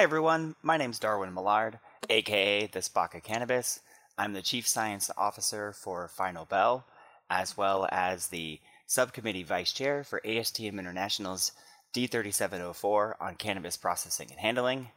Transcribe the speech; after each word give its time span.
Hi, 0.00 0.04
everyone. 0.04 0.56
My 0.62 0.78
name's 0.78 0.98
Darwin 0.98 1.34
Millard, 1.34 1.78
aka 2.08 2.66
the 2.66 2.78
Spock 2.78 3.14
of 3.14 3.22
Cannabis. 3.22 3.80
I'm 4.16 4.32
the 4.32 4.40
Chief 4.40 4.66
Science 4.66 5.10
Officer 5.14 5.74
for 5.74 6.08
Final 6.08 6.46
Bell, 6.46 6.86
as 7.28 7.58
well 7.58 7.86
as 7.92 8.28
the 8.28 8.60
Subcommittee 8.86 9.42
Vice 9.42 9.74
Chair 9.74 10.02
for 10.02 10.22
ASTM 10.24 10.78
International's 10.78 11.52
D3704 11.92 13.16
on 13.20 13.34
cannabis 13.34 13.76
processing 13.76 14.28
and 14.30 14.40
handling, 14.40 14.88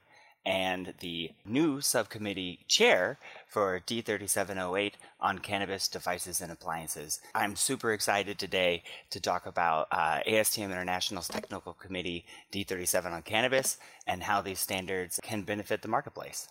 and 0.45 0.93
the 0.99 1.31
new 1.45 1.81
subcommittee 1.81 2.59
chair 2.67 3.17
for 3.47 3.79
D3708 3.79 4.93
on 5.19 5.39
cannabis 5.39 5.87
devices 5.87 6.41
and 6.41 6.51
appliances. 6.51 7.21
I'm 7.33 7.55
super 7.55 7.93
excited 7.93 8.37
today 8.37 8.83
to 9.11 9.19
talk 9.19 9.45
about 9.45 9.87
uh, 9.91 10.19
ASTM 10.27 10.71
International's 10.71 11.27
Technical 11.27 11.73
Committee 11.73 12.25
D37 12.51 13.11
on 13.11 13.21
cannabis 13.21 13.77
and 14.05 14.23
how 14.23 14.41
these 14.41 14.59
standards 14.59 15.19
can 15.23 15.43
benefit 15.43 15.81
the 15.81 15.87
marketplace. 15.87 16.47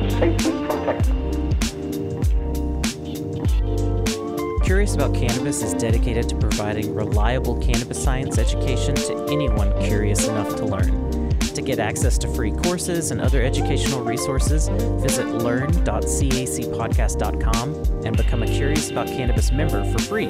Can 0.00 0.10
safely 0.10 0.66
protect 0.66 1.06
them. 1.06 1.24
Curious 4.64 4.94
About 4.94 5.14
Cannabis 5.14 5.62
is 5.62 5.74
dedicated 5.74 6.28
to 6.30 6.36
providing 6.36 6.94
reliable 6.94 7.60
cannabis 7.60 8.02
science 8.02 8.38
education 8.38 8.94
to 8.94 9.26
anyone 9.30 9.78
curious 9.82 10.26
enough 10.26 10.56
to 10.56 10.64
learn. 10.64 11.28
To 11.38 11.60
get 11.62 11.78
access 11.78 12.16
to 12.18 12.28
free 12.34 12.50
courses 12.50 13.10
and 13.10 13.20
other 13.20 13.42
educational 13.42 14.02
resources, 14.02 14.68
visit 15.02 15.28
learn.cacpodcast.com 15.28 17.74
and 18.04 18.16
become 18.16 18.42
a 18.42 18.46
Curious 18.46 18.90
About 18.90 19.06
Cannabis 19.06 19.52
member 19.52 19.84
for 19.92 19.98
free. 20.02 20.28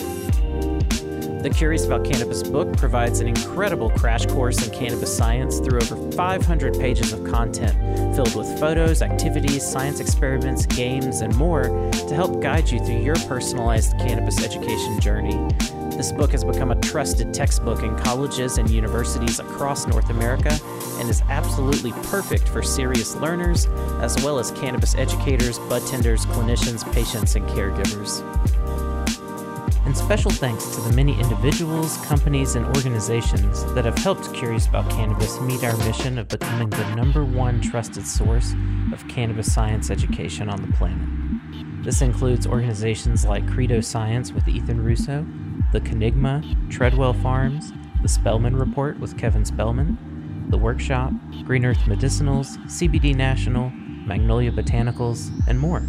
The 1.45 1.51
Curious 1.51 1.85
About 1.85 2.07
Cannabis 2.07 2.43
book 2.43 2.75
provides 2.79 3.21
an 3.21 3.29
incredible 3.29 3.91
crash 3.91 4.25
course 4.25 4.67
in 4.67 4.73
cannabis 4.73 5.15
science 5.15 5.59
through 5.59 5.79
over 5.83 6.11
500 6.13 6.81
pages 6.81 7.13
of 7.13 7.23
content 7.23 8.17
filled 8.17 8.35
with 8.35 8.59
photos, 8.59 9.03
activities, 9.03 9.63
science 9.63 10.01
experiments, 10.01 10.65
games, 10.65 11.21
and 11.21 11.37
more 11.37 11.65
to 11.65 12.15
help 12.15 12.41
guide 12.41 12.71
you 12.71 12.79
through 12.79 13.03
your 13.03 13.17
personalized 13.29 13.93
cannabis 13.99 14.43
education 14.43 14.99
journey. 15.01 15.37
This 15.95 16.13
book 16.13 16.33
has 16.33 16.45
become 16.45 16.71
a 16.71 16.81
trusted 16.81 17.35
textbook 17.35 17.83
in 17.83 17.95
colleges 17.99 18.57
and 18.57 18.71
universities 18.71 19.39
across 19.39 19.87
North 19.87 20.09
America 20.09 20.59
and 20.99 21.11
is 21.11 21.21
absolutely 21.29 21.93
perfect 22.05 22.49
for 22.49 22.63
serious 22.63 23.17
learners 23.17 23.67
as 24.01 24.17
well 24.25 24.39
as 24.39 24.51
cannabis 24.53 24.95
educators, 24.95 25.59
bud 25.59 25.87
tenders, 25.89 26.25
clinicians, 26.25 26.91
patients, 26.95 27.37
and 27.37 27.47
caregivers. 27.49 28.25
And 29.95 30.03
special 30.03 30.33
thanks 30.33 30.75
to 30.75 30.81
the 30.81 30.93
many 30.97 31.17
individuals, 31.21 31.99
companies, 31.99 32.57
and 32.57 32.67
organizations 32.77 33.65
that 33.75 33.85
have 33.85 33.97
helped 33.97 34.35
Curious 34.35 34.67
About 34.67 34.91
Cannabis 34.91 35.41
meet 35.43 35.63
our 35.63 35.77
mission 35.87 36.19
of 36.19 36.27
becoming 36.27 36.69
the 36.69 36.97
number 36.97 37.25
one 37.25 37.61
trusted 37.61 38.05
source 38.05 38.55
of 38.93 39.07
cannabis 39.07 39.55
science 39.55 39.93
education 39.93 40.49
on 40.49 40.61
the 40.63 40.77
planet. 40.77 41.85
This 41.85 42.03
includes 42.03 42.45
organizations 42.45 43.25
like 43.25 43.49
Credo 43.49 43.81
Science 43.81 44.33
with 44.33 44.49
Ethan 44.49 44.83
Russo, 44.83 45.25
the 45.71 45.81
Kenigma, 45.81 46.43
Treadwell 46.73 47.15
Farms, 47.15 47.73
the 48.03 48.09
Spelman 48.09 48.57
Report 48.57 48.99
with 48.99 49.17
Kevin 49.17 49.45
Spelman, 49.45 50.49
The 50.49 50.59
Workshop, 50.59 51.13
Green 51.45 51.65
Earth 51.65 51.79
Medicinals, 51.87 52.59
CBD 52.67 53.15
National, 53.15 53.71
Magnolia 53.71 54.51
Botanicals, 54.51 55.31
and 55.47 55.61
more. 55.61 55.87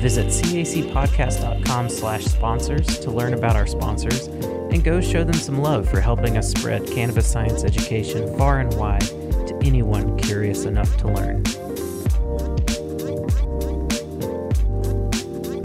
Visit 0.00 0.26
cacpodcast.com 0.26 1.88
slash 1.88 2.24
sponsors 2.24 2.98
to 3.00 3.10
learn 3.10 3.34
about 3.34 3.56
our 3.56 3.66
sponsors 3.66 4.26
and 4.26 4.82
go 4.82 5.00
show 5.00 5.24
them 5.24 5.34
some 5.34 5.60
love 5.60 5.88
for 5.88 6.00
helping 6.00 6.36
us 6.36 6.50
spread 6.50 6.86
cannabis 6.86 7.30
science 7.30 7.64
education 7.64 8.36
far 8.36 8.60
and 8.60 8.74
wide 8.74 9.00
to 9.00 9.58
anyone 9.62 10.18
curious 10.18 10.64
enough 10.64 10.96
to 10.98 11.08
learn. 11.08 11.42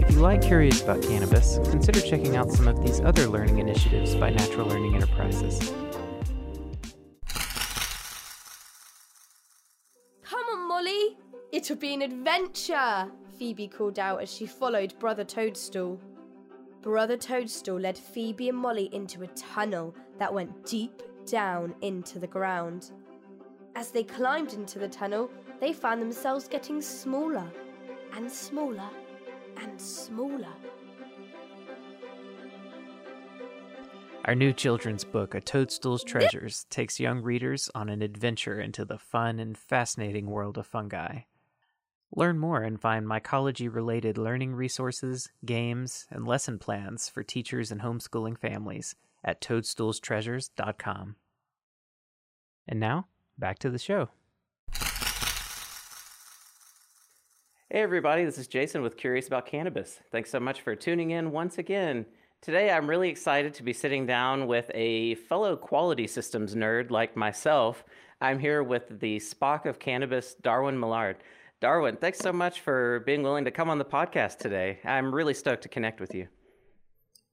If 0.02 0.14
you 0.14 0.20
like 0.20 0.42
Curious 0.42 0.82
About 0.82 1.02
Cannabis, 1.02 1.58
consider 1.70 2.00
checking 2.00 2.36
out 2.36 2.50
some 2.50 2.68
of 2.68 2.82
these 2.84 3.00
other 3.00 3.26
learning 3.26 3.58
initiatives 3.58 4.14
by 4.14 4.30
Natural 4.30 4.66
Learning 4.66 4.94
Enterprises. 4.94 5.72
It'll 11.70 11.78
be 11.78 11.94
an 11.94 12.02
adventure! 12.02 13.08
Phoebe 13.38 13.68
called 13.68 14.00
out 14.00 14.20
as 14.20 14.28
she 14.28 14.44
followed 14.44 14.98
Brother 14.98 15.22
Toadstool. 15.22 16.00
Brother 16.82 17.16
Toadstool 17.16 17.78
led 17.78 17.96
Phoebe 17.96 18.48
and 18.48 18.58
Molly 18.58 18.92
into 18.92 19.22
a 19.22 19.28
tunnel 19.28 19.94
that 20.18 20.34
went 20.34 20.66
deep 20.66 21.00
down 21.26 21.76
into 21.80 22.18
the 22.18 22.26
ground. 22.26 22.90
As 23.76 23.92
they 23.92 24.02
climbed 24.02 24.52
into 24.52 24.80
the 24.80 24.88
tunnel, 24.88 25.30
they 25.60 25.72
found 25.72 26.02
themselves 26.02 26.48
getting 26.48 26.82
smaller 26.82 27.48
and 28.16 28.28
smaller 28.28 28.90
and 29.58 29.80
smaller. 29.80 30.54
Our 34.24 34.34
new 34.34 34.52
children's 34.52 35.04
book, 35.04 35.36
A 35.36 35.40
Toadstool's 35.40 36.02
Treasures, 36.02 36.66
takes 36.68 36.98
young 36.98 37.22
readers 37.22 37.70
on 37.76 37.88
an 37.88 38.02
adventure 38.02 38.60
into 38.60 38.84
the 38.84 38.98
fun 38.98 39.38
and 39.38 39.56
fascinating 39.56 40.26
world 40.26 40.58
of 40.58 40.66
fungi. 40.66 41.20
Learn 42.14 42.38
more 42.38 42.62
and 42.62 42.80
find 42.80 43.06
mycology 43.06 43.72
related 43.72 44.18
learning 44.18 44.54
resources, 44.54 45.30
games, 45.44 46.06
and 46.10 46.26
lesson 46.26 46.58
plans 46.58 47.08
for 47.08 47.22
teachers 47.22 47.70
and 47.70 47.82
homeschooling 47.82 48.36
families 48.36 48.96
at 49.22 49.40
toadstoolstreasures.com. 49.40 51.16
And 52.66 52.80
now, 52.80 53.06
back 53.38 53.60
to 53.60 53.70
the 53.70 53.78
show. 53.78 54.08
Hey, 57.72 57.82
everybody, 57.82 58.24
this 58.24 58.38
is 58.38 58.48
Jason 58.48 58.82
with 58.82 58.96
Curious 58.96 59.28
About 59.28 59.46
Cannabis. 59.46 60.00
Thanks 60.10 60.30
so 60.30 60.40
much 60.40 60.60
for 60.62 60.74
tuning 60.74 61.12
in 61.12 61.30
once 61.30 61.58
again. 61.58 62.04
Today, 62.40 62.72
I'm 62.72 62.90
really 62.90 63.08
excited 63.08 63.54
to 63.54 63.62
be 63.62 63.72
sitting 63.72 64.06
down 64.06 64.48
with 64.48 64.68
a 64.74 65.14
fellow 65.14 65.54
quality 65.54 66.08
systems 66.08 66.56
nerd 66.56 66.90
like 66.90 67.16
myself. 67.16 67.84
I'm 68.20 68.40
here 68.40 68.64
with 68.64 68.98
the 68.98 69.18
Spock 69.18 69.66
of 69.66 69.78
Cannabis, 69.78 70.34
Darwin 70.34 70.80
Millard. 70.80 71.18
Darwin, 71.60 71.96
thanks 71.96 72.18
so 72.18 72.32
much 72.32 72.60
for 72.60 73.00
being 73.00 73.22
willing 73.22 73.44
to 73.44 73.50
come 73.50 73.68
on 73.68 73.76
the 73.76 73.84
podcast 73.84 74.38
today. 74.38 74.78
I'm 74.82 75.14
really 75.14 75.34
stoked 75.34 75.62
to 75.64 75.68
connect 75.68 76.00
with 76.00 76.14
you. 76.14 76.26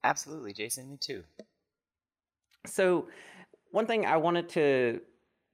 Absolutely, 0.04 0.52
Jason. 0.52 0.90
Me 0.90 0.98
too. 1.00 1.24
So, 2.66 3.08
one 3.72 3.86
thing 3.86 4.06
I 4.06 4.18
wanted 4.18 4.50
to 4.50 5.00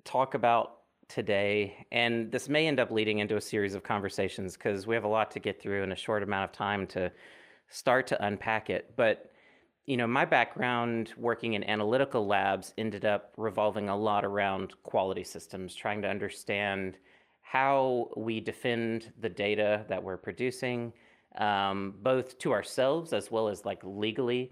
talk 0.06 0.34
about 0.34 0.78
today, 1.08 1.86
and 1.92 2.32
this 2.32 2.50
may 2.50 2.68
end 2.68 2.80
up 2.80 2.90
leading 2.90 3.20
into 3.20 3.38
a 3.38 3.42
series 3.42 3.76
of 3.76 3.84
conversations 3.84 4.58
because 4.58 4.88
we 4.88 4.96
have 4.96 5.04
a 5.04 5.08
lot 5.08 5.30
to 5.32 5.40
get 5.40 5.62
through 5.62 5.84
in 5.84 5.92
a 5.92 5.96
short 5.96 6.24
amount 6.24 6.50
of 6.50 6.52
time 6.52 6.88
to 6.88 7.12
start 7.70 8.08
to 8.08 8.26
unpack 8.26 8.72
it. 8.72 8.96
But, 8.96 9.32
you 9.86 9.98
know, 9.98 10.08
my 10.08 10.26
background 10.26 11.14
working 11.16 11.54
in 11.54 11.64
analytical 11.64 12.26
labs 12.26 12.74
ended 12.76 13.06
up 13.06 13.34
revolving 13.38 13.90
a 13.90 13.96
lot 13.96 14.26
around 14.26 14.74
quality 14.82 15.24
systems, 15.24 15.76
trying 15.76 16.02
to 16.02 16.10
understand 16.10 16.98
how 17.44 18.10
we 18.18 18.40
defend 18.40 19.14
the 19.22 19.30
data 19.30 19.86
that 19.88 20.02
we're 20.02 20.18
producing, 20.18 20.92
um, 21.38 21.94
both 22.02 22.40
to 22.40 22.52
ourselves 22.52 23.14
as 23.14 23.30
well 23.30 23.48
as 23.48 23.64
like 23.64 23.80
legally, 23.84 24.52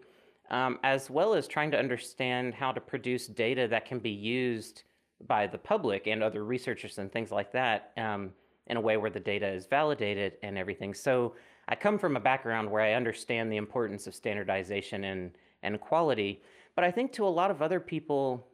um, 0.52 0.78
as 0.84 1.10
well 1.10 1.34
as 1.34 1.48
trying 1.48 1.72
to 1.72 1.80
understand 1.80 2.54
how 2.54 2.72
to 2.72 2.80
produce 2.80 3.26
data 3.26 3.68
that 3.68 3.86
can 3.86 3.98
be 3.98 4.12
used 4.12 4.84
by 5.28 5.48
the 5.48 5.58
public 5.58 6.08
and 6.08 6.22
other 6.22 6.44
researchers 6.44 6.98
and 6.98 7.12
things 7.12 7.32
like 7.32 7.52
that 7.52 7.92
um, 7.98 8.32
in 8.68 8.78
a 8.78 8.82
way 8.82 8.98
where 8.98 9.10
the 9.10 9.20
data 9.20 9.48
is 9.48 9.66
validated 9.66 10.34
and 10.44 10.58
everything. 10.58 10.94
So 10.94 11.36
I 11.68 11.76
come 11.76 11.98
from 11.98 12.18
a 12.18 12.20
background 12.20 12.70
where 12.70 12.82
I 12.82 12.94
understand 12.94 13.52
the 13.52 13.58
importance 13.58 14.06
of 14.08 14.14
standardization 14.14 15.06
and, 15.06 15.32
and 15.64 15.80
quality, 15.80 16.42
but 16.76 16.84
I 16.84 16.92
think 16.92 17.14
to 17.14 17.26
a 17.26 17.30
lot 17.30 17.52
of 17.52 17.62
other 17.62 17.80
people, 17.80 18.48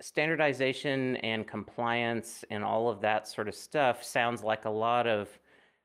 standardization 0.00 1.16
and 1.16 1.46
compliance 1.46 2.44
and 2.50 2.62
all 2.62 2.88
of 2.88 3.00
that 3.00 3.26
sort 3.26 3.48
of 3.48 3.54
stuff 3.54 4.04
sounds 4.04 4.42
like 4.42 4.64
a 4.64 4.70
lot 4.70 5.06
of 5.06 5.28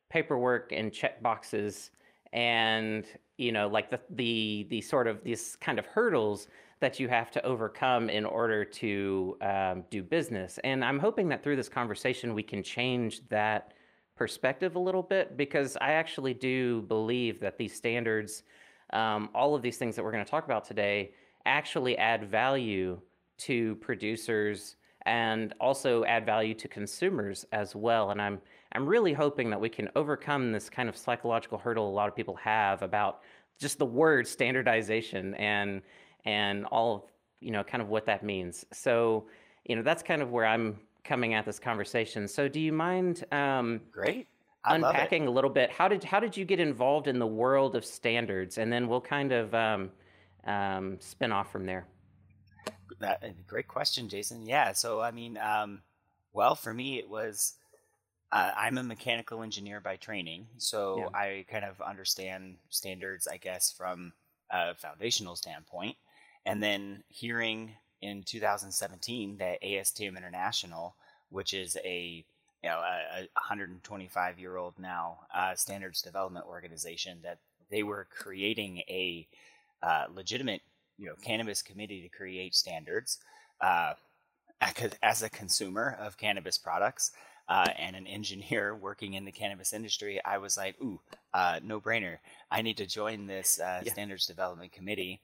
paperwork 0.09 0.71
and 0.71 0.93
check 0.93 1.21
boxes 1.23 1.89
and 2.31 3.05
you 3.37 3.51
know 3.51 3.67
like 3.67 3.89
the 3.89 3.99
the 4.11 4.67
the 4.69 4.81
sort 4.81 5.07
of 5.07 5.23
these 5.23 5.55
kind 5.59 5.79
of 5.79 5.85
hurdles 5.87 6.47
that 6.79 6.99
you 6.99 7.07
have 7.07 7.31
to 7.31 7.43
overcome 7.45 8.09
in 8.09 8.25
order 8.25 8.65
to 8.65 9.37
um, 9.41 9.83
do 9.89 10.03
business. 10.03 10.59
And 10.63 10.85
i'm 10.85 10.99
hoping 10.99 11.29
that 11.29 11.43
through 11.43 11.55
this 11.55 11.69
conversation 11.69 12.35
we 12.35 12.43
can 12.43 12.61
change 12.61 13.27
that 13.29 13.73
perspective 14.15 14.75
a 14.75 14.79
little 14.79 15.01
bit 15.01 15.35
because 15.37 15.75
i 15.81 15.93
actually 15.93 16.35
do 16.35 16.83
believe 16.83 17.39
that 17.39 17.57
these 17.57 17.73
standards 17.73 18.43
um, 18.91 19.29
all 19.33 19.55
of 19.55 19.63
these 19.63 19.77
things 19.77 19.95
that 19.95 20.03
we're 20.03 20.11
going 20.11 20.23
to 20.23 20.29
talk 20.29 20.45
about 20.45 20.65
today 20.65 21.13
actually 21.47 21.97
add 21.97 22.29
value 22.29 23.01
to 23.37 23.75
producers 23.75 24.75
and 25.05 25.53
also 25.59 26.05
add 26.05 26.25
value 26.25 26.53
to 26.53 26.67
consumers 26.67 27.45
as 27.51 27.75
well. 27.75 28.11
And 28.11 28.21
I'm 28.21 28.39
I'm 28.71 28.87
really 28.87 29.13
hoping 29.13 29.49
that 29.51 29.59
we 29.59 29.69
can 29.69 29.89
overcome 29.95 30.51
this 30.51 30.69
kind 30.69 30.89
of 30.89 30.97
psychological 30.97 31.57
hurdle 31.57 31.87
a 31.87 31.91
lot 31.91 32.07
of 32.07 32.15
people 32.15 32.35
have 32.35 32.81
about 32.81 33.21
just 33.59 33.77
the 33.77 33.85
word 33.85 34.27
standardization 34.27 35.35
and 35.35 35.81
and 36.25 36.65
all 36.65 36.95
of 36.95 37.01
you 37.39 37.51
know 37.51 37.63
kind 37.63 37.81
of 37.81 37.89
what 37.89 38.05
that 38.05 38.23
means. 38.23 38.65
So 38.71 39.25
you 39.65 39.75
know 39.75 39.83
that's 39.83 40.03
kind 40.03 40.21
of 40.21 40.31
where 40.31 40.45
I'm 40.45 40.79
coming 41.03 41.33
at 41.33 41.45
this 41.45 41.59
conversation. 41.59 42.27
So 42.27 42.47
do 42.47 42.59
you 42.59 42.71
mind? 42.71 43.25
Um, 43.31 43.81
Great. 43.91 44.27
I 44.65 44.75
unpacking 44.75 45.27
a 45.27 45.31
little 45.31 45.49
bit. 45.49 45.69
How 45.71 45.87
did 45.89 46.03
how 46.03 46.19
did 46.19 46.37
you 46.37 46.45
get 46.45 46.59
involved 46.59 47.07
in 47.07 47.19
the 47.19 47.27
world 47.27 47.75
of 47.75 47.83
standards, 47.83 48.57
and 48.57 48.71
then 48.71 48.87
we'll 48.87 49.01
kind 49.01 49.33
of 49.33 49.53
um, 49.53 49.91
um, 50.45 50.97
spin 50.99 51.31
off 51.31 51.51
from 51.51 51.65
there. 51.65 51.85
That 52.99 53.47
great 53.47 53.67
question, 53.67 54.09
Jason. 54.09 54.45
Yeah. 54.45 54.73
So 54.73 55.01
I 55.01 55.11
mean, 55.11 55.37
um, 55.37 55.81
well, 56.33 56.55
for 56.55 56.73
me, 56.73 56.99
it 56.99 57.09
was 57.09 57.53
uh, 58.31 58.51
I'm 58.57 58.77
a 58.77 58.83
mechanical 58.83 59.43
engineer 59.43 59.79
by 59.79 59.95
training, 59.95 60.47
so 60.57 60.97
yeah. 60.97 61.19
I 61.19 61.45
kind 61.49 61.63
of 61.63 61.79
understand 61.81 62.55
standards, 62.69 63.27
I 63.27 63.37
guess, 63.37 63.71
from 63.71 64.13
a 64.49 64.73
foundational 64.73 65.35
standpoint. 65.35 65.97
And 66.45 66.61
then 66.61 67.03
hearing 67.09 67.71
in 68.01 68.23
2017 68.23 69.37
that 69.37 69.61
ASTM 69.61 70.17
International, 70.17 70.95
which 71.29 71.53
is 71.53 71.77
a 71.83 72.25
you 72.63 72.69
know 72.69 72.79
a, 72.79 73.21
a 73.21 73.27
125 73.35 74.39
year 74.39 74.57
old 74.57 74.79
now 74.79 75.19
uh, 75.33 75.55
standards 75.55 76.01
development 76.01 76.45
organization, 76.47 77.19
that 77.23 77.37
they 77.69 77.83
were 77.83 78.07
creating 78.09 78.79
a 78.89 79.27
uh, 79.83 80.05
legitimate 80.13 80.61
you 80.97 81.07
know 81.07 81.15
cannabis 81.21 81.61
committee 81.61 82.01
to 82.01 82.09
create 82.09 82.55
standards. 82.55 83.19
Uh, 83.61 83.93
as 85.01 85.21
a 85.21 85.29
consumer 85.29 85.97
of 85.99 86.17
cannabis 86.17 86.57
products, 86.57 87.11
uh, 87.49 87.67
and 87.77 87.95
an 87.95 88.07
engineer 88.07 88.75
working 88.81 89.13
in 89.13 89.25
the 89.25 89.31
cannabis 89.31 89.73
industry, 89.73 90.19
I 90.23 90.37
was 90.37 90.57
like, 90.57 90.75
ooh, 90.81 90.99
uh, 91.33 91.59
no 91.63 91.79
brainer. 91.79 92.17
I 92.49 92.61
need 92.61 92.77
to 92.77 92.85
join 92.85 93.27
this 93.27 93.59
uh, 93.59 93.81
yeah. 93.83 93.91
standards 93.91 94.25
development 94.25 94.71
committee. 94.71 95.21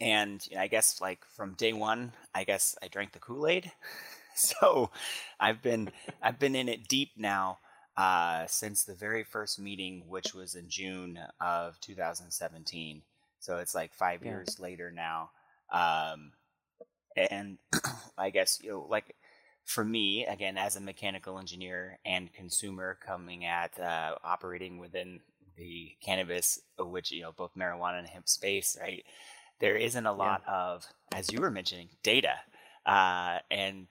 And 0.00 0.44
you 0.50 0.56
know, 0.56 0.62
I 0.62 0.66
guess 0.66 1.00
like 1.00 1.24
from 1.36 1.54
day 1.54 1.72
one, 1.72 2.12
I 2.34 2.44
guess 2.44 2.76
I 2.82 2.88
drank 2.88 3.12
the 3.12 3.20
Kool 3.20 3.46
Aid. 3.46 3.70
so 4.34 4.90
I've 5.38 5.62
been 5.62 5.90
I've 6.20 6.38
been 6.38 6.56
in 6.56 6.68
it 6.68 6.88
deep 6.88 7.10
now 7.16 7.58
uh, 7.96 8.46
since 8.48 8.82
the 8.82 8.94
very 8.94 9.22
first 9.22 9.60
meeting, 9.60 10.02
which 10.08 10.34
was 10.34 10.56
in 10.56 10.68
June 10.68 11.20
of 11.40 11.80
2017. 11.80 13.02
So 13.40 13.58
it's 13.58 13.74
like 13.74 13.94
five 13.94 14.22
yeah. 14.22 14.30
years 14.30 14.58
later 14.58 14.90
now. 14.90 15.30
Um, 15.72 16.32
and 17.16 17.58
I 18.18 18.30
guess 18.30 18.58
you 18.62 18.70
know, 18.70 18.86
like 18.88 19.14
for 19.68 19.84
me, 19.84 20.24
again, 20.24 20.56
as 20.56 20.76
a 20.76 20.80
mechanical 20.80 21.38
engineer 21.38 21.98
and 22.04 22.32
consumer 22.32 22.98
coming 23.06 23.44
at 23.44 23.78
uh, 23.78 24.14
operating 24.24 24.78
within 24.78 25.20
the 25.58 25.90
cannabis, 26.02 26.58
uh, 26.80 26.86
which, 26.86 27.10
you 27.10 27.20
know, 27.20 27.32
both 27.32 27.54
marijuana 27.54 27.98
and 27.98 28.08
hemp 28.08 28.28
space, 28.28 28.78
right? 28.80 29.04
There 29.60 29.76
isn't 29.76 30.06
a 30.06 30.12
lot 30.12 30.42
yeah. 30.48 30.54
of, 30.54 30.86
as 31.14 31.30
you 31.30 31.40
were 31.40 31.50
mentioning, 31.50 31.90
data. 32.02 32.34
Uh, 32.86 33.40
and 33.50 33.88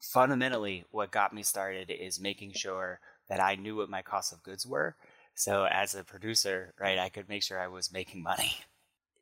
fundamentally, 0.00 0.84
what 0.92 1.10
got 1.10 1.34
me 1.34 1.42
started 1.42 1.90
is 1.90 2.20
making 2.20 2.52
sure 2.52 3.00
that 3.28 3.40
I 3.40 3.56
knew 3.56 3.74
what 3.74 3.90
my 3.90 4.02
cost 4.02 4.32
of 4.32 4.44
goods 4.44 4.64
were. 4.64 4.94
So 5.34 5.66
as 5.70 5.94
a 5.94 6.04
producer, 6.04 6.74
right, 6.78 6.98
I 6.98 7.08
could 7.08 7.28
make 7.28 7.42
sure 7.42 7.60
I 7.60 7.68
was 7.68 7.92
making 7.92 8.22
money. 8.22 8.52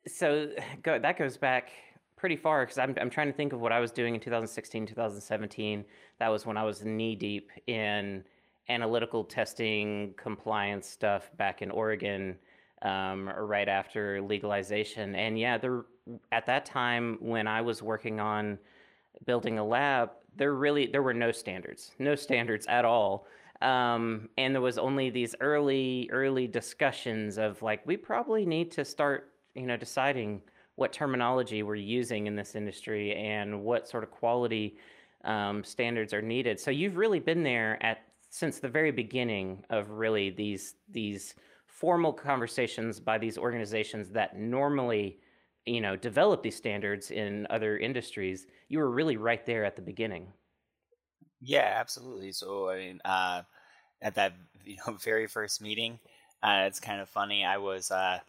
So 0.07 0.49
go, 0.83 0.99
that 0.99 1.17
goes 1.17 1.37
back 1.37 1.71
pretty 2.17 2.35
far 2.35 2.63
because 2.63 2.77
I'm, 2.77 2.95
I'm 3.01 3.09
trying 3.09 3.27
to 3.27 3.33
think 3.33 3.53
of 3.53 3.59
what 3.59 3.71
I 3.71 3.79
was 3.79 3.91
doing 3.91 4.13
in 4.13 4.21
2016, 4.21 4.85
2017. 4.85 5.85
That 6.19 6.27
was 6.29 6.45
when 6.45 6.57
I 6.57 6.63
was 6.63 6.83
knee 6.83 7.15
deep 7.15 7.49
in 7.67 8.23
analytical 8.69 9.23
testing, 9.23 10.13
compliance 10.17 10.87
stuff 10.87 11.31
back 11.37 11.61
in 11.61 11.71
Oregon, 11.71 12.37
um, 12.83 13.29
right 13.29 13.67
after 13.67 14.21
legalization. 14.21 15.15
And 15.15 15.37
yeah, 15.37 15.57
there 15.57 15.85
at 16.31 16.45
that 16.45 16.65
time 16.65 17.17
when 17.19 17.47
I 17.47 17.61
was 17.61 17.81
working 17.81 18.19
on 18.19 18.57
building 19.25 19.59
a 19.59 19.65
lab, 19.65 20.11
there 20.35 20.53
really 20.53 20.87
there 20.87 21.03
were 21.03 21.13
no 21.13 21.31
standards, 21.31 21.91
no 21.99 22.15
standards 22.15 22.65
at 22.67 22.85
all. 22.85 23.25
Um, 23.61 24.29
and 24.37 24.55
there 24.55 24.61
was 24.61 24.77
only 24.77 25.09
these 25.09 25.35
early 25.39 26.09
early 26.11 26.47
discussions 26.47 27.37
of 27.37 27.61
like 27.61 27.85
we 27.85 27.97
probably 27.97 28.45
need 28.45 28.71
to 28.71 28.85
start 28.85 29.33
you 29.55 29.67
know 29.67 29.77
deciding 29.77 30.41
what 30.75 30.93
terminology 30.93 31.63
we're 31.63 31.75
using 31.75 32.27
in 32.27 32.35
this 32.35 32.55
industry 32.55 33.13
and 33.15 33.61
what 33.63 33.87
sort 33.87 34.03
of 34.03 34.11
quality 34.11 34.77
um, 35.25 35.63
standards 35.63 36.13
are 36.13 36.21
needed. 36.21 36.59
So 36.59 36.71
you've 36.71 36.97
really 36.97 37.19
been 37.19 37.43
there 37.43 37.77
at 37.83 37.99
since 38.29 38.59
the 38.59 38.69
very 38.69 38.91
beginning 38.91 39.63
of 39.69 39.91
really 39.91 40.29
these 40.29 40.75
these 40.89 41.35
formal 41.67 42.13
conversations 42.13 42.99
by 42.99 43.17
these 43.17 43.37
organizations 43.37 44.09
that 44.09 44.37
normally 44.37 45.19
you 45.65 45.81
know 45.81 45.95
develop 45.95 46.41
these 46.41 46.55
standards 46.55 47.11
in 47.11 47.45
other 47.49 47.77
industries 47.77 48.47
you 48.69 48.79
were 48.79 48.89
really 48.89 49.17
right 49.17 49.45
there 49.45 49.63
at 49.65 49.75
the 49.75 49.81
beginning 49.81 50.27
yeah 51.41 51.73
absolutely 51.75 52.31
so 52.31 52.69
i 52.69 52.77
mean 52.77 53.01
uh, 53.05 53.41
at 54.01 54.15
that 54.15 54.33
you 54.65 54.77
know 54.85 54.93
very 54.93 55.27
first 55.27 55.61
meeting 55.61 55.99
uh, 56.43 56.65
it's 56.67 56.79
kind 56.79 57.01
of 57.01 57.09
funny 57.09 57.45
i 57.45 57.57
was 57.57 57.91
uh, 57.91 58.19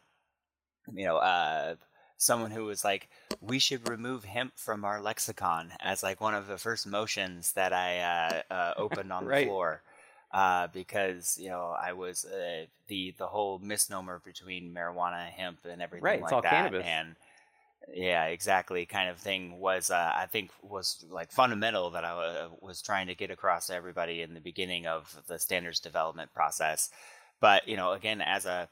you 0.94 1.04
know 1.04 1.16
uh, 1.16 1.74
someone 2.16 2.50
who 2.50 2.64
was 2.64 2.84
like, 2.84 3.08
"We 3.40 3.58
should 3.58 3.88
remove 3.88 4.24
hemp 4.24 4.52
from 4.56 4.84
our 4.84 5.00
lexicon" 5.00 5.72
as 5.80 6.02
like 6.02 6.20
one 6.20 6.34
of 6.34 6.46
the 6.46 6.58
first 6.58 6.86
motions 6.86 7.52
that 7.52 7.72
I 7.72 7.98
uh, 8.00 8.54
uh, 8.54 8.74
opened 8.76 9.12
on 9.12 9.26
the 9.26 9.44
floor, 9.44 9.82
uh, 10.32 10.68
because 10.68 11.38
you 11.38 11.48
know 11.48 11.74
I 11.78 11.92
was 11.92 12.24
uh, 12.24 12.66
the 12.88 13.14
the 13.18 13.26
whole 13.26 13.58
misnomer 13.58 14.20
between 14.24 14.74
marijuana, 14.74 15.26
hemp, 15.28 15.60
and 15.68 15.82
everything 15.82 16.04
right, 16.04 16.22
like 16.22 16.32
all 16.32 16.42
that, 16.42 16.50
cannabis. 16.50 16.86
and 16.86 17.16
yeah, 17.92 18.26
exactly, 18.26 18.86
kind 18.86 19.08
of 19.08 19.18
thing 19.18 19.58
was 19.58 19.90
uh, 19.90 20.12
I 20.14 20.26
think 20.26 20.50
was 20.62 21.04
like 21.10 21.32
fundamental 21.32 21.90
that 21.90 22.04
I 22.04 22.10
uh, 22.10 22.48
was 22.60 22.82
trying 22.82 23.08
to 23.08 23.14
get 23.14 23.30
across 23.30 23.66
to 23.66 23.74
everybody 23.74 24.22
in 24.22 24.34
the 24.34 24.40
beginning 24.40 24.86
of 24.86 25.22
the 25.26 25.38
standards 25.38 25.80
development 25.80 26.32
process. 26.32 26.90
But 27.40 27.66
you 27.68 27.76
know, 27.76 27.92
again, 27.92 28.20
as 28.20 28.46
a 28.46 28.68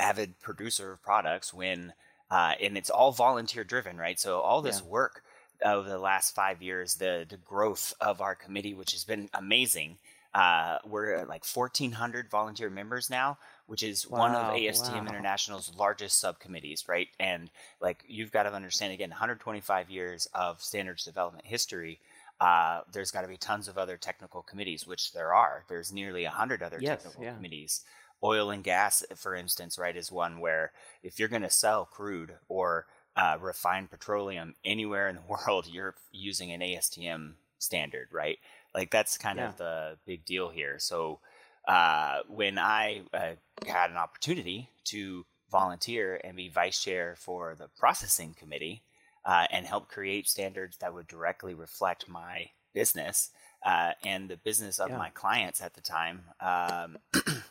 avid 0.00 0.40
producer 0.40 0.92
of 0.92 1.02
products, 1.02 1.52
when 1.52 1.92
uh, 2.30 2.54
and 2.60 2.76
it's 2.76 2.90
all 2.90 3.12
volunteer 3.12 3.64
driven, 3.64 3.96
right? 3.96 4.18
So 4.18 4.40
all 4.40 4.62
this 4.62 4.80
yeah. 4.82 4.90
work 4.90 5.22
over 5.64 5.88
the 5.88 5.98
last 5.98 6.34
five 6.34 6.62
years, 6.62 6.96
the 6.96 7.26
the 7.28 7.36
growth 7.36 7.94
of 8.00 8.20
our 8.20 8.34
committee, 8.34 8.74
which 8.74 8.92
has 8.92 9.04
been 9.04 9.28
amazing. 9.34 9.98
Uh, 10.34 10.78
we're 10.84 11.24
like 11.24 11.44
1,400 11.44 12.30
volunteer 12.30 12.68
members 12.68 13.08
now, 13.08 13.38
which 13.68 13.82
is 13.82 14.08
wow, 14.08 14.18
one 14.18 14.34
of 14.34 14.54
ASTM 14.54 15.02
wow. 15.02 15.06
International's 15.06 15.72
largest 15.76 16.18
subcommittees, 16.18 16.88
right? 16.88 17.08
And 17.20 17.50
like 17.80 18.02
you've 18.08 18.32
got 18.32 18.42
to 18.42 18.52
understand 18.52 18.92
again, 18.92 19.10
125 19.10 19.90
years 19.90 20.26
of 20.34 20.60
standards 20.60 21.04
development 21.04 21.46
history. 21.46 22.00
Uh, 22.40 22.80
there's 22.92 23.10
got 23.10 23.22
to 23.22 23.28
be 23.28 23.36
tons 23.36 23.68
of 23.68 23.78
other 23.78 23.96
technical 23.96 24.42
committees, 24.42 24.86
which 24.86 25.12
there 25.12 25.34
are. 25.34 25.64
There's 25.68 25.92
nearly 25.92 26.24
100 26.24 26.62
other 26.62 26.78
yes, 26.80 27.02
technical 27.02 27.24
yeah. 27.24 27.34
committees 27.34 27.84
oil 28.22 28.50
and 28.50 28.64
gas, 28.64 29.04
for 29.14 29.34
instance, 29.34 29.78
right, 29.78 29.96
is 29.96 30.10
one 30.10 30.40
where 30.40 30.72
if 31.02 31.18
you're 31.18 31.28
going 31.28 31.42
to 31.42 31.50
sell 31.50 31.84
crude 31.84 32.34
or 32.48 32.86
uh, 33.16 33.36
refined 33.40 33.90
petroleum 33.90 34.54
anywhere 34.64 35.08
in 35.08 35.16
the 35.16 35.22
world, 35.28 35.68
you're 35.70 35.94
using 36.12 36.52
an 36.52 36.60
ASTM 36.60 37.34
standard, 37.58 38.08
right? 38.12 38.38
Like 38.74 38.90
that's 38.90 39.18
kind 39.18 39.38
yeah. 39.38 39.48
of 39.48 39.56
the 39.56 39.96
big 40.06 40.24
deal 40.24 40.48
here. 40.48 40.78
So 40.78 41.20
uh, 41.68 42.20
when 42.28 42.58
I 42.58 43.02
uh, 43.12 43.34
had 43.66 43.90
an 43.90 43.96
opportunity 43.96 44.70
to 44.86 45.24
volunteer 45.50 46.20
and 46.24 46.36
be 46.36 46.48
vice 46.48 46.82
chair 46.82 47.14
for 47.16 47.54
the 47.54 47.68
processing 47.78 48.34
committee 48.38 48.82
uh, 49.24 49.46
and 49.50 49.66
help 49.66 49.88
create 49.88 50.26
standards 50.26 50.78
that 50.78 50.94
would 50.94 51.06
directly 51.06 51.54
reflect 51.54 52.08
my 52.08 52.46
business 52.72 53.30
uh, 53.64 53.92
and 54.04 54.28
the 54.28 54.36
business 54.38 54.78
of 54.78 54.90
yeah. 54.90 54.98
my 54.98 55.10
clients 55.10 55.60
at 55.60 55.74
the 55.74 55.80
time. 55.80 56.22
Um, 56.40 56.98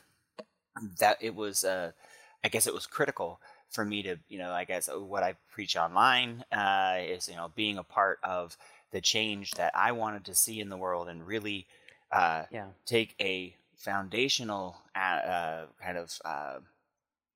that 0.99 1.17
it 1.21 1.35
was, 1.35 1.63
uh, 1.63 1.91
I 2.43 2.49
guess 2.49 2.67
it 2.67 2.73
was 2.73 2.87
critical 2.87 3.39
for 3.69 3.85
me 3.85 4.01
to, 4.03 4.17
you 4.29 4.39
know, 4.39 4.51
I 4.51 4.63
guess 4.63 4.89
uh, 4.89 4.99
what 4.99 5.23
I 5.23 5.35
preach 5.51 5.75
online 5.75 6.43
uh, 6.51 6.97
is, 7.01 7.27
you 7.27 7.35
know, 7.35 7.51
being 7.55 7.77
a 7.77 7.83
part 7.83 8.19
of 8.23 8.57
the 8.91 9.01
change 9.01 9.51
that 9.51 9.73
I 9.75 9.91
wanted 9.91 10.25
to 10.25 10.35
see 10.35 10.59
in 10.59 10.69
the 10.69 10.77
world 10.77 11.07
and 11.09 11.25
really 11.27 11.67
uh, 12.11 12.43
yeah. 12.51 12.67
take 12.85 13.15
a 13.19 13.55
foundational 13.77 14.77
uh, 14.95 14.99
uh 14.99 15.65
kind 15.81 15.97
of 15.97 16.11
uh, 16.25 16.59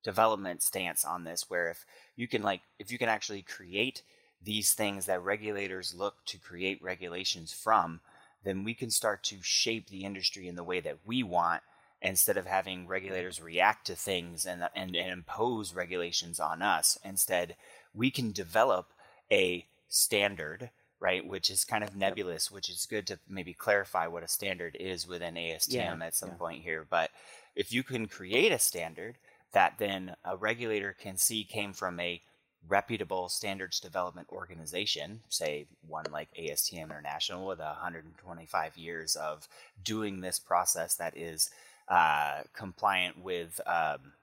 development 0.03 0.63
stance 0.63 1.05
on 1.05 1.23
this, 1.23 1.45
where 1.49 1.69
if 1.69 1.85
you 2.15 2.27
can 2.27 2.41
like, 2.41 2.61
if 2.79 2.91
you 2.91 2.97
can 2.97 3.09
actually 3.09 3.41
create 3.41 4.03
these 4.43 4.73
things 4.73 5.05
that 5.05 5.23
regulators 5.23 5.93
look 5.95 6.15
to 6.25 6.37
create 6.37 6.81
regulations 6.81 7.53
from, 7.53 7.99
then 8.43 8.63
we 8.63 8.73
can 8.73 8.89
start 8.89 9.23
to 9.23 9.37
shape 9.41 9.89
the 9.89 10.03
industry 10.03 10.47
in 10.47 10.55
the 10.55 10.63
way 10.63 10.79
that 10.79 10.97
we 11.05 11.21
want 11.21 11.61
instead 12.01 12.37
of 12.37 12.47
having 12.47 12.87
regulators 12.87 13.39
react 13.39 13.85
to 13.85 13.95
things 13.95 14.45
and, 14.45 14.63
and, 14.75 14.95
and 14.95 15.11
impose 15.11 15.75
regulations 15.75 16.39
on 16.39 16.63
us. 16.63 16.97
Instead, 17.05 17.55
we 17.93 18.09
can 18.09 18.31
develop 18.31 18.87
a 19.31 19.65
standard 19.87 20.71
right? 21.01 21.25
Which 21.25 21.49
is 21.49 21.65
kind 21.65 21.83
of 21.83 21.95
nebulous, 21.95 22.51
which 22.51 22.69
is 22.69 22.87
good 22.89 23.07
to 23.07 23.19
maybe 23.27 23.53
clarify 23.53 24.07
what 24.07 24.23
a 24.23 24.27
standard 24.27 24.77
is 24.79 25.07
within 25.07 25.33
ASTM 25.33 25.73
Yeah, 25.73 26.05
at 26.05 26.15
some 26.15 26.29
yeah. 26.29 26.35
point 26.35 26.63
here. 26.63 26.85
But 26.89 27.09
if 27.55 27.73
you 27.73 27.83
can 27.83 28.07
create 28.07 28.51
a 28.51 28.59
standard 28.59 29.17
that 29.51 29.73
then 29.79 30.15
a 30.23 30.37
regulator 30.37 30.95
can 30.97 31.17
see 31.17 31.43
came 31.43 31.73
from 31.73 31.99
a 31.99 32.21
reputable 32.69 33.27
standards 33.29 33.79
development 33.79 34.27
organization, 34.31 35.21
say 35.27 35.65
one 35.87 36.05
like 36.11 36.29
ASTM 36.39 36.83
International 36.83 37.47
with 37.47 37.59
125 37.59 38.77
years 38.77 39.15
of 39.15 39.47
doing 39.83 40.21
this 40.21 40.37
process 40.37 40.95
that 40.95 41.17
is 41.17 41.49
uh, 41.87 42.41
compliant 42.53 43.19
with 43.23 43.59
um, 43.65 44.13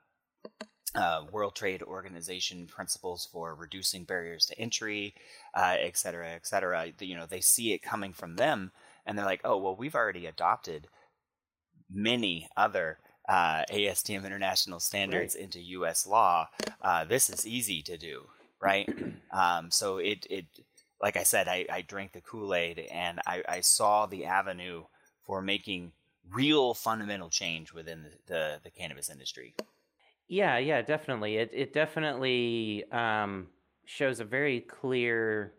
uh, 0.95 1.23
World 1.30 1.54
Trade 1.54 1.83
Organization 1.83 2.66
principles 2.66 3.28
for 3.30 3.54
reducing 3.54 4.04
barriers 4.04 4.47
to 4.47 4.59
entry, 4.59 5.14
uh, 5.54 5.76
et 5.78 5.97
cetera, 5.97 6.30
et 6.30 6.47
cetera. 6.47 6.87
You 7.00 7.16
know, 7.16 7.26
they 7.26 7.40
see 7.40 7.73
it 7.73 7.83
coming 7.83 8.12
from 8.12 8.37
them, 8.37 8.73
and 9.07 9.16
they're 9.16 9.25
like, 9.25 9.42
"Oh, 9.45 9.57
well, 9.57 9.76
we've 9.76 9.95
already 9.95 10.26
adopted 10.26 10.88
many 11.90 12.49
other 12.57 12.99
uh, 13.28 13.62
ASTM 13.71 14.25
international 14.25 14.80
standards 14.80 15.35
into 15.35 15.61
U.S. 15.61 16.07
law. 16.07 16.49
Uh, 16.80 17.04
this 17.04 17.28
is 17.28 17.47
easy 17.47 17.83
to 17.83 17.99
do, 17.99 18.23
right? 18.61 18.88
um, 19.33 19.71
so 19.71 19.99
it, 19.99 20.26
it, 20.30 20.47
like 21.00 21.16
I 21.16 21.23
said, 21.23 21.47
I, 21.47 21.66
I 21.71 21.83
drank 21.83 22.12
the 22.12 22.21
Kool 22.21 22.54
Aid, 22.54 22.78
and 22.90 23.21
I, 23.26 23.42
I 23.49 23.61
saw 23.61 24.07
the 24.07 24.25
avenue 24.25 24.85
for 25.23 25.42
making 25.42 25.92
real 26.30 26.75
fundamental 26.75 27.28
change 27.28 27.73
within 27.73 28.02
the, 28.02 28.11
the, 28.26 28.61
the 28.64 28.71
cannabis 28.71 29.11
industry. 29.11 29.54
Yeah, 30.28 30.58
yeah, 30.58 30.82
definitely. 30.82 31.37
It 31.38 31.50
it 31.52 31.73
definitely 31.73 32.85
um, 32.92 33.49
shows 33.87 34.20
a 34.20 34.25
very 34.25 34.61
clear 34.61 35.54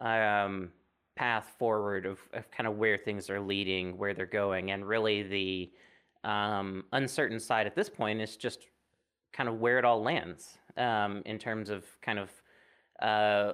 um, 0.00 0.70
path 1.16 1.52
forward 1.58 2.06
of, 2.06 2.20
of 2.34 2.50
kind 2.50 2.66
of 2.68 2.76
where 2.76 2.98
things 2.98 3.30
are 3.30 3.40
leading, 3.40 3.98
where 3.98 4.14
they're 4.14 4.26
going, 4.26 4.70
and 4.72 4.86
really 4.86 5.22
the 5.24 5.72
um, 6.28 6.84
uncertain 6.92 7.40
side 7.40 7.66
at 7.66 7.74
this 7.76 7.88
point 7.90 8.20
is 8.20 8.36
just 8.36 8.68
kind 9.32 9.48
of 9.48 9.60
where 9.60 9.78
it 9.78 9.84
all 9.84 10.02
lands 10.02 10.58
um, 10.76 11.22
in 11.26 11.38
terms 11.38 11.70
of 11.70 11.84
kind 12.02 12.18
of 12.18 12.30
uh, 13.02 13.52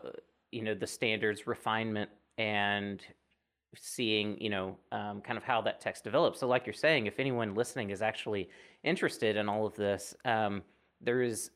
you 0.52 0.62
know 0.62 0.74
the 0.74 0.86
standards 0.86 1.46
refinement 1.46 2.10
and 2.38 3.02
seeing 3.78 4.40
you 4.40 4.50
know 4.50 4.76
um, 4.92 5.20
kind 5.20 5.36
of 5.36 5.44
how 5.44 5.60
that 5.62 5.80
text 5.80 6.04
develops. 6.04 6.40
So 6.40 6.46
like 6.46 6.66
you're 6.66 6.72
saying 6.72 7.06
if 7.06 7.18
anyone 7.18 7.54
listening 7.54 7.90
is 7.90 8.02
actually 8.02 8.48
interested 8.82 9.36
in 9.36 9.48
all 9.48 9.66
of 9.66 9.74
this 9.74 10.14
um, 10.24 10.62
there 11.00 11.22
is 11.22 11.50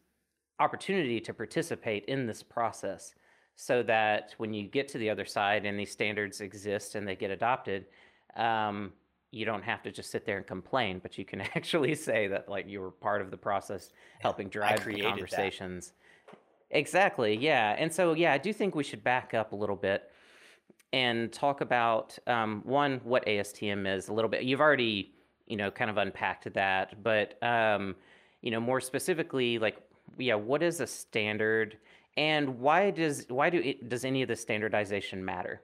opportunity 0.58 1.20
to 1.20 1.32
participate 1.32 2.04
in 2.04 2.26
this 2.26 2.42
process 2.42 3.14
so 3.56 3.82
that 3.82 4.34
when 4.38 4.52
you 4.52 4.64
get 4.66 4.88
to 4.88 4.98
the 4.98 5.08
other 5.08 5.24
side 5.24 5.64
and 5.64 5.78
these 5.78 5.90
standards 5.90 6.40
exist 6.40 6.94
and 6.94 7.06
they 7.06 7.16
get 7.16 7.30
adopted 7.30 7.86
um, 8.36 8.92
you 9.30 9.44
don't 9.44 9.62
have 9.62 9.82
to 9.82 9.90
just 9.90 10.10
sit 10.10 10.26
there 10.26 10.36
and 10.36 10.46
complain 10.46 10.98
but 11.02 11.16
you 11.16 11.24
can 11.24 11.40
actually 11.54 11.94
say 11.94 12.26
that 12.26 12.48
like 12.48 12.68
you 12.68 12.80
were 12.80 12.90
part 12.90 13.22
of 13.22 13.30
the 13.30 13.36
process 13.36 13.90
helping 14.18 14.48
drive 14.48 14.76
the 14.78 14.82
created 14.82 15.06
that. 15.06 15.10
conversations. 15.10 15.92
Exactly 16.70 17.36
yeah. 17.36 17.74
And 17.78 17.92
so 17.92 18.12
yeah 18.12 18.32
i 18.32 18.38
do 18.38 18.52
think 18.52 18.74
we 18.74 18.84
should 18.84 19.02
back 19.02 19.34
up 19.34 19.52
a 19.52 19.56
little 19.56 19.76
bit 19.76 20.09
and 20.92 21.32
talk 21.32 21.60
about 21.60 22.18
um, 22.26 22.62
one 22.64 23.00
what 23.04 23.24
ASTM 23.26 23.92
is 23.92 24.08
a 24.08 24.12
little 24.12 24.30
bit. 24.30 24.42
You've 24.44 24.60
already 24.60 25.12
you 25.46 25.56
know 25.56 25.70
kind 25.70 25.90
of 25.90 25.96
unpacked 25.96 26.52
that, 26.54 27.02
but 27.02 27.42
um, 27.42 27.96
you 28.42 28.50
know 28.50 28.60
more 28.60 28.80
specifically, 28.80 29.58
like 29.58 29.82
yeah, 30.18 30.34
what 30.34 30.62
is 30.62 30.80
a 30.80 30.86
standard, 30.86 31.78
and 32.16 32.60
why 32.60 32.90
does 32.90 33.26
why 33.28 33.50
do 33.50 33.58
it, 33.58 33.88
does 33.88 34.04
any 34.04 34.22
of 34.22 34.28
the 34.28 34.36
standardization 34.36 35.24
matter? 35.24 35.62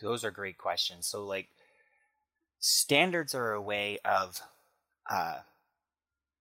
Those 0.00 0.24
are 0.24 0.30
great 0.30 0.58
questions. 0.58 1.06
So, 1.06 1.24
like, 1.24 1.48
standards 2.58 3.34
are 3.34 3.52
a 3.52 3.62
way 3.62 3.98
of, 4.04 4.40
uh, 5.08 5.38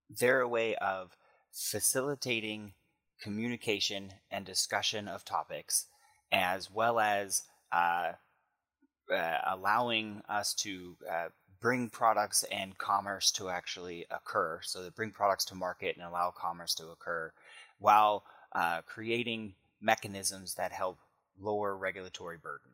they're 0.10 0.42
a 0.42 0.48
way 0.48 0.76
of 0.76 1.16
facilitating 1.52 2.74
communication 3.22 4.14
and 4.32 4.46
discussion 4.46 5.08
of 5.08 5.24
topics, 5.24 5.86
as 6.32 6.70
well 6.70 7.00
as 7.00 7.44
uh, 7.72 8.14
uh, 9.12 9.38
allowing 9.48 10.22
us 10.30 10.54
to 10.56 10.96
uh, 11.12 11.30
bring 11.62 11.90
products 11.90 12.44
and 12.52 12.78
commerce 12.78 13.32
to 13.32 13.50
actually 13.50 14.06
occur. 14.12 14.60
So, 14.64 14.84
to 14.84 14.92
bring 14.92 15.12
products 15.12 15.46
to 15.46 15.56
market 15.56 15.96
and 15.96 16.06
allow 16.06 16.32
commerce 16.32 16.76
to 16.76 16.90
occur, 16.90 17.32
while 17.80 18.24
uh, 18.54 18.82
creating 18.86 19.56
mechanisms 19.82 20.56
that 20.56 20.72
help 20.72 21.00
lower 21.40 21.76
regulatory 21.76 22.38
burden. 22.38 22.72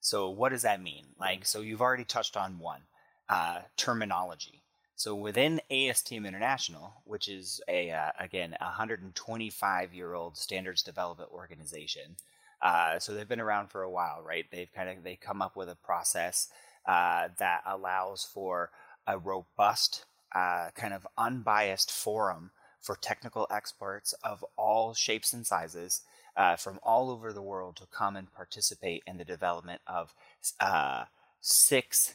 So, 0.00 0.30
what 0.30 0.50
does 0.50 0.62
that 0.62 0.82
mean? 0.82 1.06
Like, 1.18 1.44
so 1.44 1.60
you've 1.60 1.82
already 1.82 2.04
touched 2.04 2.36
on 2.36 2.58
one 2.58 2.82
uh, 3.28 3.60
terminology. 3.76 4.62
So, 4.96 5.14
within 5.14 5.60
ASTM 5.70 6.26
International, 6.26 6.94
which 7.04 7.28
is 7.28 7.60
a 7.68 7.90
uh, 7.90 8.10
again 8.18 8.56
a 8.60 8.64
125 8.64 9.94
year 9.94 10.14
old 10.14 10.36
standards 10.36 10.82
development 10.82 11.30
organization, 11.32 12.16
uh, 12.62 12.98
so 12.98 13.14
they've 13.14 13.28
been 13.28 13.40
around 13.40 13.70
for 13.70 13.82
a 13.82 13.90
while, 13.90 14.22
right? 14.24 14.46
They've 14.50 14.72
kind 14.72 14.88
of 14.88 15.04
they 15.04 15.16
come 15.16 15.42
up 15.42 15.56
with 15.56 15.68
a 15.68 15.76
process 15.76 16.48
uh, 16.86 17.28
that 17.38 17.62
allows 17.66 18.24
for 18.24 18.70
a 19.06 19.18
robust, 19.18 20.04
uh, 20.34 20.70
kind 20.74 20.94
of 20.94 21.06
unbiased 21.18 21.90
forum 21.90 22.50
for 22.80 22.96
technical 22.96 23.46
experts 23.50 24.14
of 24.24 24.44
all 24.56 24.94
shapes 24.94 25.32
and 25.32 25.46
sizes 25.46 26.02
uh, 26.36 26.56
from 26.56 26.78
all 26.82 27.10
over 27.10 27.32
the 27.32 27.42
world 27.42 27.76
to 27.76 27.86
come 27.86 28.16
and 28.16 28.32
participate 28.32 29.02
in 29.06 29.18
the 29.18 29.24
development 29.24 29.80
of 29.86 30.14
uh, 30.60 31.04
six 31.40 32.14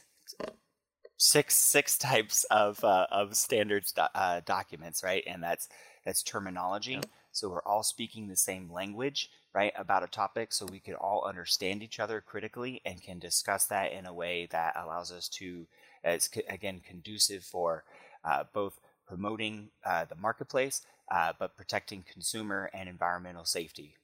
six 1.18 1.56
six 1.56 1.96
types 1.98 2.44
of 2.50 2.82
uh, 2.84 3.06
of 3.10 3.36
standards 3.36 3.92
do- 3.92 4.02
uh, 4.14 4.40
documents, 4.44 5.02
right? 5.02 5.24
And 5.26 5.42
that's 5.42 5.68
that's 6.04 6.22
terminology. 6.22 7.00
So 7.32 7.48
we're 7.50 7.62
all 7.62 7.82
speaking 7.82 8.28
the 8.28 8.36
same 8.36 8.70
language, 8.72 9.30
right, 9.56 9.72
about 9.76 10.04
a 10.04 10.06
topic, 10.08 10.52
so 10.52 10.66
we 10.66 10.78
can 10.78 10.94
all 10.94 11.24
understand 11.26 11.82
each 11.82 11.98
other 11.98 12.20
critically 12.20 12.82
and 12.84 13.02
can 13.02 13.18
discuss 13.18 13.64
that 13.66 13.90
in 13.90 14.04
a 14.04 14.12
way 14.12 14.46
that 14.50 14.76
allows 14.76 15.10
us 15.10 15.28
to, 15.28 15.66
it's 16.04 16.28
again 16.50 16.82
conducive 16.86 17.42
for 17.42 17.82
uh, 18.22 18.44
both 18.52 18.78
promoting 19.08 19.70
uh, 19.84 20.04
the 20.04 20.14
marketplace, 20.14 20.82
uh, 21.10 21.32
but 21.38 21.56
protecting 21.56 22.04
consumer 22.12 22.70
and 22.74 22.86
environmental 22.86 23.46
safety. 23.46 23.96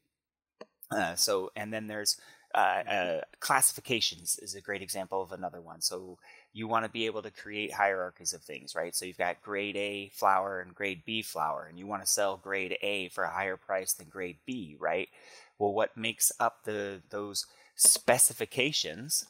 Uh, 0.90 1.14
so, 1.14 1.50
and 1.54 1.72
then 1.72 1.86
there's 1.86 2.16
uh, 2.54 2.82
uh, 2.88 3.20
classifications 3.40 4.38
is 4.42 4.54
a 4.54 4.60
great 4.60 4.82
example 4.82 5.22
of 5.22 5.32
another 5.32 5.60
one. 5.60 5.80
So 5.80 6.18
you 6.52 6.68
want 6.68 6.84
to 6.84 6.90
be 6.90 7.06
able 7.06 7.22
to 7.22 7.30
create 7.30 7.72
hierarchies 7.72 8.32
of 8.34 8.42
things, 8.42 8.74
right? 8.74 8.94
So 8.94 9.04
you've 9.04 9.18
got 9.18 9.42
grade 9.42 9.76
A 9.76 10.10
flour 10.10 10.60
and 10.60 10.74
grade 10.74 11.04
B 11.04 11.22
flour, 11.22 11.66
and 11.66 11.78
you 11.78 11.86
want 11.86 12.02
to 12.02 12.10
sell 12.10 12.36
grade 12.36 12.76
A 12.82 13.08
for 13.08 13.24
a 13.24 13.30
higher 13.32 13.56
price 13.56 13.92
than 13.94 14.08
grade 14.08 14.38
B, 14.46 14.76
right? 14.78 15.08
Well, 15.58 15.72
what 15.72 15.96
makes 15.96 16.32
up 16.40 16.64
the 16.64 17.02
those 17.10 17.46
specifications 17.76 19.26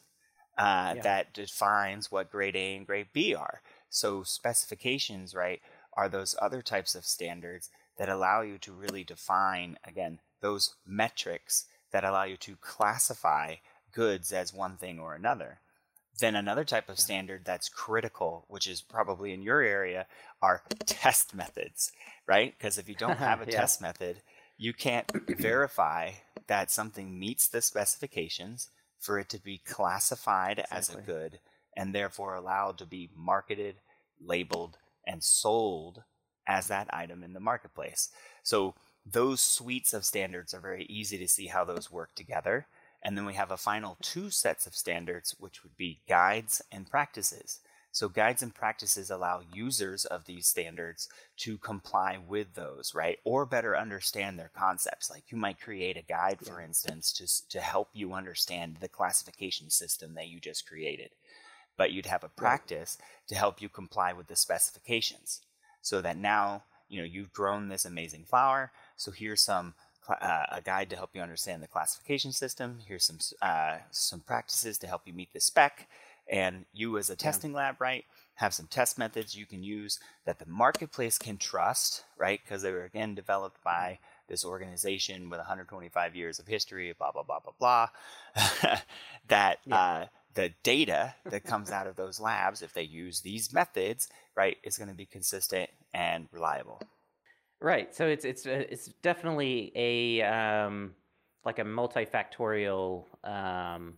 uh, 0.57 0.95
Yeah. 0.95 1.03
that 1.03 1.33
defines 1.33 2.11
what 2.11 2.31
grade 2.31 2.55
A 2.55 2.75
and 2.75 2.85
grade 2.85 3.09
B 3.13 3.35
are? 3.35 3.61
So 3.89 4.23
specifications, 4.23 5.35
right, 5.35 5.61
are 5.95 6.09
those 6.09 6.35
other 6.41 6.61
types 6.61 6.95
of 6.95 7.05
standards 7.05 7.69
that 7.97 8.09
allow 8.09 8.41
you 8.41 8.57
to 8.59 8.71
really 8.73 9.03
define 9.03 9.77
again 9.83 10.19
those 10.41 10.75
metrics 10.85 11.65
that 11.91 12.03
allow 12.03 12.23
you 12.23 12.37
to 12.37 12.55
classify 12.57 13.55
goods 13.91 14.33
as 14.33 14.53
one 14.53 14.77
thing 14.77 14.99
or 14.99 15.13
another. 15.13 15.59
Then 16.19 16.35
another 16.35 16.63
type 16.63 16.89
of 16.89 16.99
standard 16.99 17.43
that's 17.45 17.69
critical, 17.69 18.45
which 18.47 18.67
is 18.67 18.81
probably 18.81 19.33
in 19.33 19.41
your 19.41 19.61
area, 19.61 20.07
are 20.41 20.63
test 20.85 21.33
methods, 21.33 21.91
right? 22.27 22.53
Because 22.57 22.77
if 22.77 22.87
you 22.87 22.95
don't 22.95 23.19
have 23.19 23.41
a 23.41 23.45
Yeah. 23.45 23.55
test 23.55 23.81
method, 23.81 24.21
you 24.57 24.73
can't 24.73 25.07
verify 25.29 26.11
that 26.47 26.71
something 26.71 27.17
meets 27.19 27.47
the 27.47 27.61
specifications 27.61 28.69
for 28.99 29.19
it 29.19 29.29
to 29.29 29.41
be 29.41 29.57
classified 29.57 30.65
as 30.71 30.89
a 30.89 30.97
good 30.97 31.39
and 31.75 31.93
therefore 31.93 32.35
allowed 32.35 32.77
to 32.77 32.85
be 32.85 33.09
marketed, 33.15 33.75
labeled, 34.23 34.77
and 35.07 35.23
sold 35.23 36.03
as 36.47 36.67
that 36.67 36.93
item 36.93 37.23
in 37.23 37.33
the 37.33 37.39
marketplace. 37.39 38.09
So 38.43 38.75
those 39.05 39.41
suites 39.41 39.93
of 39.93 40.05
standards 40.05 40.53
are 40.53 40.59
very 40.61 40.85
easy 40.85 41.17
to 41.17 41.27
see 41.27 41.47
how 41.47 41.63
those 41.65 41.91
work 41.91 42.15
together. 42.15 42.67
And 43.03 43.17
then 43.17 43.25
we 43.25 43.33
have 43.33 43.51
a 43.51 43.57
final 43.57 43.97
two 44.01 44.29
sets 44.29 44.65
of 44.65 44.75
standards, 44.75 45.35
which 45.37 45.63
would 45.63 45.75
be 45.77 45.99
guides 46.07 46.61
and 46.71 46.89
practices. 46.89 47.59
So, 47.91 48.09
guides 48.09 48.41
and 48.41 48.55
practices 48.55 49.11
allow 49.11 49.41
users 49.53 50.03
of 50.05 50.25
these 50.25 50.47
standards 50.47 51.09
to 51.37 51.59
comply 51.59 52.17
with 52.17 52.55
those, 52.55 52.95
right? 52.95 53.19
Or 53.23 53.45
better 53.45 53.77
understand 53.77 54.39
their 54.39 54.49
concepts. 54.55 55.11
Like 55.11 55.25
you 55.29 55.37
might 55.37 55.61
create 55.61 55.95
a 55.95 56.01
guide, 56.01 56.39
for 56.41 56.59
instance, 56.59 57.11
to, 57.13 57.49
to 57.49 57.61
help 57.61 57.89
you 57.93 58.13
understand 58.13 58.77
the 58.79 58.87
classification 58.87 59.69
system 59.69 60.15
that 60.15 60.29
you 60.29 60.39
just 60.39 60.67
created. 60.67 61.11
But 61.77 61.91
you'd 61.91 62.07
have 62.07 62.23
a 62.23 62.29
practice 62.29 62.97
to 63.27 63.35
help 63.35 63.61
you 63.61 63.69
comply 63.69 64.11
with 64.13 64.25
the 64.27 64.35
specifications 64.35 65.41
so 65.83 66.01
that 66.01 66.17
now 66.17 66.63
you 66.89 66.99
know 66.99 67.05
you've 67.05 67.33
grown 67.33 67.69
this 67.69 67.85
amazing 67.85 68.23
flower 68.23 68.71
so 68.95 69.11
here's 69.11 69.41
some 69.41 69.73
uh, 70.09 70.45
a 70.51 70.61
guide 70.61 70.89
to 70.89 70.95
help 70.95 71.11
you 71.13 71.21
understand 71.21 71.63
the 71.63 71.67
classification 71.67 72.31
system. 72.31 72.79
Here's 72.87 73.05
some 73.05 73.19
uh, 73.41 73.77
some 73.91 74.21
practices 74.21 74.77
to 74.79 74.87
help 74.87 75.03
you 75.05 75.13
meet 75.13 75.33
the 75.33 75.39
spec. 75.39 75.87
And 76.29 76.65
you, 76.73 76.97
as 76.97 77.09
a 77.09 77.17
testing 77.17 77.51
lab, 77.53 77.81
right, 77.81 78.05
have 78.35 78.53
some 78.53 78.67
test 78.67 78.97
methods 78.97 79.35
you 79.35 79.45
can 79.45 79.61
use 79.61 79.99
that 80.25 80.39
the 80.39 80.45
marketplace 80.45 81.17
can 81.17 81.37
trust, 81.37 82.05
right? 82.17 82.39
Because 82.43 82.61
they 82.61 82.71
were 82.71 82.85
again 82.85 83.13
developed 83.13 83.61
by 83.63 83.99
this 84.29 84.45
organization 84.45 85.29
with 85.29 85.39
125 85.39 86.15
years 86.15 86.39
of 86.39 86.47
history, 86.47 86.93
blah 86.97 87.11
blah 87.11 87.23
blah 87.23 87.39
blah 87.39 87.53
blah. 87.59 88.77
that 89.27 89.59
Yeah. 89.65 89.75
uh, 89.75 90.05
the 90.33 90.51
data 90.63 91.13
that 91.29 91.43
comes 91.43 91.71
out 91.71 91.87
of 91.87 91.95
those 91.95 92.19
labs, 92.19 92.61
if 92.61 92.73
they 92.73 92.83
use 92.83 93.21
these 93.21 93.53
methods, 93.53 94.07
right, 94.35 94.57
is 94.63 94.77
going 94.77 94.89
to 94.89 94.95
be 94.95 95.05
consistent 95.05 95.69
and 95.93 96.27
reliable. 96.31 96.81
Right. 97.63 97.95
So 97.95 98.07
it's 98.07 98.25
it's 98.25 98.45
uh, 98.45 98.65
it's 98.69 98.87
definitely 99.01 99.71
a 99.73 100.21
um, 100.23 100.93
like 101.45 101.59
a 101.59 101.63
multifactorial 101.63 103.05
um, 103.23 103.93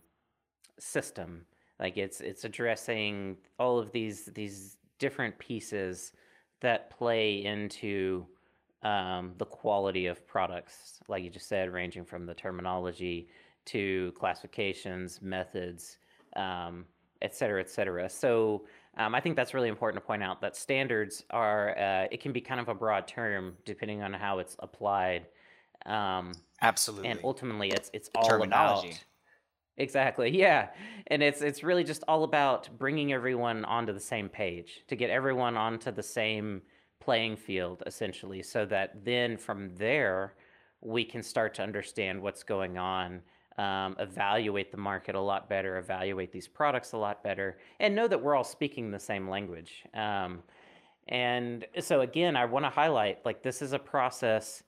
system. 0.78 1.44
Like 1.80 1.96
it's 1.96 2.20
it's 2.20 2.44
addressing 2.44 3.38
all 3.58 3.80
of 3.80 3.90
these 3.90 4.26
these 4.26 4.76
different 5.00 5.36
pieces 5.40 6.12
that 6.60 6.90
play 6.90 7.44
into 7.44 8.24
um, 8.84 9.34
the 9.36 9.44
quality 9.44 10.06
of 10.06 10.24
products, 10.28 11.00
like 11.08 11.24
you 11.24 11.30
just 11.30 11.48
said, 11.48 11.72
ranging 11.72 12.04
from 12.04 12.24
the 12.24 12.34
terminology 12.34 13.28
to 13.64 14.12
classifications, 14.16 15.20
methods, 15.20 15.98
um, 16.36 16.84
et 17.20 17.34
cetera, 17.34 17.60
et 17.60 17.68
cetera. 17.68 18.08
So 18.08 18.64
um, 18.96 19.14
I 19.14 19.20
think 19.20 19.36
that's 19.36 19.52
really 19.52 19.68
important 19.68 20.02
to 20.02 20.06
point 20.06 20.22
out 20.22 20.40
that 20.40 20.56
standards 20.56 21.24
are, 21.30 21.76
uh, 21.78 22.08
it 22.10 22.20
can 22.20 22.32
be 22.32 22.40
kind 22.40 22.60
of 22.60 22.68
a 22.68 22.74
broad 22.74 23.06
term 23.06 23.54
depending 23.64 24.02
on 24.02 24.12
how 24.12 24.38
it's 24.38 24.56
applied. 24.58 25.26
Um, 25.84 26.32
Absolutely. 26.62 27.08
and 27.08 27.20
ultimately 27.22 27.68
it's, 27.70 27.90
it's 27.92 28.10
all 28.14 28.42
about. 28.42 28.86
Exactly. 29.76 30.30
Yeah. 30.36 30.68
And 31.08 31.22
it's 31.22 31.42
it's 31.42 31.62
really 31.62 31.84
just 31.84 32.02
all 32.08 32.24
about 32.24 32.68
bringing 32.78 33.12
everyone 33.12 33.64
onto 33.64 33.92
the 33.92 34.00
same 34.00 34.28
page 34.28 34.80
to 34.88 34.96
get 34.96 35.10
everyone 35.10 35.56
onto 35.56 35.92
the 35.92 36.02
same 36.02 36.62
playing 37.00 37.36
field 37.36 37.82
essentially 37.86 38.42
so 38.42 38.66
that 38.66 39.04
then 39.04 39.36
from 39.36 39.70
there 39.76 40.34
we 40.80 41.04
can 41.04 41.22
start 41.22 41.54
to 41.54 41.62
understand 41.62 42.20
what's 42.20 42.42
going 42.42 42.78
on 42.78 43.20
um, 43.58 43.96
evaluate 43.98 44.70
the 44.70 44.76
market 44.76 45.14
a 45.14 45.20
lot 45.20 45.48
better 45.48 45.78
evaluate 45.78 46.32
these 46.32 46.48
products 46.48 46.92
a 46.92 46.96
lot 46.96 47.22
better 47.22 47.58
and 47.80 47.94
know 47.94 48.06
that 48.06 48.20
we're 48.20 48.34
all 48.34 48.44
speaking 48.44 48.90
the 48.90 48.98
same 48.98 49.28
language 49.28 49.84
um, 49.94 50.42
and 51.08 51.66
so 51.80 52.00
again 52.00 52.36
i 52.36 52.44
want 52.44 52.64
to 52.64 52.70
highlight 52.70 53.24
like 53.24 53.42
this 53.42 53.62
is 53.62 53.72
a 53.72 53.78
process 53.78 54.62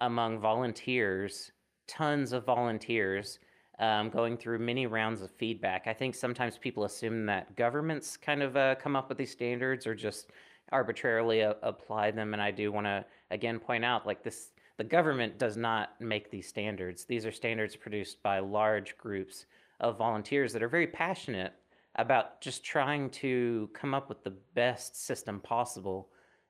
among 0.00 0.38
volunteers 0.38 1.52
tons 1.86 2.32
of 2.32 2.44
volunteers 2.44 3.38
um, 3.78 4.08
going 4.08 4.36
through 4.36 4.58
many 4.58 4.86
rounds 4.86 5.22
of 5.22 5.30
feedback. 5.32 5.86
I 5.86 5.94
think 5.94 6.14
sometimes 6.14 6.58
people 6.58 6.84
assume 6.84 7.26
that 7.26 7.56
governments 7.56 8.16
kind 8.16 8.42
of 8.42 8.56
uh, 8.56 8.76
come 8.76 8.94
up 8.96 9.08
with 9.08 9.18
these 9.18 9.32
standards 9.32 9.86
or 9.86 9.94
just 9.94 10.30
arbitrarily 10.72 11.42
uh, 11.42 11.54
apply 11.62 12.12
them. 12.12 12.32
And 12.32 12.42
I 12.42 12.50
do 12.50 12.70
want 12.70 12.86
to 12.86 13.04
again 13.30 13.58
point 13.58 13.84
out, 13.84 14.06
like 14.06 14.22
this, 14.22 14.50
the 14.76 14.84
government 14.84 15.38
does 15.38 15.56
not 15.56 16.00
make 16.00 16.30
these 16.30 16.48
standards. 16.48 17.04
These 17.04 17.26
are 17.26 17.32
standards 17.32 17.76
produced 17.76 18.22
by 18.22 18.40
large 18.40 18.96
groups 18.98 19.46
of 19.80 19.98
volunteers 19.98 20.52
that 20.52 20.62
are 20.62 20.68
very 20.68 20.86
passionate 20.86 21.52
about 21.96 22.40
just 22.40 22.64
trying 22.64 23.08
to 23.08 23.70
come 23.72 23.94
up 23.94 24.08
with 24.08 24.24
the 24.24 24.34
best 24.54 25.04
system 25.04 25.40
possible 25.40 26.08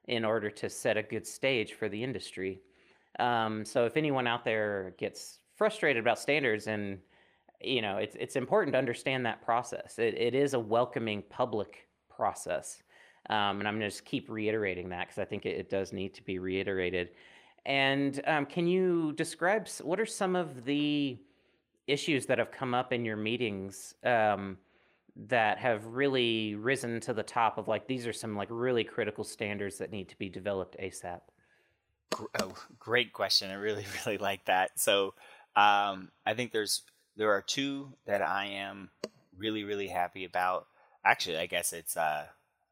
in 0.08 0.24
order 0.24 0.50
to 0.50 0.70
set 0.70 0.96
a 0.96 1.02
good 1.02 1.26
stage 1.26 1.74
for 1.74 1.88
the 1.88 2.02
industry. 2.02 2.60
Um, 3.18 3.64
so 3.64 3.84
if 3.84 3.96
anyone 3.96 4.26
out 4.26 4.44
there 4.44 4.94
gets 4.98 5.38
frustrated 5.56 6.02
about 6.02 6.18
standards 6.18 6.66
and 6.66 6.98
you 7.60 7.80
know 7.80 7.96
it's 7.96 8.16
it's 8.18 8.36
important 8.36 8.72
to 8.72 8.78
understand 8.78 9.24
that 9.24 9.40
process 9.42 9.98
it, 9.98 10.14
it 10.14 10.34
is 10.34 10.54
a 10.54 10.58
welcoming 10.58 11.22
public 11.30 11.88
process 12.14 12.82
um, 13.30 13.60
and 13.60 13.68
i'm 13.68 13.74
going 13.74 13.80
to 13.80 13.88
just 13.88 14.04
keep 14.04 14.28
reiterating 14.28 14.88
that 14.88 15.06
because 15.06 15.18
i 15.18 15.24
think 15.24 15.46
it, 15.46 15.56
it 15.56 15.70
does 15.70 15.92
need 15.92 16.12
to 16.12 16.22
be 16.24 16.38
reiterated 16.38 17.10
and 17.66 18.20
um, 18.26 18.46
can 18.46 18.66
you 18.66 19.12
describe 19.12 19.68
what 19.82 19.98
are 20.00 20.06
some 20.06 20.36
of 20.36 20.64
the 20.64 21.18
issues 21.86 22.26
that 22.26 22.38
have 22.38 22.50
come 22.50 22.74
up 22.74 22.92
in 22.92 23.04
your 23.04 23.16
meetings 23.16 23.94
um, 24.04 24.56
that 25.16 25.58
have 25.58 25.84
really 25.86 26.54
risen 26.54 27.00
to 27.00 27.12
the 27.12 27.22
top 27.22 27.58
of 27.58 27.68
like 27.68 27.86
these 27.86 28.06
are 28.06 28.12
some 28.12 28.36
like 28.36 28.48
really 28.50 28.84
critical 28.84 29.24
standards 29.24 29.78
that 29.78 29.90
need 29.90 30.08
to 30.08 30.18
be 30.18 30.28
developed 30.28 30.76
asap 30.80 31.20
Oh, 32.40 32.54
great 32.78 33.12
question. 33.12 33.50
I 33.50 33.54
really, 33.54 33.84
really 34.06 34.18
like 34.18 34.44
that. 34.46 34.78
So, 34.78 35.14
um, 35.56 36.10
I 36.26 36.34
think 36.34 36.52
there's 36.52 36.82
there 37.16 37.32
are 37.32 37.42
two 37.42 37.94
that 38.06 38.22
I 38.22 38.46
am 38.46 38.90
really, 39.36 39.64
really 39.64 39.88
happy 39.88 40.24
about. 40.24 40.66
Actually, 41.04 41.38
I 41.38 41.46
guess 41.46 41.72
it's 41.72 41.96
uh, 41.96 42.26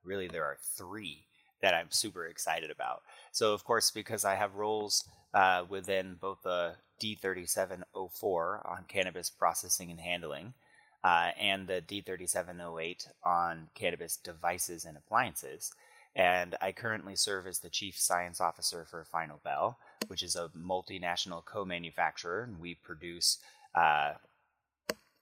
really 0.04 0.28
there 0.28 0.44
are 0.44 0.58
three 0.76 1.26
that 1.62 1.74
I'm 1.74 1.90
super 1.90 2.26
excited 2.26 2.70
about. 2.70 3.02
So, 3.30 3.54
of 3.54 3.64
course, 3.64 3.90
because 3.90 4.24
I 4.24 4.34
have 4.34 4.56
roles 4.56 5.08
uh, 5.32 5.64
within 5.68 6.16
both 6.20 6.42
the 6.42 6.74
D3704 7.02 8.70
on 8.70 8.84
cannabis 8.88 9.30
processing 9.30 9.90
and 9.90 10.00
handling, 10.00 10.54
uh, 11.04 11.30
and 11.40 11.66
the 11.66 11.82
D3708 11.82 13.08
on 13.24 13.68
cannabis 13.74 14.16
devices 14.16 14.84
and 14.84 14.96
appliances. 14.96 15.72
And 16.14 16.56
I 16.60 16.72
currently 16.72 17.16
serve 17.16 17.46
as 17.46 17.60
the 17.60 17.70
Chief 17.70 17.98
Science 17.98 18.40
Officer 18.40 18.84
for 18.84 19.04
Final 19.04 19.40
Bell, 19.42 19.78
which 20.08 20.22
is 20.22 20.36
a 20.36 20.50
multinational 20.50 21.44
co 21.44 21.64
manufacturer, 21.64 22.42
and 22.42 22.60
we 22.60 22.74
produce 22.74 23.38
uh, 23.74 24.12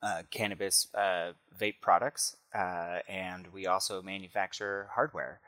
uh, 0.02 0.22
cannabis 0.30 0.88
uh, 0.94 1.32
vape 1.58 1.80
products, 1.80 2.36
uh, 2.54 2.98
and 3.08 3.46
we 3.52 3.66
also 3.66 4.02
manufacture 4.02 4.88
hardware. 4.94 5.40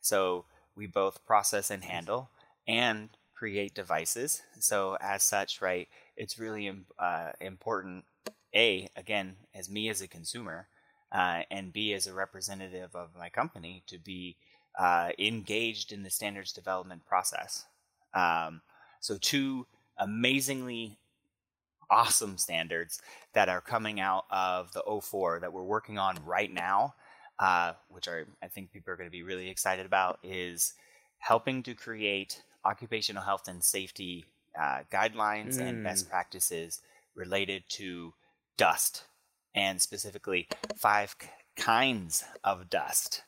So 0.00 0.44
we 0.76 0.86
both 0.86 1.24
process 1.26 1.70
and 1.70 1.84
handle 1.84 2.30
and 2.66 3.10
create 3.34 3.74
devices. 3.74 4.42
So, 4.58 4.96
as 5.00 5.22
such, 5.22 5.62
right, 5.62 5.88
it's 6.16 6.38
really 6.38 6.70
uh, 6.98 7.30
important 7.40 8.04
a 8.54 8.88
again 8.96 9.36
as 9.54 9.70
me 9.70 9.88
as 9.88 10.00
a 10.00 10.08
consumer 10.08 10.66
uh, 11.12 11.42
and 11.50 11.72
b 11.72 11.92
as 11.92 12.06
a 12.06 12.14
representative 12.14 12.94
of 12.94 13.10
my 13.18 13.28
company 13.28 13.82
to 13.86 13.98
be 13.98 14.36
uh, 14.78 15.10
engaged 15.18 15.92
in 15.92 16.02
the 16.02 16.10
standards 16.10 16.52
development 16.52 17.04
process 17.06 17.66
um, 18.14 18.60
so 19.00 19.16
two 19.20 19.66
amazingly 19.98 20.98
awesome 21.90 22.38
standards 22.38 23.00
that 23.32 23.48
are 23.48 23.60
coming 23.60 24.00
out 24.00 24.24
of 24.30 24.72
the 24.72 25.00
04 25.02 25.40
that 25.40 25.52
we're 25.52 25.62
working 25.62 25.98
on 25.98 26.16
right 26.24 26.52
now 26.52 26.94
uh, 27.40 27.72
which 27.88 28.08
are 28.08 28.26
i 28.42 28.48
think 28.48 28.72
people 28.72 28.92
are 28.92 28.96
going 28.96 29.08
to 29.08 29.12
be 29.12 29.22
really 29.24 29.48
excited 29.48 29.86
about 29.86 30.18
is 30.22 30.74
helping 31.18 31.62
to 31.62 31.74
create 31.74 32.42
occupational 32.64 33.22
health 33.22 33.48
and 33.48 33.64
safety 33.64 34.24
uh, 34.58 34.80
guidelines 34.92 35.58
and 35.60 35.82
best 35.82 36.08
practices 36.08 36.80
related 37.14 37.62
to 37.68 38.12
dust, 38.56 39.04
and 39.54 39.80
specifically 39.80 40.48
five 40.76 41.18
k- 41.18 41.28
kinds 41.56 42.24
of 42.44 42.68
dust. 42.70 43.22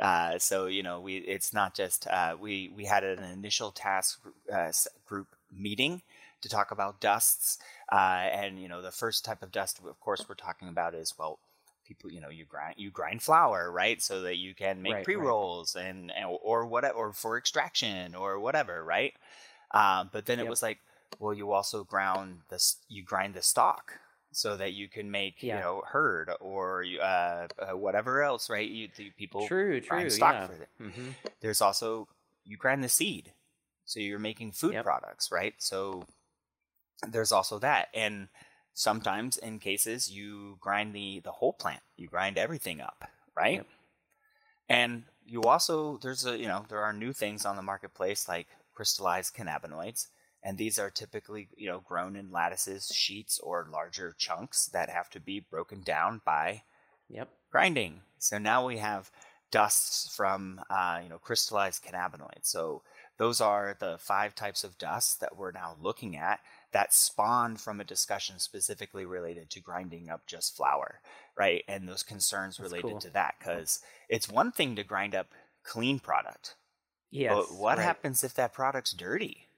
Uh, 0.00 0.38
so 0.38 0.66
you 0.66 0.82
know, 0.82 1.00
we 1.00 1.18
it's 1.18 1.54
not 1.54 1.74
just 1.74 2.06
uh, 2.08 2.36
we 2.38 2.70
we 2.76 2.84
had 2.84 3.04
an 3.04 3.22
initial 3.24 3.70
task 3.72 4.20
uh, 4.52 4.70
group 5.06 5.28
meeting 5.52 6.02
to 6.42 6.48
talk 6.48 6.70
about 6.70 7.00
dusts, 7.00 7.58
uh, 7.92 8.28
and 8.30 8.60
you 8.60 8.68
know, 8.68 8.82
the 8.82 8.90
first 8.92 9.24
type 9.24 9.42
of 9.42 9.52
dust, 9.52 9.80
of 9.86 10.00
course, 10.00 10.26
we're 10.28 10.34
talking 10.34 10.68
about 10.68 10.94
is 10.94 11.14
well, 11.18 11.38
people 11.86 12.10
you 12.10 12.20
know 12.20 12.28
you 12.30 12.44
grind 12.44 12.74
you 12.78 12.90
grind 12.90 13.22
flour 13.22 13.70
right? 13.70 14.02
So 14.02 14.22
that 14.22 14.36
you 14.36 14.54
can 14.54 14.82
make 14.82 14.92
Right, 14.92 14.98
right. 14.98 15.04
pre 15.04 15.16
rolls 15.16 15.76
and, 15.76 16.10
and 16.12 16.26
or 16.42 16.66
whatever 16.66 16.94
or 16.94 17.12
for 17.12 17.38
extraction 17.38 18.14
or 18.14 18.38
whatever 18.40 18.84
right? 18.84 19.14
Um, 19.72 20.10
but 20.12 20.26
then 20.26 20.38
it 20.38 20.46
was 20.48 20.62
like 20.62 20.78
well 21.18 21.34
you 21.34 21.52
also 21.52 21.84
ground 21.84 22.38
this 22.50 22.76
you 22.88 23.02
grind 23.02 23.34
the 23.34 23.42
stalk 23.42 23.92
so 24.32 24.56
that 24.56 24.72
you 24.72 24.88
can 24.88 25.10
make 25.10 25.42
Yeah. 25.42 25.56
you 25.56 25.62
know 25.62 25.82
hurd 25.86 26.30
or 26.40 26.84
uh, 27.02 27.46
uh, 27.58 27.76
whatever 27.76 28.22
else 28.22 28.50
right? 28.50 28.68
You 28.68 28.88
the 28.96 29.10
people 29.10 29.46
true 29.46 29.80
grind 29.80 30.08
true 30.08 30.10
stalk 30.10 30.34
yeah. 30.34 30.46
for 30.46 30.52
it 30.62 30.68
hmm 30.78 31.10
there's 31.40 31.60
also 31.60 32.08
you 32.44 32.56
grind 32.56 32.82
the 32.84 32.88
seed. 32.88 33.32
So 33.84 34.00
you're 34.00 34.18
making 34.18 34.52
food 34.52 34.74
Yep. 34.74 34.84
products 34.84 35.30
right? 35.30 35.54
So 35.58 36.02
there's 37.08 37.32
also 37.32 37.58
that. 37.60 37.88
And 37.94 38.28
sometimes 38.76 39.38
in 39.38 39.58
cases 39.58 40.10
you 40.10 40.56
grind 40.60 40.94
the 40.94 41.20
the 41.24 41.32
whole 41.32 41.52
plant 41.54 41.80
you 41.96 42.06
grind 42.06 42.38
everything 42.38 42.80
up 42.80 43.06
right 43.34 43.56
Yep. 43.56 43.66
and 44.68 45.04
you 45.26 45.42
also 45.42 45.98
there's 46.02 46.26
a 46.26 46.38
you 46.38 46.46
know 46.46 46.64
there 46.68 46.82
are 46.82 46.92
new 46.92 47.12
things 47.12 47.44
on 47.46 47.56
the 47.56 47.62
marketplace 47.62 48.28
like 48.28 48.48
crystallized 48.74 49.34
cannabinoids 49.34 50.08
and 50.42 50.58
these 50.58 50.78
are 50.78 50.90
typically 50.90 51.48
you 51.56 51.68
know 51.68 51.80
grown 51.80 52.16
in 52.16 52.30
lattices 52.30 52.92
sheets 52.94 53.40
or 53.40 53.68
larger 53.72 54.14
chunks 54.18 54.66
that 54.66 54.90
have 54.90 55.10
to 55.10 55.20
be 55.20 55.40
broken 55.40 55.80
down 55.80 56.20
by 56.24 56.62
yep 57.08 57.30
grinding. 57.50 58.02
So 58.18 58.38
now 58.38 58.66
we 58.66 58.78
have 58.78 59.10
dusts 59.50 60.14
from 60.14 60.60
uh, 60.70 61.00
you 61.02 61.08
know 61.08 61.18
crystallized 61.18 61.84
cannabinoids. 61.84 62.44
So 62.46 62.82
those 63.18 63.40
are 63.40 63.76
the 63.80 63.96
five 63.98 64.34
types 64.34 64.62
of 64.64 64.76
dust 64.78 65.20
that 65.20 65.36
we're 65.36 65.52
now 65.52 65.76
looking 65.80 66.16
at 66.16 66.40
that 66.76 66.92
spawned 66.92 67.58
from 67.58 67.80
a 67.80 67.84
discussion 67.84 68.38
specifically 68.38 69.06
related 69.06 69.48
to 69.48 69.60
grinding 69.60 70.10
up 70.10 70.26
just 70.26 70.54
flour, 70.54 71.00
right? 71.34 71.64
And 71.66 71.88
those 71.88 72.02
concerns 72.02 72.58
That's 72.58 72.70
related 72.70 72.90
cool. 72.90 73.00
to 73.00 73.10
that 73.14 73.36
because 73.38 73.80
it's 74.10 74.28
one 74.28 74.52
thing 74.52 74.76
to 74.76 74.84
grind 74.84 75.14
up 75.14 75.28
clean 75.62 75.98
product, 76.00 76.54
Yes. 77.10 77.34
but 77.34 77.54
what 77.54 77.78
right. 77.78 77.84
happens 77.84 78.22
if 78.22 78.34
that 78.34 78.52
product's 78.52 78.92
dirty? 78.92 79.48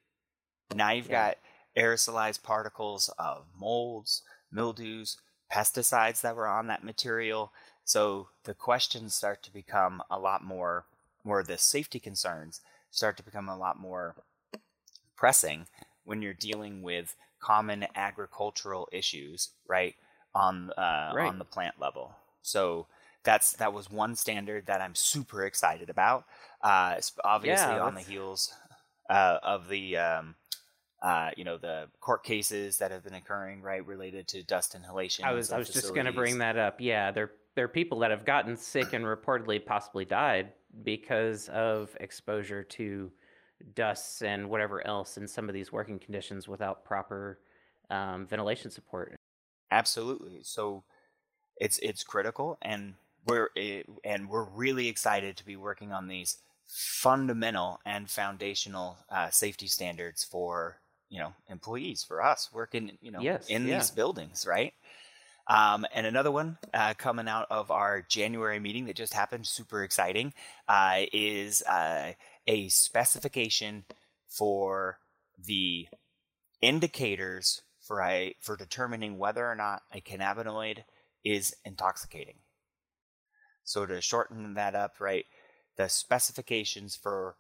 Now 0.73 0.93
you've 0.93 1.09
Yeah. 1.09 1.35
got 1.35 1.39
aerosolized 1.77 2.45
particles 2.45 3.09
of 3.19 3.47
molds, 3.53 4.23
mildews, 4.53 5.17
pesticides 5.53 6.21
that 6.21 6.37
were 6.37 6.47
on 6.47 6.69
that 6.69 6.85
material. 6.85 7.53
So 7.83 8.29
the 8.45 8.55
questions 8.55 9.17
start 9.17 9.43
to 9.43 9.53
become 9.53 10.05
a 10.09 10.21
lot 10.21 10.45
more, 10.45 10.87
or 11.25 11.43
the 11.43 11.59
safety 11.59 11.99
concerns 11.99 12.61
start 12.93 13.17
to 13.17 13.25
become 13.25 13.49
a 13.49 13.57
lot 13.59 13.77
more 13.77 14.15
pressing 15.17 15.67
when 16.09 16.23
you're 16.23 16.35
dealing 16.35 16.83
with 16.83 17.15
common 17.41 17.87
agricultural 17.95 18.89
issues, 18.93 19.51
right? 19.69 19.95
On 20.35 20.71
uh, 20.73 21.13
Right. 21.15 21.29
on 21.29 21.39
the 21.39 21.45
plant 21.45 21.77
level. 21.81 22.15
So 22.43 22.87
that's 23.25 23.53
that 23.53 23.73
was 23.73 23.91
one 23.91 24.17
standard 24.17 24.67
that 24.67 24.81
I'm 24.81 24.95
super 24.95 25.45
excited 25.45 25.91
about. 25.91 26.25
Uh, 26.63 26.97
obviously 27.25 27.73
Yeah, 27.75 27.85
on 27.85 27.95
the 27.95 28.01
heels 28.01 28.55
uh, 29.11 29.39
of 29.43 29.69
the 29.69 29.97
um, 29.97 30.35
uh, 31.03 31.31
you 31.37 31.45
know 31.45 31.59
the 31.59 31.89
court 32.01 32.25
cases 32.25 32.79
that 32.79 32.91
have 32.91 33.05
been 33.05 33.15
occurring, 33.15 33.63
right, 33.63 33.87
related 33.87 34.29
to 34.29 34.43
dust 34.43 34.75
inhalation. 34.75 35.25
I 35.25 35.33
was 35.33 35.53
I 35.53 35.59
was 35.59 35.71
just 35.71 35.95
going 35.95 36.07
to 36.07 36.13
bring 36.13 36.39
that 36.39 36.57
up. 36.57 36.81
Yeah, 36.81 37.11
there 37.11 37.33
there 37.55 37.65
are 37.65 37.69
people 37.69 37.99
that 38.01 38.11
have 38.11 38.25
gotten 38.25 38.57
sick 38.57 38.93
and 38.93 39.05
reportedly 39.05 39.65
possibly 39.65 40.05
died 40.05 40.53
because 40.85 41.49
of 41.49 41.97
exposure 42.01 42.63
to 42.63 43.11
dusts 43.75 44.23
and 44.23 44.49
whatever 44.51 44.87
else 44.87 45.17
in 45.17 45.29
some 45.29 45.49
of 45.49 45.55
these 45.55 45.73
working 45.73 45.99
conditions 45.99 46.47
without 46.49 46.85
proper 46.85 47.39
um, 47.91 48.27
ventilation 48.27 48.71
support. 48.71 49.15
Absolutely. 49.71 50.41
So 50.43 50.85
it's 51.57 51.79
it's 51.79 52.05
critical, 52.05 52.59
and 52.63 52.95
we're 53.27 53.51
eh, 53.57 53.83
and 54.05 54.29
we're 54.29 54.45
really 54.45 54.89
excited 54.89 55.37
to 55.37 55.45
be 55.45 55.57
working 55.57 55.93
on 55.93 56.09
these 56.09 56.39
fundamental 56.67 57.81
and 57.85 58.09
foundational 58.11 58.99
uh, 59.11 59.31
safety 59.31 59.67
standards 59.67 60.23
for 60.25 60.77
you 61.09 61.19
know 61.19 61.33
employees 61.49 62.03
for 62.05 62.23
us 62.23 62.51
working 62.53 62.93
you 63.01 63.11
know 63.11 63.21
Yes, 63.21 63.49
in 63.49 63.67
yeah. 63.67 63.79
these 63.79 63.91
buildings, 63.91 64.47
right? 64.47 64.73
Um, 65.49 65.87
and 65.95 66.07
another 66.07 66.31
one 66.31 66.59
uh, 66.75 66.93
coming 66.99 67.27
out 67.27 67.47
of 67.51 67.71
our 67.71 68.03
January 68.03 68.61
meeting 68.61 68.85
that 68.85 68.97
just 68.97 69.15
happened, 69.15 69.47
super 69.47 69.83
exciting, 69.83 70.35
uh, 70.69 71.01
is 71.11 71.63
uh, 71.63 72.13
a 72.49 72.69
specification 72.69 73.85
for 74.27 74.99
the 75.39 75.87
indicators 76.61 77.63
for 77.81 78.03
a 78.03 78.35
for 78.41 78.57
determining 78.57 79.19
whether 79.19 79.49
or 79.49 79.55
not 79.55 79.83
a 79.95 80.01
cannabinoid 80.01 80.79
is 81.25 81.55
intoxicating. 81.65 82.39
So 83.63 83.87
to 83.87 84.01
shorten 84.01 84.55
that 84.55 84.75
up, 84.75 84.95
right, 84.99 85.27
the 85.77 85.89
specifications 85.89 86.97
for 86.97 87.37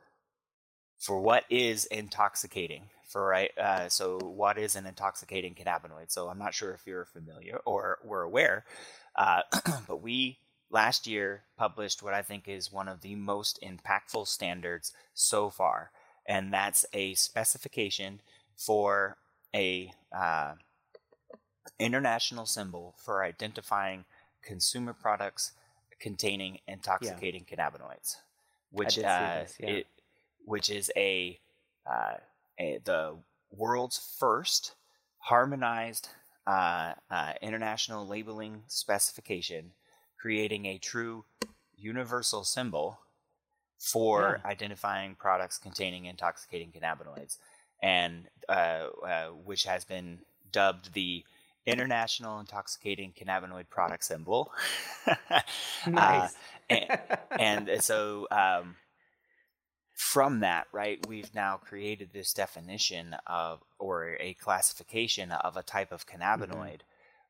for 0.99 1.21
what 1.21 1.44
is 1.49 1.85
intoxicating 1.87 2.88
for 3.09 3.27
right 3.27 3.57
uh, 3.59 3.88
so 3.88 4.18
what 4.23 4.59
is 4.59 4.77
an 4.77 4.87
intoxicating 4.87 5.55
cannabinoid 5.55 6.11
so 6.11 6.29
i'm 6.29 6.38
not 6.38 6.53
sure 6.53 6.73
if 6.73 6.87
you're 6.87 7.05
familiar 7.05 7.61
or 7.64 7.99
were 8.05 8.23
aware 8.23 8.64
uh, 9.16 9.42
but 9.88 10.03
we 10.03 10.38
last 10.71 11.07
year 11.07 11.43
published 11.57 12.03
what 12.03 12.15
i 12.15 12.23
think 12.23 12.49
is 12.49 12.73
one 12.73 12.89
of 12.89 13.01
the 13.01 13.15
most 13.15 13.59
impactful 13.63 14.27
standards 14.27 14.93
so 15.15 15.51
far 15.51 15.91
and 16.27 16.53
that's 16.53 16.85
a 16.93 17.15
specification 17.15 18.21
for 18.57 19.17
a 19.55 19.91
uh, 20.15 20.53
international 21.79 22.45
symbol 22.45 22.95
for 22.99 23.23
identifying 23.23 24.05
consumer 24.43 24.93
products 24.93 25.53
containing 25.99 26.59
intoxicating 26.69 27.45
cannabinoids 27.45 28.17
which 28.71 28.99
uh, 28.99 29.41
this, 29.41 29.57
yeah. 29.59 29.69
it 29.69 29.87
which 30.49 30.71
is 30.71 30.91
a, 30.97 31.39
uh, 31.87 32.15
a 32.59 32.79
the 32.85 33.15
world's 33.51 34.17
first 34.19 34.75
harmonized 35.19 36.09
uh, 36.47 36.95
uh, 37.11 37.33
international 37.43 38.07
labeling 38.07 38.63
specification, 38.67 39.73
creating 40.19 40.67
a 40.67 40.79
true 40.79 41.25
universal 41.77 42.45
symbol 42.45 42.99
for 43.79 44.41
identifying 44.45 45.15
products 45.15 45.59
containing 45.59 46.07
intoxicating 46.07 46.73
cannabinoids, 46.73 47.39
and 47.83 48.29
uh, 48.49 48.87
uh, 49.07 49.27
which 49.29 49.65
has 49.65 49.85
been 49.85 50.19
dubbed 50.51 50.93
the 50.95 51.25
International 51.67 52.41
Intoxicating 52.41 53.13
Cannabinoid 53.13 53.69
Product 53.69 54.05
Symbol. 54.05 54.51
Nice. 55.87 56.35
and, 56.69 57.69
and 57.69 57.83
so 57.83 58.27
um, 58.31 58.77
from 59.95 60.41
that, 60.41 60.67
right, 60.73 60.99
we've 61.07 61.35
now 61.35 61.57
created 61.57 62.11
this 62.13 62.33
definition 62.33 63.17
of 63.27 63.63
or 63.79 64.17
a 64.21 64.35
classification 64.35 65.31
of 65.31 65.57
a 65.57 65.63
type 65.63 65.93
of 65.93 66.07
cannabinoid 66.07 66.81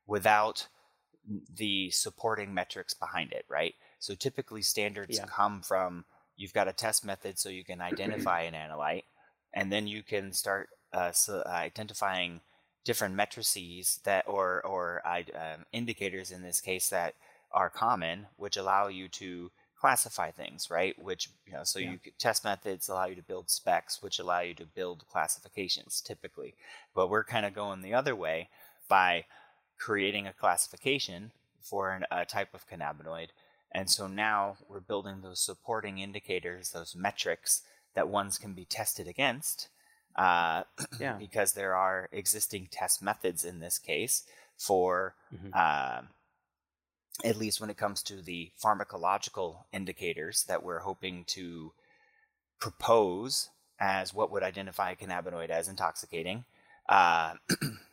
without 0.07 0.67
the 1.55 1.89
supporting 1.91 2.53
metrics 2.53 2.93
behind 2.93 3.31
it, 3.31 3.45
right? 3.49 3.75
So 3.99 4.15
typically 4.15 4.61
standards 4.61 5.19
Yeah. 5.19 5.25
come 5.25 5.61
from 5.61 6.05
you've 6.35 6.53
got 6.53 6.67
a 6.67 6.73
test 6.73 7.05
method 7.05 7.37
so 7.37 7.49
you 7.49 7.63
can 7.63 7.81
identify 7.81 8.41
an 8.41 8.53
analyte, 8.53 9.03
and 9.53 9.71
then 9.71 9.87
you 9.87 10.03
can 10.03 10.31
start 10.33 10.69
uh, 10.93 11.11
so, 11.11 11.39
uh, 11.45 11.49
identifying 11.49 12.41
different 12.85 13.13
matrices 13.15 13.99
that 14.05 14.27
or 14.27 14.65
or 14.65 15.01
um, 15.07 15.65
indicators 15.71 16.31
in 16.31 16.41
this 16.41 16.61
case 16.61 16.89
that 16.89 17.13
are 17.51 17.69
common, 17.69 18.27
which 18.37 18.57
allow 18.57 18.87
you 18.87 19.07
to 19.07 19.51
classify 19.79 20.31
things, 20.31 20.69
right? 20.69 20.97
Which 21.01 21.29
you 21.45 21.53
know, 21.53 21.63
so 21.63 21.77
Yeah. 21.77 21.93
you 21.93 21.99
test 22.17 22.43
methods 22.43 22.89
allow 22.89 23.05
you 23.05 23.15
to 23.15 23.21
build 23.21 23.49
specs, 23.49 24.01
which 24.01 24.19
allow 24.19 24.39
you 24.41 24.53
to 24.55 24.65
build 24.65 25.05
classifications 25.07 26.01
typically. 26.01 26.55
But 26.95 27.09
we're 27.09 27.23
kind 27.23 27.45
of 27.45 27.53
going 27.53 27.81
the 27.81 27.93
other 27.93 28.15
way 28.15 28.49
by 28.87 29.25
creating 29.79 30.27
a 30.27 30.33
classification 30.33 31.31
for 31.61 31.91
an, 31.91 32.03
a 32.11 32.25
type 32.25 32.53
of 32.53 32.67
cannabinoid. 32.69 33.29
And 33.71 33.89
so 33.89 34.07
now 34.07 34.57
we're 34.67 34.79
building 34.79 35.21
those 35.21 35.39
supporting 35.39 35.99
indicators, 35.99 36.71
those 36.71 36.95
metrics 36.95 37.61
that 37.95 38.07
ones 38.09 38.37
can 38.37 38.53
be 38.53 38.65
tested 38.65 39.07
against. 39.07 39.69
Uh, 40.15 40.63
Yeah. 40.99 41.13
because 41.17 41.53
there 41.53 41.75
are 41.75 42.09
existing 42.11 42.67
test 42.71 43.01
methods 43.01 43.45
in 43.45 43.59
this 43.59 43.77
case 43.79 44.23
for 44.57 45.15
Mhm. 45.33 45.55
um, 45.55 46.09
at 47.23 47.37
least 47.37 47.61
when 47.61 47.69
it 47.69 47.77
comes 47.77 48.01
to 48.03 48.21
the 48.21 48.51
pharmacological 48.61 49.63
indicators 49.71 50.43
that 50.45 50.63
we're 50.63 50.79
hoping 50.79 51.25
to 51.25 51.73
propose 52.59 53.49
as 53.79 54.13
what 54.13 54.31
would 54.31 54.43
identify 54.43 54.91
a 54.91 54.95
cannabinoid 54.95 55.49
as 55.49 55.67
intoxicating, 55.67 56.43
uh, 56.89 57.33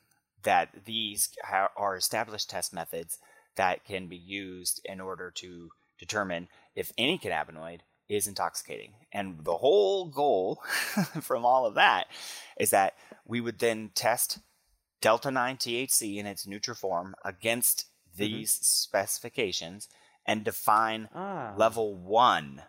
that 0.46 0.84
these 0.86 1.28
are 1.76 1.96
established 1.96 2.48
test 2.48 2.72
methods 2.72 3.18
that 3.56 3.84
can 3.84 4.06
be 4.06 4.16
used 4.16 4.80
in 4.84 5.00
order 5.00 5.30
to 5.30 5.70
determine 5.98 6.48
if 6.74 6.92
any 6.96 7.18
cannabinoid 7.18 7.80
is 8.08 8.26
intoxicating. 8.26 8.94
And 9.12 9.44
the 9.44 9.56
whole 9.58 10.06
goal 10.06 10.62
from 11.20 11.44
all 11.44 11.66
of 11.66 11.74
that 11.74 12.06
is 12.58 12.70
that 12.70 12.94
we 13.26 13.40
would 13.40 13.58
then 13.58 13.90
test 13.94 14.38
delta 15.00 15.30
9 15.30 15.56
THC 15.56 16.16
in 16.16 16.26
its 16.26 16.46
neutral 16.46 16.76
form 16.76 17.14
against 17.24 17.86
these 18.14 18.50
specifications 18.52 19.88
and 20.24 20.44
define 20.44 21.08
ah, 21.14 21.54
level 21.56 21.94
1 21.94 22.62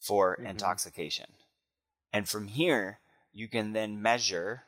for 0.00 0.36
Mhm. 0.36 0.50
intoxication. 0.50 1.34
And 2.12 2.28
from 2.28 2.48
here, 2.48 3.00
you 3.32 3.48
can 3.48 3.72
then 3.72 4.02
measure 4.02 4.67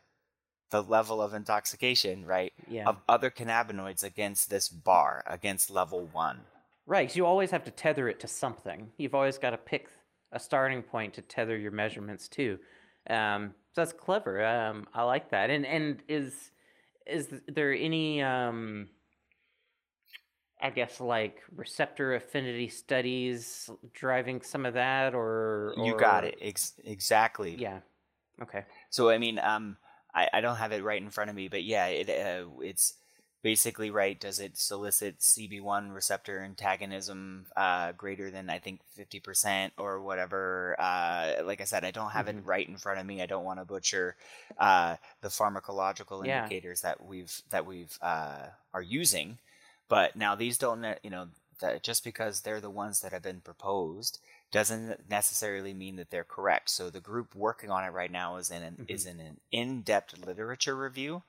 the 0.70 0.82
level 0.82 1.20
of 1.20 1.34
intoxication, 1.34 2.24
right, 2.24 2.52
yeah. 2.68 2.88
of 2.88 2.98
other 3.08 3.30
cannabinoids 3.30 4.02
against 4.02 4.50
this 4.50 4.68
bar, 4.68 5.24
against 5.26 5.70
level 5.70 6.08
1. 6.12 6.40
Right, 6.86 7.14
you 7.14 7.26
always 7.26 7.50
have 7.50 7.64
to 7.64 7.70
tether 7.70 8.08
it 8.08 8.20
to 8.20 8.28
something. 8.28 8.90
You've 8.96 9.14
always 9.14 9.38
got 9.38 9.50
to 9.50 9.58
pick 9.58 9.88
a 10.32 10.40
starting 10.40 10.82
point 10.82 11.14
to 11.14 11.22
tether 11.22 11.56
your 11.56 11.72
measurements 11.72 12.28
to. 12.28 12.58
Um, 13.08 13.54
so 13.72 13.82
that's 13.82 13.92
clever. 13.92 14.44
Um, 14.44 14.86
I 14.94 15.02
like 15.02 15.30
that. 15.30 15.50
And 15.50 15.64
and 15.64 16.02
is 16.08 16.50
is 17.06 17.28
there 17.48 17.72
any 17.72 18.22
um, 18.22 18.88
I 20.60 20.70
guess 20.70 21.00
like 21.00 21.40
receptor 21.54 22.14
affinity 22.14 22.68
studies 22.68 23.70
driving 23.92 24.42
some 24.42 24.66
of 24.66 24.74
that, 24.74 25.14
or, 25.14 25.74
You 25.76 25.96
got 25.96 26.24
it. 26.24 26.38
Ex- 26.40 26.74
exactly. 26.84 27.56
Yeah. 27.56 27.80
Okay. 28.42 28.64
So 28.90 29.10
I 29.10 29.18
mean, 29.18 29.38
um, 29.38 29.76
I, 30.14 30.28
I 30.34 30.40
don't 30.40 30.56
have 30.56 30.72
it 30.72 30.82
right 30.84 31.00
in 31.00 31.10
front 31.10 31.30
of 31.30 31.36
me, 31.36 31.48
but 31.48 31.64
yeah, 31.64 31.86
it 31.86 32.08
uh, 32.10 32.48
it's 32.60 32.94
basically 33.42 33.90
right 33.90 34.20
does 34.20 34.38
it 34.38 34.58
solicit 34.58 35.22
cb1 35.22 35.94
receptor 35.94 36.40
antagonism 36.42 37.46
uh, 37.56 37.90
greater 37.92 38.30
than 38.30 38.50
i 38.50 38.58
think 38.58 38.80
50% 38.94 39.72
or 39.78 40.02
whatever 40.02 40.76
uh, 40.78 41.42
like 41.44 41.60
i 41.60 41.64
said 41.64 41.82
i 41.82 41.90
don't 41.90 42.10
have 42.10 42.28
Mhm. 42.28 42.28
it 42.28 42.36
right 42.44 42.68
in 42.68 42.76
front 42.76 43.00
of 43.00 43.06
me 43.06 43.22
i 43.22 43.26
don't 43.26 43.44
want 43.44 43.58
to 43.58 43.64
butcher 43.64 44.14
uh, 44.58 44.96
the 45.22 45.28
pharmacological 45.28 46.22
Yeah. 46.22 46.52
indicators 46.52 46.82
that 46.82 47.02
we've 47.02 47.40
that 47.50 47.64
we've 47.64 47.98
uh, 48.02 48.46
are 48.74 48.82
using 48.82 49.38
but 49.88 50.16
now 50.16 50.34
these 50.34 50.58
don't 50.58 50.84
you 51.02 51.10
know 51.10 51.26
that 51.60 51.82
just 51.82 52.04
because 52.04 52.40
they're 52.40 52.60
the 52.60 52.70
ones 52.70 53.00
that 53.00 53.12
have 53.12 53.22
been 53.22 53.40
proposed 53.40 54.18
doesn't 54.52 55.08
necessarily 55.08 55.72
mean 55.74 55.96
that 55.96 56.10
they're 56.10 56.24
correct 56.24 56.68
so 56.70 56.90
the 56.90 57.00
group 57.00 57.34
working 57.34 57.70
on 57.70 57.84
it 57.84 57.90
right 57.92 58.10
now 58.10 58.36
is 58.36 58.50
in 58.50 58.62
an, 58.62 58.86
is 58.88 59.06
in 59.06 59.20
an 59.20 59.36
in-depth 59.52 60.24
literature 60.26 60.76
review 60.76 61.22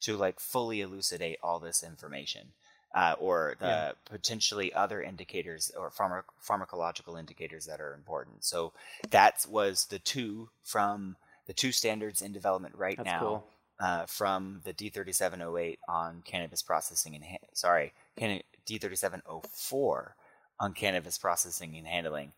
to 0.00 0.16
like 0.16 0.38
fully 0.40 0.80
elucidate 0.80 1.38
all 1.42 1.58
this 1.58 1.82
information 1.82 2.48
uh, 2.94 3.14
or 3.20 3.54
the 3.60 3.66
Yeah. 3.66 3.92
potentially 4.04 4.72
other 4.72 5.02
indicators 5.02 5.70
or 5.78 5.90
pharma- 5.90 6.24
pharmacological 6.44 7.18
indicators 7.18 7.66
that 7.66 7.80
are 7.80 7.94
important. 7.94 8.44
So 8.44 8.72
that 9.10 9.44
was 9.48 9.86
the 9.86 9.98
two 10.00 10.48
from 10.64 11.16
the 11.46 11.52
two 11.52 11.70
standards 11.72 12.22
in 12.22 12.32
development 12.32 12.74
right 12.76 12.96
That's 12.96 13.06
now 13.06 13.18
cool. 13.20 13.46
uh, 13.78 14.06
from 14.06 14.60
the 14.64 14.72
D3708 14.72 15.78
on 15.88 16.22
cannabis 16.24 16.62
processing 16.62 17.14
and 17.14 17.24
ha- 17.24 17.36
sorry, 17.52 17.92
can- 18.16 18.42
D3704 18.66 20.12
on 20.58 20.72
cannabis 20.74 21.18
processing 21.18 21.76
and 21.76 21.86
handling, 21.86 22.32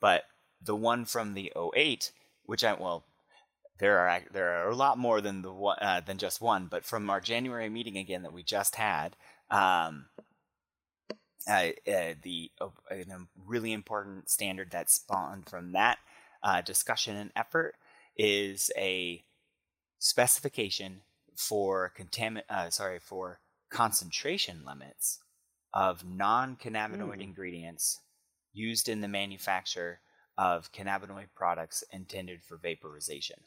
but 0.00 0.24
the 0.62 0.76
one 0.76 1.04
from 1.04 1.34
the 1.34 1.52
08, 1.56 2.12
which 2.44 2.64
I 2.64 2.74
well, 2.74 3.04
there 3.78 3.98
are 3.98 4.20
there 4.32 4.64
are 4.64 4.70
a 4.70 4.74
lot 4.76 4.98
more 4.98 5.20
than 5.20 5.42
the 5.42 5.52
one 5.52 5.78
uh, 5.80 6.00
than 6.04 6.18
just 6.18 6.40
one, 6.40 6.66
but 6.66 6.84
from 6.84 7.08
our 7.10 7.20
January 7.20 7.68
meeting 7.68 7.96
again 7.96 8.22
that 8.22 8.32
we 8.32 8.42
just 8.42 8.76
had, 8.76 9.16
um, 9.50 10.06
uh, 11.48 11.68
uh, 11.86 12.14
the 12.22 12.50
uh, 12.60 12.68
a 12.90 13.04
really 13.46 13.72
important 13.72 14.28
standard 14.28 14.70
that 14.72 14.90
spawned 14.90 15.48
from 15.48 15.72
that 15.72 15.98
uh, 16.42 16.60
discussion 16.60 17.16
and 17.16 17.30
effort 17.36 17.76
is 18.16 18.70
a 18.76 19.24
specification 19.98 21.02
for 21.36 21.92
contamin 21.96 22.42
uh, 22.50 22.68
sorry 22.70 22.98
for 22.98 23.40
concentration 23.70 24.64
limits 24.66 25.20
of 25.72 26.04
non-cannabinoid 26.04 27.18
Mm. 27.18 27.22
ingredients 27.22 28.00
used 28.52 28.88
in 28.88 29.00
the 29.00 29.08
manufacture 29.08 30.00
of 30.36 30.72
cannabinoid 30.72 31.28
products 31.34 31.82
intended 31.92 32.42
for 32.42 32.56
vaporization. 32.56 33.40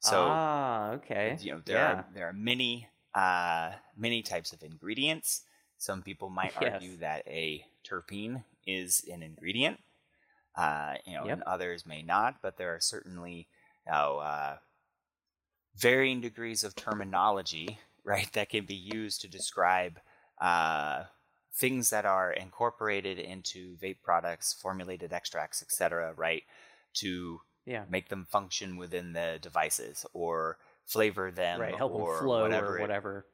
So 0.00 0.26
ah, 0.28 0.90
okay. 0.92 1.36
you 1.40 1.52
know 1.52 1.62
there 1.64 1.76
yeah. 1.76 1.92
are 1.92 2.06
there 2.14 2.28
are 2.28 2.32
many 2.32 2.88
uh, 3.14 3.72
many 3.96 4.22
types 4.22 4.52
of 4.52 4.62
ingredients. 4.62 5.42
Some 5.78 6.02
people 6.02 6.28
might 6.30 6.54
Yes. 6.60 6.74
argue 6.74 6.96
that 6.98 7.26
a 7.26 7.64
terpene 7.84 8.44
is 8.66 9.04
an 9.12 9.22
ingredient. 9.22 9.78
Uh, 10.56 10.94
you 11.06 11.14
know, 11.14 11.24
Yep. 11.24 11.32
and 11.34 11.42
others 11.42 11.86
may 11.86 12.02
not, 12.02 12.40
but 12.42 12.56
there 12.56 12.74
are 12.74 12.80
certainly 12.80 13.46
you 13.86 13.92
know, 13.92 14.18
uh, 14.18 14.56
varying 15.76 16.20
degrees 16.20 16.64
of 16.64 16.74
terminology, 16.74 17.78
right, 18.04 18.32
that 18.32 18.48
can 18.48 18.64
be 18.64 18.74
used 18.74 19.20
to 19.20 19.28
describe 19.28 19.98
uh, 20.40 21.04
things 21.56 21.88
that 21.90 22.04
are 22.04 22.30
incorporated 22.32 23.18
into 23.18 23.76
vape 23.78 24.02
products, 24.02 24.52
formulated 24.52 25.12
extracts, 25.12 25.62
etc., 25.62 26.12
right, 26.14 26.44
to 26.92 27.40
Yeah. 27.64 27.86
make 27.88 28.08
them 28.10 28.26
function 28.26 28.76
within 28.76 29.14
the 29.14 29.38
devices 29.40 30.04
or 30.12 30.58
flavor 30.84 31.30
them 31.30 31.60
Right. 31.60 31.74
Help 31.74 31.92
or 31.92 32.12
them 32.12 32.22
flow 32.24 32.42
whatever 32.42 32.74
or 32.74 32.78
it- 32.78 32.80
whatever. 32.82 33.26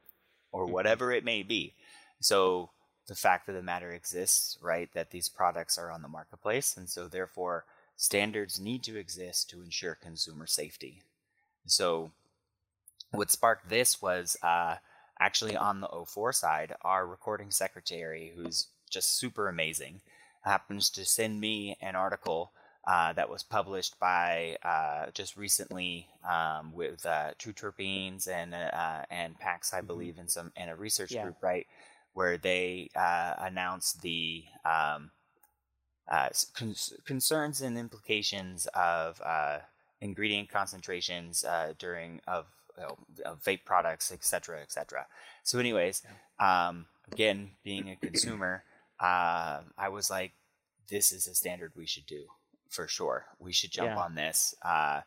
or 0.52 0.66
Mhm. 0.66 0.70
whatever 0.70 1.12
it 1.12 1.24
may 1.24 1.42
be. 1.42 1.74
So 2.20 2.70
the 3.06 3.14
fact 3.16 3.48
of 3.48 3.54
the 3.56 3.62
matter 3.62 3.92
exists, 3.92 4.56
right, 4.60 4.90
that 4.92 5.10
these 5.10 5.28
products 5.28 5.76
are 5.76 5.90
on 5.90 6.02
the 6.02 6.08
marketplace, 6.08 6.76
and 6.76 6.88
so 6.88 7.08
therefore 7.08 7.64
standards 7.96 8.60
need 8.60 8.84
to 8.84 8.96
exist 8.96 9.50
to 9.50 9.62
ensure 9.62 9.94
consumer 9.96 10.46
safety. 10.46 11.02
So 11.66 12.12
what 13.10 13.30
sparked 13.30 13.68
this 13.68 14.00
was 14.00 14.36
uh, 14.42 14.76
actually 15.24 15.56
on 15.56 15.80
the 15.80 15.88
04 15.88 16.32
side, 16.32 16.74
our 16.82 17.06
recording 17.06 17.50
secretary, 17.50 18.32
who's 18.36 18.68
just 18.90 19.16
super 19.18 19.48
amazing, 19.48 20.00
happens 20.42 20.90
to 20.90 21.04
send 21.04 21.40
me 21.40 21.76
an 21.80 21.94
article 21.96 22.52
uh, 22.86 23.12
that 23.12 23.30
was 23.30 23.42
published 23.44 23.98
by 24.00 24.56
uh, 24.64 25.06
just 25.14 25.36
recently 25.36 26.08
um, 26.28 26.72
with 26.72 27.06
uh, 27.06 27.30
True 27.38 27.52
Terpenes 27.52 28.26
and 28.28 28.54
uh, 28.54 29.04
and 29.10 29.38
PAX, 29.38 29.72
I 29.72 29.80
Mhm. 29.80 29.86
believe, 29.86 30.18
in 30.18 30.28
some 30.28 30.52
in 30.56 30.68
a 30.68 30.76
research 30.76 31.12
Yeah. 31.12 31.22
group, 31.22 31.36
right, 31.42 31.66
where 32.14 32.36
they 32.38 32.90
uh, 32.96 33.34
announced 33.38 34.02
the 34.02 34.44
um, 34.64 35.10
uh, 36.10 36.28
s- 36.30 36.92
concerns 37.04 37.60
and 37.60 37.78
implications 37.78 38.66
of 38.74 39.20
uh, 39.22 39.60
ingredient 40.00 40.48
concentrations 40.48 41.44
uh, 41.44 41.72
during 41.78 42.20
of, 42.26 42.46
of 42.78 43.42
vape 43.42 43.64
products, 43.64 44.12
et 44.12 44.24
cetera, 44.24 44.60
et 44.60 44.72
cetera. 44.72 45.06
So, 45.42 45.58
anyways, 45.58 46.02
um, 46.38 46.86
again, 47.10 47.50
being 47.62 47.90
a 47.90 47.96
consumer, 47.96 48.64
uh, 49.00 49.60
I 49.76 49.88
was 49.88 50.10
like, 50.10 50.32
this 50.88 51.12
is 51.12 51.26
a 51.26 51.34
standard 51.34 51.72
we 51.74 51.86
should 51.86 52.06
do 52.06 52.24
for 52.68 52.88
sure. 52.88 53.26
We 53.38 53.52
should 53.52 53.70
jump 53.70 53.96
Yeah. 53.96 54.02
on 54.02 54.14
this, 54.14 54.54
uh, 54.62 55.02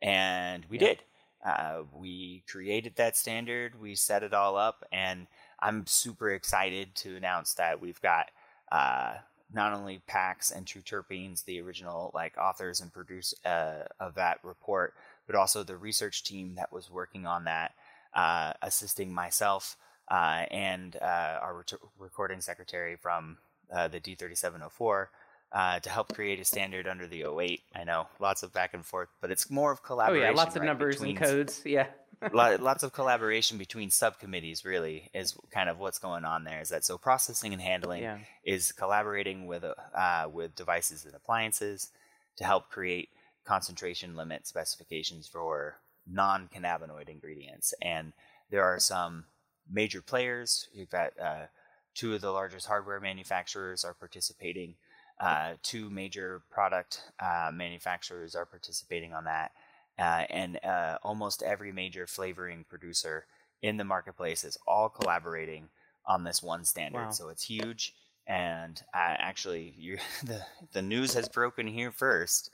and 0.00 0.64
we 0.66 0.78
Yeah. 0.78 0.88
did. 0.88 1.02
Uh, 1.44 1.82
we 1.92 2.44
created 2.48 2.94
that 2.96 3.16
standard. 3.16 3.80
We 3.80 3.96
set 3.96 4.22
it 4.22 4.32
all 4.32 4.56
up, 4.56 4.84
and 4.92 5.26
I'm 5.58 5.86
super 5.86 6.30
excited 6.30 6.94
to 6.96 7.16
announce 7.16 7.54
that 7.54 7.80
we've 7.80 8.00
got 8.00 8.30
uh, 8.70 9.18
not 9.52 9.74
only 9.74 9.98
Pax 10.06 10.50
and 10.50 10.66
True 10.66 10.80
Terpenes, 10.80 11.44
the 11.44 11.60
original 11.60 12.10
like 12.14 12.38
authors 12.38 12.80
and 12.80 12.90
produce 12.92 13.34
uh, 13.44 13.84
of 14.00 14.14
that 14.14 14.42
report, 14.42 14.94
but 15.26 15.36
also 15.36 15.62
the 15.62 15.76
research 15.76 16.24
team 16.24 16.54
that 16.56 16.72
was 16.72 16.90
working 16.90 17.26
on 17.26 17.44
that, 17.44 17.72
uh, 18.14 18.52
assisting 18.62 19.12
myself 19.12 19.76
uh, 20.10 20.44
and 20.50 20.96
uh, 21.00 21.38
our 21.40 21.56
ret- 21.58 21.80
recording 21.98 22.40
secretary 22.40 22.96
from 22.96 23.38
uh, 23.72 23.88
the 23.88 24.00
D3704 24.00 25.06
uh, 25.52 25.80
to 25.80 25.90
help 25.90 26.14
create 26.14 26.40
a 26.40 26.44
standard 26.44 26.86
under 26.86 27.06
the 27.06 27.24
08. 27.24 27.62
I 27.74 27.84
know 27.84 28.06
lots 28.18 28.42
of 28.42 28.52
back 28.52 28.74
and 28.74 28.84
forth, 28.84 29.08
but 29.20 29.30
it's 29.30 29.50
more 29.50 29.70
of 29.72 29.82
collaboration. 29.82 30.24
Oh 30.26 30.30
yeah, 30.30 30.36
lots 30.36 30.56
of 30.56 30.60
right, 30.62 30.66
numbers 30.66 30.96
between 30.96 31.16
and 31.16 31.24
codes. 31.26 31.62
Yeah. 31.64 31.86
Lots 32.32 32.84
of 32.84 32.92
collaboration 32.92 33.58
between 33.58 33.90
subcommittees 33.90 34.64
really 34.64 35.10
is 35.12 35.36
kind 35.50 35.68
of 35.68 35.80
what's 35.80 35.98
going 35.98 36.24
on 36.24 36.44
there 36.44 36.60
is 36.60 36.68
that 36.68 36.84
so 36.84 36.96
processing 36.96 37.52
and 37.52 37.60
handling 37.60 38.02
Yeah. 38.02 38.18
is 38.44 38.70
collaborating 38.70 39.46
with 39.46 39.64
uh, 39.64 40.28
with 40.32 40.54
devices 40.54 41.04
and 41.04 41.16
appliances 41.16 41.90
to 42.36 42.44
help 42.44 42.70
create 42.70 43.08
concentration 43.44 44.16
limit 44.16 44.46
specifications 44.46 45.26
for 45.26 45.76
non-cannabinoid 46.06 47.08
ingredients 47.08 47.74
and 47.80 48.12
there 48.50 48.64
are 48.64 48.78
some 48.78 49.24
major 49.70 50.02
players 50.02 50.68
you've 50.72 50.90
got 50.90 51.12
uh, 51.20 51.46
two 51.94 52.14
of 52.14 52.20
the 52.20 52.30
largest 52.30 52.66
hardware 52.66 53.00
manufacturers 53.00 53.84
are 53.84 53.94
participating 53.94 54.74
uh, 55.20 55.52
two 55.62 55.88
major 55.90 56.42
product 56.50 57.02
uh, 57.20 57.50
manufacturers 57.52 58.34
are 58.34 58.46
participating 58.46 59.12
on 59.12 59.24
that 59.24 59.52
uh, 59.98 60.24
and 60.30 60.58
uh, 60.64 60.98
almost 61.02 61.42
every 61.42 61.72
major 61.72 62.06
flavoring 62.06 62.64
producer 62.68 63.26
in 63.62 63.76
the 63.76 63.84
marketplace 63.84 64.44
is 64.44 64.58
all 64.66 64.88
collaborating 64.88 65.68
on 66.06 66.24
this 66.24 66.42
one 66.42 66.64
standard. 66.64 67.04
Wow. 67.04 67.10
So 67.10 67.28
it's 67.28 67.44
huge. 67.44 67.94
And 68.26 68.80
uh, 68.94 69.16
actually, 69.18 69.74
you 69.76 69.98
the 70.24 70.42
the 70.72 70.82
news 70.82 71.14
has 71.14 71.28
broken 71.28 71.66
here 71.66 71.90
first 71.90 72.50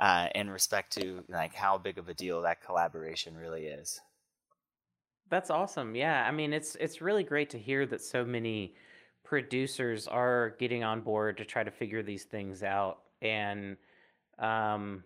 uh, 0.00 0.28
in 0.34 0.48
respect 0.50 0.92
to 0.94 1.22
like 1.28 1.54
how 1.54 1.78
big 1.78 1.98
of 1.98 2.08
a 2.08 2.14
deal 2.14 2.42
that 2.42 2.64
collaboration 2.64 3.36
really 3.36 3.66
is. 3.66 4.00
That's 5.28 5.50
awesome. 5.50 5.94
Yeah, 5.94 6.24
I 6.26 6.32
mean, 6.32 6.52
it's 6.52 6.74
it's 6.76 7.00
really 7.00 7.22
great 7.22 7.50
to 7.50 7.58
hear 7.58 7.86
that 7.86 8.00
so 8.00 8.24
many 8.24 8.74
producers 9.22 10.08
are 10.08 10.56
getting 10.58 10.82
on 10.82 11.02
board 11.02 11.36
to 11.36 11.44
try 11.44 11.62
to 11.62 11.70
figure 11.70 12.02
these 12.02 12.24
things 12.24 12.62
out 12.64 13.02
and 13.22 13.76
um 14.38 15.04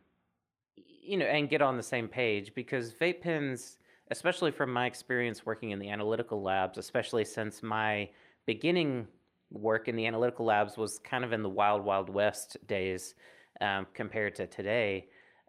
you 0.77 1.19
know, 1.19 1.27
and 1.27 1.51
get 1.51 1.61
on 1.61 1.77
the 1.77 1.83
same 1.83 2.09
page 2.09 2.55
because 2.55 2.95
vape 2.95 3.21
pens, 3.21 3.77
especially 4.11 4.51
from 4.51 4.73
my 4.73 4.87
experience 4.87 5.45
working 5.45 5.71
in 5.71 5.79
the 5.79 5.91
analytical 5.91 6.41
labs, 6.41 6.79
especially 6.79 7.27
since 7.27 7.63
my 7.63 8.09
beginning 8.47 9.07
work 9.51 9.87
in 9.89 9.97
the 9.97 10.07
analytical 10.07 10.47
labs 10.47 10.79
was 10.79 10.99
kind 11.01 11.23
of 11.23 11.33
in 11.35 11.43
the 11.43 11.49
wild 11.49 11.85
wild 11.85 12.09
west 12.09 12.57
days 12.67 13.15
um, 13.61 13.87
compared 13.95 14.35
to 14.37 14.47
today, 14.47 15.07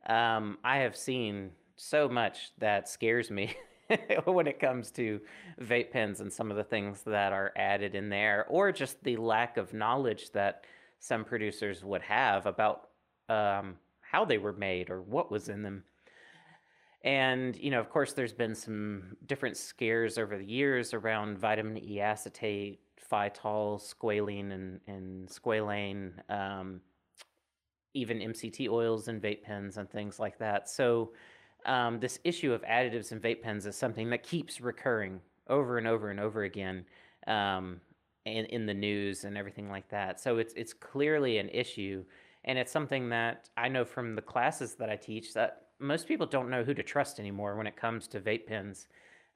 um, 0.08 0.58
I 0.64 0.78
have 0.78 0.96
seen 0.96 1.52
so 1.76 2.08
much 2.08 2.52
that 2.60 2.88
scares 2.88 3.30
me 3.30 3.56
when 4.26 4.48
it 4.48 4.60
comes 4.60 4.92
to 4.92 5.20
vape 5.62 5.92
pens 5.92 6.22
and 6.22 6.32
some 6.32 6.52
of 6.52 6.58
the 6.58 6.64
things 6.64 7.02
that 7.04 7.34
are 7.34 7.52
added 7.56 7.96
in 7.96 8.10
there, 8.10 8.46
or 8.50 8.72
just 8.72 9.04
the 9.04 9.18
lack 9.18 9.58
of 9.58 9.74
knowledge 9.74 10.32
that 10.32 10.66
some 11.00 11.24
producers 11.24 11.84
would 11.84 12.02
have 12.02 12.46
about 12.46 12.90
um, 13.30 13.76
how 14.02 14.26
they 14.26 14.38
were 14.38 14.54
made 14.54 14.90
or 14.90 15.02
what 15.02 15.32
was 15.32 15.50
in 15.50 15.62
them. 15.62 15.84
And, 17.04 17.56
you 17.58 17.70
know, 17.70 17.80
of 17.80 17.90
course, 17.90 18.14
there's 18.14 18.34
been 18.34 18.56
some 18.56 19.16
different 19.28 19.58
scares 19.58 20.18
over 20.18 20.38
the 20.38 20.46
years 20.46 20.94
around 20.94 21.38
vitamin 21.38 21.78
E 21.78 22.00
acetate, 22.00 22.80
phytol, 23.12 23.80
squalene, 23.80 24.52
and, 24.52 24.80
and 24.88 25.28
squalane, 25.30 26.12
um, 26.32 26.82
even 27.96 28.20
MCT 28.20 28.70
oils 28.70 29.08
and 29.08 29.22
vape 29.22 29.44
pens 29.44 29.78
and 29.78 29.90
things 29.90 30.20
like 30.20 30.38
that. 30.40 30.70
So, 30.70 31.12
um, 31.66 32.00
this 32.00 32.20
issue 32.24 32.54
of 32.54 32.62
additives 32.62 33.12
in 33.12 33.20
vape 33.20 33.42
pens 33.42 33.66
is 33.66 33.76
something 33.76 34.12
that 34.12 34.22
keeps 34.22 34.62
recurring 34.62 35.20
over 35.48 35.80
and 35.80 35.88
over 35.88 36.12
and 36.12 36.20
over 36.20 36.44
again 36.44 36.86
um, 37.26 37.82
in, 38.26 38.46
in 38.46 38.68
the 38.68 38.74
news 38.74 39.24
and 39.24 39.36
everything 39.36 39.70
like 39.70 39.90
that. 39.90 40.20
So, 40.20 40.38
it's, 40.38 40.54
it's 40.56 40.74
clearly 40.74 41.40
an 41.40 41.50
issue. 41.50 42.04
And 42.44 42.60
it's 42.60 42.72
something 42.72 43.10
that 43.10 43.50
I 43.58 43.70
know 43.70 43.86
from 43.86 44.16
the 44.16 44.22
classes 44.22 44.76
that 44.76 44.90
I 44.90 44.96
teach 44.96 45.34
that 45.34 45.66
most 45.80 46.08
people 46.08 46.28
don't 46.28 46.50
know 46.50 46.64
who 46.64 46.74
to 46.74 46.84
trust 46.84 47.20
anymore 47.20 47.56
when 47.56 47.68
it 47.68 47.76
comes 47.76 48.08
to 48.10 48.20
vape 48.20 48.46
pens. 48.48 48.88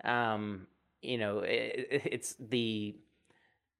Um, 0.03 0.67
you 1.01 1.17
know, 1.17 1.39
it, 1.39 1.87
it's 2.05 2.35
the 2.39 2.95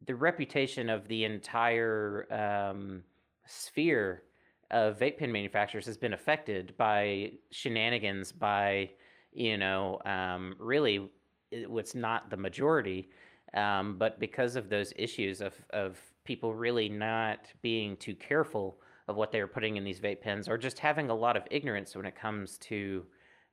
the 0.06 0.16
reputation 0.16 0.90
of 0.90 1.08
the 1.08 1.26
entire 1.26 2.26
um, 2.32 3.04
sphere 3.46 4.24
of 4.72 5.00
vape 5.00 5.18
pen 5.18 5.32
manufacturers 5.32 5.86
has 5.86 5.98
been 5.98 6.14
affected 6.14 6.76
by 6.78 7.32
shenanigans 7.52 8.32
by 8.32 8.90
you 9.32 9.58
know 9.58 10.00
um, 10.06 10.56
really 10.60 11.10
what's 11.68 11.96
not 11.96 12.30
the 12.30 12.38
majority 12.38 13.10
um, 13.54 13.98
but 13.98 14.20
because 14.20 14.56
of 14.56 14.70
those 14.70 14.94
issues 14.96 15.42
of, 15.42 15.54
of 15.72 16.00
people 16.24 16.54
really 16.54 16.90
not 16.90 17.48
being 17.62 17.98
too 17.98 18.16
careful 18.16 18.78
of 19.08 19.16
what 19.16 19.32
they 19.32 19.42
were 19.42 19.48
putting 19.48 19.76
in 19.76 19.84
these 19.84 20.00
vape 20.00 20.22
pens 20.22 20.48
or 20.48 20.58
just 20.58 20.78
having 20.78 21.10
a 21.10 21.16
lot 21.16 21.36
of 21.36 21.44
ignorance 21.50 21.96
when 21.96 22.06
it 22.06 22.16
comes 22.16 22.60
to 22.60 23.04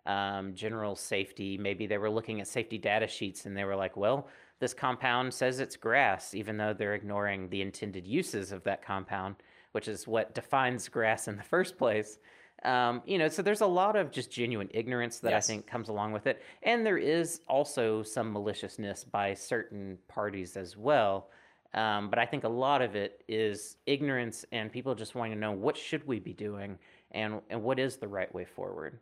um, 0.05 0.55
general 0.55 0.95
safety. 0.95 1.57
Maybe 1.57 1.87
they 1.87 1.99
were 1.99 2.11
looking 2.11 2.41
at 2.41 2.47
safety 2.47 2.77
data 2.77 3.07
sheets 3.07 3.47
and 3.47 3.57
they 3.57 3.65
were 3.65 3.75
like, 3.75 3.97
well, 3.97 4.29
this 4.61 4.75
compound 4.75 5.33
says 5.33 5.61
it's 5.61 5.77
GRAS, 5.77 6.35
even 6.35 6.59
though 6.59 6.75
they're 6.75 6.95
ignoring 6.95 7.49
the 7.49 7.63
intended 7.63 8.07
uses 8.07 8.53
of 8.53 8.63
that 8.65 8.85
compound, 8.85 9.37
which 9.73 9.89
is 9.89 10.07
what 10.07 10.35
defines 10.35 10.89
GRAS 10.89 11.29
in 11.29 11.37
the 11.37 11.43
first 11.43 11.77
place. 11.77 12.19
Um, 12.65 13.03
you 13.05 13.19
know, 13.19 13.29
so 13.29 13.43
there's 13.43 13.61
a 13.61 13.67
lot 13.67 13.97
of 13.97 14.11
just 14.11 14.31
genuine 14.31 14.69
ignorance 14.73 15.19
that 15.21 15.31
Yes. 15.31 15.49
I 15.49 15.53
think 15.53 15.67
comes 15.67 15.89
along 15.89 16.13
with 16.13 16.27
it. 16.27 16.43
And 16.63 16.85
there 16.85 16.99
is 16.99 17.41
also 17.47 18.03
some 18.03 18.33
maliciousness 18.33 19.05
by 19.05 19.35
certain 19.35 19.99
parties 20.09 20.57
as 20.57 20.77
well. 20.77 21.29
Um, 21.75 22.09
but 22.09 22.19
I 22.19 22.25
think 22.25 22.45
a 22.45 22.49
lot 22.49 22.81
of 22.81 22.97
it 22.97 23.23
is 23.29 23.77
ignorance 23.87 24.45
and 24.53 24.73
people 24.73 24.95
just 24.95 25.15
wanting 25.15 25.35
to 25.35 25.39
know 25.39 25.53
what 25.53 25.77
should 25.77 26.07
we 26.07 26.19
be 26.19 26.33
doing 26.33 26.79
and, 27.11 27.43
and 27.51 27.63
what 27.63 27.79
is 27.79 27.97
the 27.97 28.09
right 28.09 28.35
way 28.35 28.47
forward. 28.47 28.99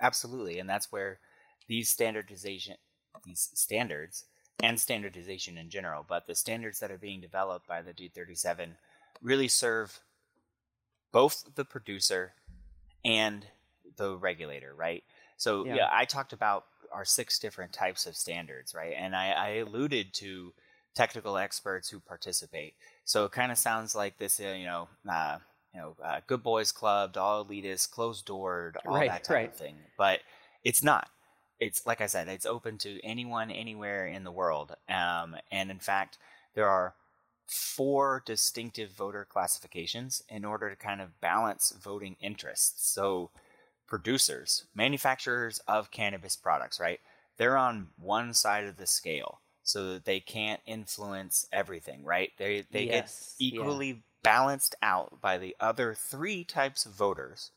Absolutely, 0.00 0.60
and 0.60 0.70
that's 0.70 0.92
where 0.92 1.18
these 1.66 1.88
standardization, 1.88 2.76
these 3.24 3.50
standards, 3.54 4.26
and 4.62 4.78
standardization 4.78 5.58
in 5.58 5.70
general, 5.70 6.04
but 6.08 6.26
the 6.26 6.34
standards 6.34 6.78
that 6.80 6.90
are 6.90 6.98
being 6.98 7.20
developed 7.20 7.66
by 7.66 7.82
the 7.82 7.92
D37 7.92 8.70
really 9.22 9.48
serve 9.48 10.00
both 11.12 11.44
the 11.54 11.64
producer 11.64 12.32
and 13.04 13.46
the 13.96 14.16
regulator, 14.16 14.74
right? 14.74 15.04
So 15.36 15.64
Yeah. 15.64 15.76
yeah, 15.76 15.88
I 15.92 16.04
talked 16.04 16.32
about 16.32 16.64
our 16.92 17.04
six 17.04 17.38
different 17.38 17.72
types 17.72 18.06
of 18.06 18.16
standards, 18.16 18.74
right? 18.74 18.94
And 18.96 19.14
I, 19.14 19.30
I 19.30 19.48
alluded 19.56 20.14
to 20.14 20.52
technical 20.94 21.36
experts 21.36 21.88
who 21.88 22.00
participate. 22.00 22.74
So 23.04 23.24
it 23.24 23.32
kind 23.32 23.52
of 23.52 23.58
sounds 23.58 23.94
like 23.94 24.18
this, 24.18 24.40
uh, 24.40 24.54
you 24.58 24.66
know, 24.66 24.88
uh, 25.08 25.38
you 25.74 25.80
know, 25.80 25.96
uh, 26.04 26.20
good 26.26 26.42
boys 26.42 26.72
club, 26.72 27.16
all 27.16 27.44
elitist, 27.44 27.90
closed 27.90 28.26
doored, 28.26 28.76
all 28.86 28.96
Right, 28.96 29.10
that 29.10 29.24
type 29.24 29.34
right. 29.34 29.48
of 29.48 29.54
thing. 29.54 29.76
But 29.96 30.20
it's 30.64 30.82
not. 30.82 31.08
It's 31.60 31.86
like 31.86 32.00
I 32.00 32.06
said, 32.06 32.28
it's 32.28 32.46
open 32.46 32.78
to 32.78 33.00
anyone, 33.04 33.50
anywhere 33.50 34.06
in 34.06 34.24
the 34.24 34.32
world. 34.32 34.74
Um, 34.88 35.36
and 35.50 35.70
in 35.70 35.78
fact, 35.78 36.18
there 36.54 36.68
are 36.68 36.94
four 37.48 38.22
distinctive 38.26 38.90
voter 38.92 39.24
classifications 39.28 40.22
in 40.28 40.44
order 40.44 40.70
to 40.70 40.76
kind 40.76 41.00
of 41.00 41.20
balance 41.20 41.72
voting 41.82 42.16
interests. 42.20 42.88
So, 42.92 43.30
producers, 43.86 44.66
manufacturers 44.74 45.60
of 45.66 45.90
cannabis 45.90 46.36
products, 46.36 46.78
right? 46.80 47.00
They're 47.38 47.56
on 47.56 47.88
one 47.98 48.34
side 48.34 48.64
of 48.66 48.76
the 48.76 48.86
scale 48.86 49.40
so 49.62 49.92
that 49.94 50.04
they 50.04 50.20
can't 50.20 50.60
influence 50.66 51.46
everything, 51.52 52.04
right? 52.04 52.32
They 52.38 52.66
they 52.70 52.86
Yes, 52.86 52.86
get 52.86 53.46
yeah. 53.50 53.78
equally 53.78 54.02
balanced 54.22 54.74
out 54.82 55.20
by 55.20 55.38
the 55.38 55.56
other 55.60 55.94
three 55.94 56.44
types 56.44 56.86
of 56.86 56.92
voters 56.92 57.52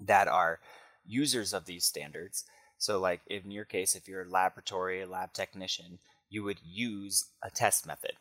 that 0.00 0.28
are 0.28 0.60
users 1.06 1.52
of 1.52 1.66
these 1.66 1.84
standards. 1.84 2.44
So, 2.78 2.98
like 3.00 3.20
in 3.28 3.50
your 3.50 3.64
case, 3.64 3.94
if 3.94 4.08
you're 4.08 4.22
a 4.22 4.28
laboratory, 4.28 5.02
a 5.02 5.06
lab 5.06 5.32
technician, 5.32 5.98
you 6.28 6.42
would 6.44 6.60
use 6.64 7.26
a 7.42 7.50
test 7.50 7.86
method. 7.86 8.12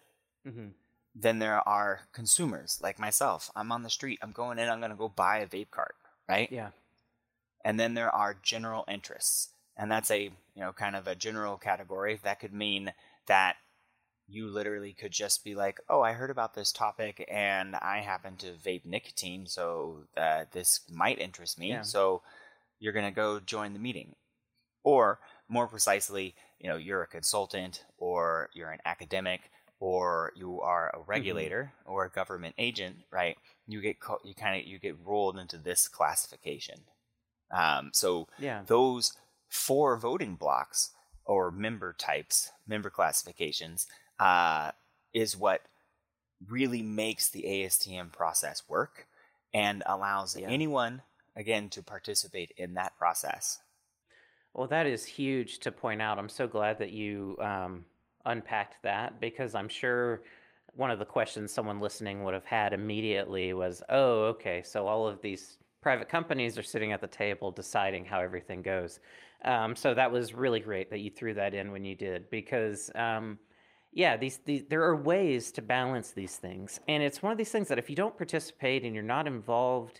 Hmm 0.45 0.69
Then 1.13 1.39
there 1.39 1.67
are 1.67 2.01
consumers 2.13 2.79
like 2.81 2.99
myself. 2.99 3.51
I'm 3.55 3.71
on 3.71 3.83
the 3.83 3.89
street. 3.89 4.19
I'm 4.21 4.31
going 4.31 4.59
in. 4.59 4.69
I'm 4.69 4.79
going 4.79 4.91
to 4.91 4.97
go 4.97 5.09
buy 5.09 5.39
a 5.39 5.47
vape 5.47 5.71
cart, 5.71 5.95
right? 6.27 6.51
Yeah. 6.51 6.69
And 7.63 7.79
then 7.79 7.93
there 7.93 8.13
are 8.13 8.35
general 8.41 8.85
interests, 8.87 9.49
and 9.77 9.91
that's 9.91 10.09
a 10.11 10.23
you 10.23 10.61
know 10.61 10.73
kind 10.73 10.95
of 10.95 11.07
a 11.07 11.15
general 11.15 11.57
category 11.57 12.19
that 12.23 12.39
could 12.39 12.53
mean 12.53 12.93
that 13.27 13.55
you 14.27 14.47
literally 14.47 14.93
could 14.93 15.11
just 15.11 15.43
be 15.43 15.55
like, 15.55 15.79
oh, 15.89 16.01
I 16.01 16.13
heard 16.13 16.29
about 16.29 16.53
this 16.53 16.71
topic 16.71 17.25
and 17.29 17.75
I 17.75 17.99
happen 17.99 18.37
to 18.37 18.53
vape 18.53 18.85
nicotine, 18.85 19.45
so 19.47 20.05
uh, 20.17 20.45
this 20.51 20.81
might 20.89 21.19
interest 21.19 21.59
me. 21.59 21.69
Yeah. 21.69 21.81
So 21.81 22.21
you're 22.79 22.93
gonna 22.93 23.11
go 23.11 23.39
join 23.39 23.73
the 23.73 23.79
meeting, 23.79 24.15
or 24.83 25.19
more 25.49 25.67
precisely, 25.67 26.35
you 26.59 26.69
know, 26.69 26.77
you're 26.77 27.03
a 27.03 27.07
consultant 27.07 27.83
or 27.97 28.49
you're 28.53 28.71
an 28.71 28.79
academic 28.85 29.51
or 29.81 30.31
you 30.35 30.61
are 30.61 30.91
a 30.93 30.99
regulator 31.07 31.73
or 31.85 32.05
a 32.05 32.09
government 32.09 32.53
agent, 32.59 32.97
right? 33.09 33.35
You 33.67 33.81
get 33.81 33.99
co- 33.99 34.19
you 34.23 34.35
kind 34.35 34.61
of 34.61 34.67
you 34.67 34.77
get 34.77 34.95
rolled 35.03 35.37
into 35.39 35.57
this 35.57 35.87
classification. 35.87 36.81
Um, 37.49 37.89
so 37.91 38.27
Yeah. 38.37 38.61
those 38.67 39.17
four 39.49 39.97
voting 39.97 40.35
blocks 40.35 40.91
or 41.25 41.49
member 41.49 41.93
types, 41.93 42.51
member 42.67 42.91
classifications, 42.91 43.87
uh, 44.19 44.71
is 45.13 45.35
what 45.35 45.63
really 46.47 46.83
makes 46.83 47.27
the 47.27 47.43
ASTM 47.43 48.11
process 48.11 48.69
work 48.69 49.07
and 49.51 49.81
allows 49.87 50.37
Yeah. 50.37 50.47
anyone, 50.47 51.01
again, 51.35 51.69
to 51.71 51.81
participate 51.81 52.51
in 52.55 52.75
that 52.75 52.95
process. 52.97 53.59
Well, 54.53 54.67
that 54.67 54.85
is 54.85 55.05
huge 55.05 55.59
to 55.59 55.71
point 55.71 56.01
out. 56.03 56.19
I'm 56.19 56.29
so 56.29 56.47
glad 56.47 56.77
that 56.79 56.91
you 56.91 57.35
um, 57.39 57.85
unpacked 58.25 58.81
that 58.83 59.19
because 59.19 59.55
I'm 59.55 59.69
sure 59.69 60.21
one 60.75 60.91
of 60.91 60.99
the 60.99 61.05
questions 61.05 61.51
someone 61.51 61.79
listening 61.79 62.23
would 62.23 62.33
have 62.33 62.45
had 62.45 62.73
immediately 62.73 63.53
was, 63.53 63.83
oh, 63.89 64.23
okay, 64.25 64.61
so 64.63 64.87
all 64.87 65.07
of 65.07 65.21
these 65.21 65.57
private 65.81 66.07
companies 66.07 66.57
are 66.57 66.63
sitting 66.63 66.91
at 66.91 67.01
the 67.01 67.07
table 67.07 67.51
deciding 67.51 68.05
how 68.05 68.19
everything 68.19 68.61
goes. 68.61 68.99
Um, 69.43 69.75
so 69.75 69.93
that 69.93 70.11
was 70.11 70.33
really 70.33 70.59
great 70.59 70.89
that 70.91 70.99
you 70.99 71.09
threw 71.09 71.33
that 71.33 71.53
in 71.53 71.71
when 71.71 71.85
you 71.85 71.95
did 71.95 72.29
because. 72.29 72.91
Um, 72.95 73.39
yeah, 73.93 74.15
these, 74.15 74.39
these 74.45 74.63
there 74.69 74.83
are 74.83 74.95
ways 74.95 75.51
to 75.51 75.61
balance 75.61 76.11
these 76.11 76.37
things, 76.37 76.79
and 76.87 77.03
it's 77.03 77.21
one 77.21 77.33
of 77.33 77.37
these 77.37 77.51
things 77.51 77.67
that 77.67 77.77
if 77.77 77.89
you 77.89 77.95
don't 77.95 78.15
participate 78.15 78.83
and 78.83 78.95
you're 78.95 79.03
not 79.03 79.27
involved 79.27 79.99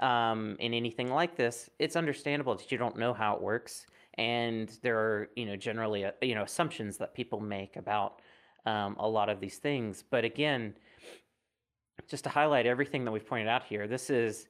um, 0.00 0.56
in 0.60 0.72
anything 0.72 1.10
like 1.10 1.36
this, 1.36 1.68
it's 1.78 1.96
understandable 1.96 2.54
that 2.54 2.70
you 2.70 2.78
don't 2.78 2.96
know 2.96 3.12
how 3.12 3.34
it 3.34 3.42
works, 3.42 3.86
and 4.18 4.76
there 4.82 4.98
are 4.98 5.28
you 5.36 5.46
know 5.46 5.56
generally 5.56 6.04
uh, 6.04 6.12
you 6.22 6.34
know 6.34 6.42
assumptions 6.42 6.96
that 6.98 7.14
people 7.14 7.40
make 7.40 7.76
about 7.76 8.20
um, 8.66 8.96
a 8.98 9.08
lot 9.08 9.28
of 9.28 9.40
these 9.40 9.58
things. 9.58 10.04
But 10.08 10.24
again, 10.24 10.74
just 12.08 12.24
to 12.24 12.30
highlight 12.30 12.66
everything 12.66 13.04
that 13.04 13.10
we've 13.10 13.26
pointed 13.26 13.48
out 13.48 13.64
here, 13.64 13.86
this 13.86 14.10
is 14.10 14.46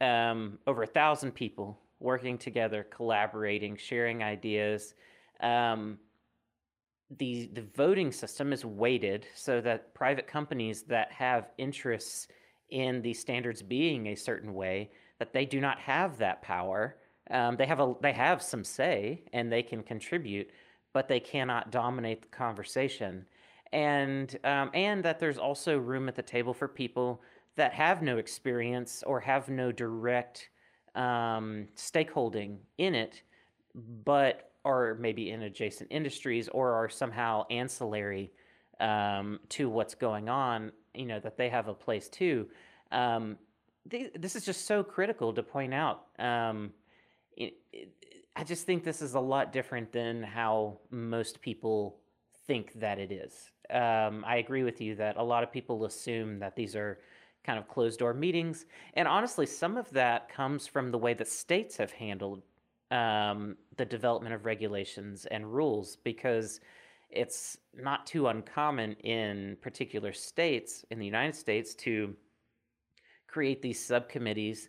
um, 0.00 0.58
over 0.66 0.82
a 0.82 0.86
thousand 0.86 1.32
people 1.32 1.78
working 1.98 2.38
together, 2.38 2.86
collaborating, 2.90 3.76
sharing 3.76 4.22
ideas. 4.22 4.94
Um, 5.40 5.98
the 7.18 7.50
the 7.52 7.64
voting 7.74 8.12
system 8.12 8.52
is 8.52 8.64
weighted 8.64 9.26
so 9.34 9.60
that 9.60 9.94
private 9.94 10.26
companies 10.26 10.82
that 10.84 11.10
have 11.12 11.50
interests 11.58 12.28
in 12.70 13.02
the 13.02 13.12
standards 13.12 13.62
being 13.62 14.08
a 14.08 14.14
certain 14.14 14.54
way 14.54 14.90
that 15.18 15.32
they 15.32 15.44
do 15.44 15.60
not 15.60 15.78
have 15.78 16.18
that 16.18 16.40
power. 16.42 16.96
Um, 17.30 17.56
they 17.56 17.66
have 17.66 17.80
a 17.80 17.94
they 18.00 18.12
have 18.12 18.42
some 18.42 18.64
say 18.64 19.22
and 19.32 19.50
they 19.50 19.62
can 19.62 19.82
contribute, 19.82 20.50
but 20.92 21.08
they 21.08 21.20
cannot 21.20 21.70
dominate 21.70 22.22
the 22.22 22.28
conversation. 22.28 23.26
And 23.72 24.36
um, 24.44 24.70
and 24.74 25.04
that 25.04 25.20
there's 25.20 25.38
also 25.38 25.78
room 25.78 26.08
at 26.08 26.16
the 26.16 26.22
table 26.22 26.52
for 26.52 26.66
people 26.66 27.22
that 27.56 27.72
have 27.72 28.02
no 28.02 28.18
experience 28.18 29.02
or 29.06 29.20
have 29.20 29.48
no 29.48 29.70
direct 29.70 30.50
um, 30.94 31.68
stakeholding 31.76 32.58
in 32.78 32.94
it, 32.94 33.22
but 34.04 34.50
are 34.64 34.94
maybe 34.98 35.30
in 35.30 35.42
adjacent 35.42 35.90
industries 35.90 36.48
or 36.48 36.72
are 36.72 36.88
somehow 36.88 37.44
ancillary 37.50 38.30
um, 38.80 39.40
to 39.48 39.68
what's 39.68 39.94
going 39.94 40.28
on, 40.28 40.72
you 40.94 41.06
know, 41.06 41.20
that 41.20 41.36
they 41.36 41.48
have 41.48 41.68
a 41.68 41.74
place 41.74 42.08
too. 42.08 42.48
Um, 42.92 43.38
th- 43.90 44.12
this 44.18 44.36
is 44.36 44.44
just 44.44 44.66
so 44.66 44.82
critical 44.82 45.32
to 45.32 45.42
point 45.42 45.72
out. 45.72 46.06
Um, 46.18 46.72
I 48.36 48.44
just 48.44 48.66
think 48.66 48.84
this 48.84 49.02
is 49.02 49.14
a 49.14 49.20
lot 49.20 49.52
different 49.52 49.92
than 49.92 50.22
how 50.22 50.78
most 50.90 51.40
people 51.40 51.98
think 52.46 52.72
that 52.80 52.98
it 52.98 53.12
is. 53.12 53.50
Um, 53.70 54.24
I 54.26 54.36
agree 54.36 54.62
with 54.62 54.80
you 54.80 54.94
that 54.96 55.16
a 55.16 55.22
lot 55.22 55.42
of 55.42 55.52
people 55.52 55.84
assume 55.84 56.38
that 56.38 56.56
these 56.56 56.74
are 56.74 56.98
kind 57.44 57.58
of 57.58 57.68
closed 57.68 57.98
door 57.98 58.14
meetings. 58.14 58.66
And 58.94 59.06
honestly, 59.06 59.46
some 59.46 59.76
of 59.76 59.90
that 59.90 60.28
comes 60.28 60.66
from 60.66 60.90
the 60.90 60.98
way 60.98 61.14
that 61.14 61.28
states 61.28 61.76
have 61.76 61.92
handled 61.92 62.42
um, 62.90 63.56
the 63.76 63.84
development 63.84 64.34
of 64.34 64.44
regulations 64.44 65.26
and 65.26 65.52
rules 65.52 65.96
because 65.96 66.60
it's 67.10 67.56
not 67.74 68.06
too 68.06 68.28
uncommon 68.28 68.92
in 69.04 69.56
particular 69.60 70.12
states 70.12 70.84
in 70.90 70.98
the 70.98 71.06
United 71.06 71.34
States 71.34 71.74
to 71.74 72.14
create 73.26 73.62
these 73.62 73.84
subcommittees 73.84 74.68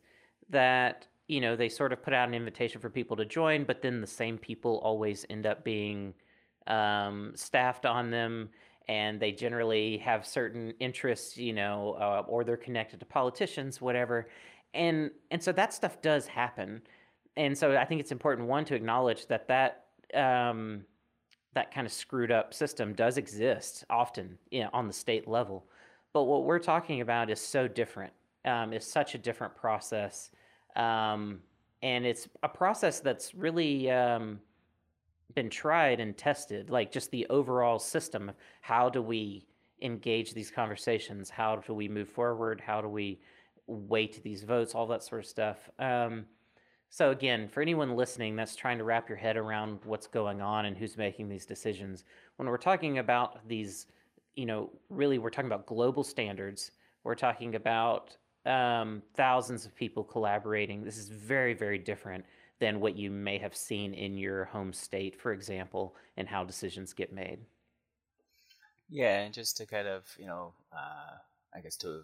that 0.50 1.08
you 1.32 1.42
know 1.42 1.56
they 1.56 1.70
sort 1.70 1.94
of 1.94 2.04
put 2.04 2.14
out 2.14 2.28
an 2.28 2.34
invitation 2.34 2.82
for 2.82 2.90
people 2.90 3.16
to 3.16 3.26
join 3.26 3.64
but 3.64 3.82
then 3.82 4.02
the 4.02 4.08
same 4.08 4.38
people 4.38 4.80
always 4.84 5.26
end 5.30 5.46
up 5.46 5.64
being 5.64 6.14
um, 6.68 7.32
staffed 7.36 7.86
on 7.86 8.12
them 8.12 8.50
and 8.88 9.20
they 9.20 9.32
generally 9.32 9.98
have 9.98 10.26
certain 10.26 10.74
interests 10.80 11.38
you 11.38 11.54
know 11.54 11.96
uh, 12.00 12.24
or 12.28 12.44
they're 12.44 12.58
connected 12.58 13.00
to 13.00 13.06
politicians 13.06 13.82
whatever. 13.82 14.28
And 14.74 15.12
and 15.32 15.42
so 15.42 15.52
that 15.54 15.74
stuff 15.74 16.02
does 16.02 16.28
happen. 16.28 16.82
And 17.38 17.58
so 17.58 17.78
i 17.78 17.86
think 17.86 18.02
it's 18.02 18.12
important 18.12 18.48
one 18.48 18.66
to 18.66 18.76
acknowledge 18.76 19.28
that 19.28 19.48
that 19.48 19.86
um, 20.14 20.84
that 21.54 21.74
kind 21.74 21.88
of 21.88 21.94
screwed 21.94 22.32
up 22.32 22.54
system 22.54 22.94
does 22.94 23.18
exist 23.18 23.86
often 23.90 24.38
you 24.52 24.62
know, 24.62 24.70
on 24.74 24.88
the 24.88 24.94
state 24.94 25.28
level. 25.28 25.66
But 26.14 26.24
what 26.24 26.44
we're 26.44 26.60
talking 26.60 27.00
about 27.02 27.30
is 27.30 27.40
so 27.40 27.68
different 27.68 28.12
um, 28.44 28.74
is 28.74 28.86
such 28.86 29.16
a 29.16 29.18
different 29.18 29.56
process. 29.56 30.32
Um, 30.76 31.42
and 31.82 32.06
it's 32.06 32.28
a 32.44 32.50
process 32.50 33.00
that's 33.00 33.34
really 33.34 33.90
um, 33.90 34.40
been 35.34 35.50
tried 35.50 36.00
and 36.00 36.18
tested, 36.18 36.70
like 36.70 36.92
just 36.92 37.12
the 37.12 37.26
overall 37.30 37.80
system. 37.80 38.32
How 38.62 38.90
do 38.90 39.02
we 39.02 39.46
engage 39.82 40.34
these 40.34 40.52
conversations? 40.52 41.30
How 41.30 41.56
do 41.56 41.74
we 41.74 41.88
move 41.88 42.10
forward? 42.10 42.62
How 42.62 42.82
do 42.82 42.88
we 42.88 43.20
weight 43.68 44.22
these 44.24 44.44
votes? 44.44 44.76
All 44.76 44.88
that 44.88 45.04
sort 45.04 45.22
of 45.22 45.28
stuff. 45.28 45.70
Um, 45.80 46.26
so, 46.90 47.12
again, 47.12 47.48
for 47.48 47.62
anyone 47.62 47.96
listening 47.96 48.36
that's 48.36 48.56
trying 48.56 48.78
to 48.78 48.84
wrap 48.84 49.08
your 49.08 49.18
head 49.18 49.38
around 49.38 49.80
what's 49.86 50.08
going 50.08 50.42
on 50.42 50.66
and 50.66 50.78
who's 50.78 50.98
making 50.98 51.30
these 51.30 51.46
decisions, 51.46 52.04
when 52.36 52.50
we're 52.50 52.58
talking 52.58 52.98
about 52.98 53.48
these, 53.48 53.88
you 54.36 54.46
know, 54.46 54.70
really 54.90 55.18
we're 55.18 55.30
talking 55.30 55.50
about 55.50 55.66
global 55.66 56.04
standards. 56.04 56.72
We're 57.04 57.16
talking 57.16 57.56
about 57.56 58.18
um, 58.46 59.02
thousands 59.16 59.66
of 59.66 59.76
people 59.76 60.04
collaborating. 60.04 60.84
This 60.84 60.98
is 60.98 61.10
very, 61.10 61.54
very 61.54 61.78
different 61.78 62.26
than 62.60 62.80
what 62.80 62.96
you 62.96 63.10
may 63.10 63.38
have 63.40 63.56
seen 63.56 63.94
in 63.94 64.18
your 64.18 64.46
home 64.46 64.72
state, 64.72 65.20
for 65.20 65.34
example, 65.34 65.96
and 66.18 66.28
how 66.28 66.44
decisions 66.44 66.94
get 66.94 67.12
made. 67.12 67.40
Yeah, 68.90 69.22
and 69.22 69.34
just 69.34 69.58
to 69.58 69.66
kind 69.66 69.88
of, 69.88 70.04
you 70.20 70.28
know, 70.28 70.54
uh, 70.72 71.18
I 71.56 71.60
guess 71.62 71.76
to 71.78 72.04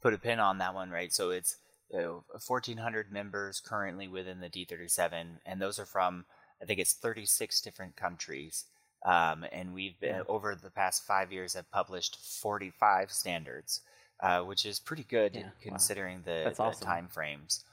put 0.00 0.14
a 0.14 0.18
pin 0.18 0.40
on 0.40 0.58
that 0.58 0.74
one, 0.74 0.90
right? 0.90 1.12
So 1.12 1.30
it's 1.30 1.56
you 1.92 1.98
know, 1.98 2.24
1,400 2.32 3.12
members 3.12 3.60
currently 3.60 4.08
within 4.08 4.40
the 4.40 4.48
D37, 4.48 5.38
and 5.44 5.60
those 5.60 5.78
are 5.78 5.86
from, 5.86 6.24
I 6.62 6.64
think 6.64 6.80
it's 6.80 6.94
36 6.94 7.60
different 7.60 7.96
countries. 7.96 8.64
Um, 9.04 9.44
and 9.52 9.72
we've 9.72 9.98
been, 9.98 10.16
yeah. 10.16 10.22
over 10.28 10.54
the 10.54 10.70
past 10.70 11.06
five 11.06 11.32
years, 11.32 11.54
have 11.54 11.70
published 11.70 12.16
45 12.16 13.10
standards 13.10 13.80
uh, 14.22 14.40
which 14.40 14.64
is 14.66 14.78
pretty 14.78 15.04
good 15.04 15.34
yeah, 15.34 15.48
considering 15.62 16.18
wow. 16.18 16.22
the, 16.26 16.52
the 16.54 16.62
awesome. 16.62 16.86
time 16.86 17.08
frames. 17.08 17.64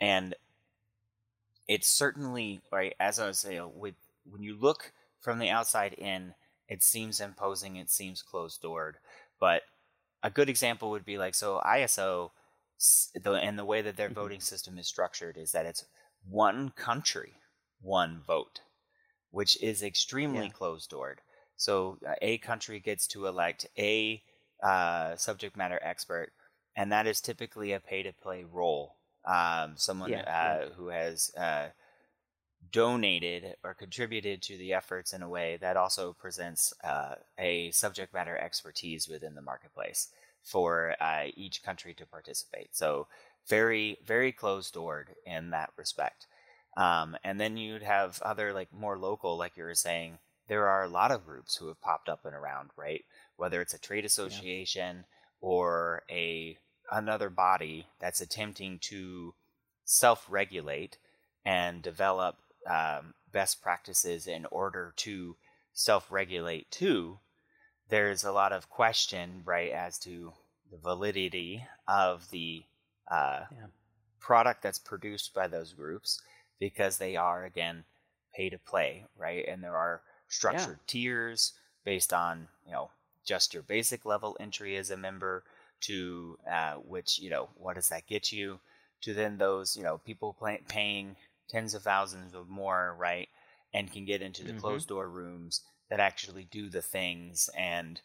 And 0.00 0.34
it's 1.66 1.88
certainly 1.88 2.60
right 2.72 2.94
as 2.98 3.18
I 3.18 3.26
was 3.26 3.38
saying, 3.38 3.70
with 3.74 3.94
when 4.24 4.42
you 4.42 4.56
look 4.56 4.92
from 5.20 5.38
the 5.38 5.50
outside 5.50 5.94
in, 5.94 6.34
it 6.68 6.82
seems 6.82 7.20
imposing, 7.20 7.76
it 7.76 7.90
seems 7.90 8.22
closed 8.22 8.62
doored. 8.62 8.96
But 9.40 9.62
a 10.22 10.30
good 10.30 10.48
example 10.48 10.90
would 10.90 11.04
be 11.04 11.18
like 11.18 11.34
so 11.34 11.60
ISO, 11.64 12.30
the, 13.14 13.32
and 13.32 13.58
the 13.58 13.64
way 13.64 13.82
that 13.82 13.96
their 13.96 14.08
mm-hmm. 14.08 14.20
voting 14.20 14.40
system 14.40 14.78
is 14.78 14.86
structured 14.86 15.36
is 15.36 15.52
that 15.52 15.66
it's 15.66 15.84
one 16.28 16.70
country, 16.70 17.34
one 17.80 18.20
vote, 18.26 18.60
which 19.30 19.60
is 19.62 19.82
extremely 19.82 20.46
yeah. 20.46 20.52
closed 20.52 20.90
doored. 20.90 21.20
So 21.56 21.98
uh, 22.06 22.14
a 22.22 22.38
country 22.38 22.80
gets 22.80 23.06
to 23.08 23.26
elect 23.26 23.66
a 23.76 24.22
uh, 24.62 25.16
subject 25.16 25.56
matter 25.56 25.78
expert, 25.82 26.32
and 26.76 26.92
that 26.92 27.06
is 27.06 27.20
typically 27.20 27.72
a 27.72 27.80
pay 27.80 28.02
to 28.02 28.12
play 28.12 28.44
role. 28.50 28.94
Um, 29.24 29.74
someone 29.76 30.10
yeah, 30.10 30.20
uh, 30.20 30.64
yeah. 30.64 30.74
who 30.76 30.88
has 30.88 31.30
uh, 31.36 31.68
donated 32.72 33.56
or 33.62 33.74
contributed 33.74 34.42
to 34.42 34.56
the 34.56 34.72
efforts 34.72 35.12
in 35.12 35.22
a 35.22 35.28
way 35.28 35.58
that 35.60 35.76
also 35.76 36.12
presents 36.12 36.72
uh, 36.82 37.14
a 37.38 37.70
subject 37.70 38.14
matter 38.14 38.36
expertise 38.36 39.08
within 39.08 39.34
the 39.34 39.42
marketplace 39.42 40.08
for 40.42 40.94
uh, 41.00 41.24
each 41.34 41.62
country 41.62 41.94
to 41.94 42.06
participate. 42.06 42.74
So 42.74 43.06
very, 43.48 43.98
very 44.04 44.32
closed 44.32 44.74
doored 44.74 45.14
in 45.26 45.50
that 45.50 45.70
respect. 45.76 46.26
Um, 46.76 47.16
and 47.24 47.40
then 47.40 47.56
you'd 47.56 47.82
have 47.82 48.22
other 48.22 48.52
like 48.52 48.72
more 48.72 48.98
local, 48.98 49.36
like 49.36 49.56
you 49.56 49.64
were 49.64 49.74
saying, 49.74 50.18
there 50.46 50.68
are 50.68 50.84
a 50.84 50.88
lot 50.88 51.10
of 51.10 51.26
groups 51.26 51.56
who 51.56 51.68
have 51.68 51.80
popped 51.80 52.08
up 52.08 52.24
and 52.24 52.34
around, 52.34 52.70
right? 52.76 53.04
Whether 53.38 53.62
it's 53.62 53.72
a 53.72 53.78
trade 53.78 54.04
association 54.04 54.96
yeah. 54.96 55.02
or 55.40 56.02
a 56.10 56.58
another 56.90 57.30
body 57.30 57.86
that's 58.00 58.20
attempting 58.20 58.78
to 58.80 59.34
self-regulate 59.84 60.98
and 61.44 61.82
develop 61.82 62.36
um, 62.68 63.14
best 63.32 63.62
practices 63.62 64.26
in 64.26 64.44
order 64.50 64.92
to 64.96 65.36
self-regulate 65.72 66.70
too 66.70 67.18
there's 67.88 68.24
a 68.24 68.32
lot 68.32 68.52
of 68.52 68.68
question 68.68 69.42
right 69.44 69.70
as 69.70 69.98
to 69.98 70.32
the 70.70 70.76
validity 70.76 71.64
of 71.86 72.28
the 72.30 72.62
uh, 73.10 73.44
yeah. 73.50 73.66
product 74.20 74.62
that's 74.62 74.78
produced 74.78 75.32
by 75.32 75.46
those 75.46 75.72
groups 75.72 76.20
because 76.58 76.98
they 76.98 77.16
are 77.16 77.44
again 77.44 77.84
pay 78.34 78.50
to 78.50 78.58
play 78.58 79.04
right 79.16 79.46
and 79.46 79.62
there 79.62 79.76
are 79.76 80.02
structured 80.28 80.78
yeah. 80.80 80.86
tiers 80.86 81.52
based 81.84 82.12
on 82.12 82.48
you 82.66 82.72
know 82.72 82.90
just 83.28 83.52
your 83.52 83.62
basic 83.62 84.06
level 84.06 84.36
entry 84.40 84.74
as 84.76 84.90
a 84.90 84.96
member 84.96 85.44
to 85.80 86.38
uh, 86.50 86.74
which 86.74 87.18
you 87.18 87.28
know 87.28 87.50
what 87.54 87.74
does 87.74 87.90
that 87.90 88.06
get 88.06 88.32
you 88.32 88.58
to 89.02 89.12
then 89.12 89.36
those 89.36 89.76
you 89.76 89.82
know 89.82 89.98
people 89.98 90.34
pay- 90.42 90.62
paying 90.66 91.14
tens 91.48 91.74
of 91.74 91.82
thousands 91.82 92.34
or 92.34 92.44
more 92.48 92.96
right 92.98 93.28
and 93.74 93.92
can 93.92 94.06
get 94.06 94.22
into 94.22 94.42
the 94.42 94.50
mm-hmm. 94.50 94.60
closed 94.60 94.88
door 94.88 95.08
rooms 95.08 95.60
that 95.90 96.00
actually 96.00 96.48
do 96.50 96.70
the 96.70 96.82
things 96.82 97.50
and 97.56 98.00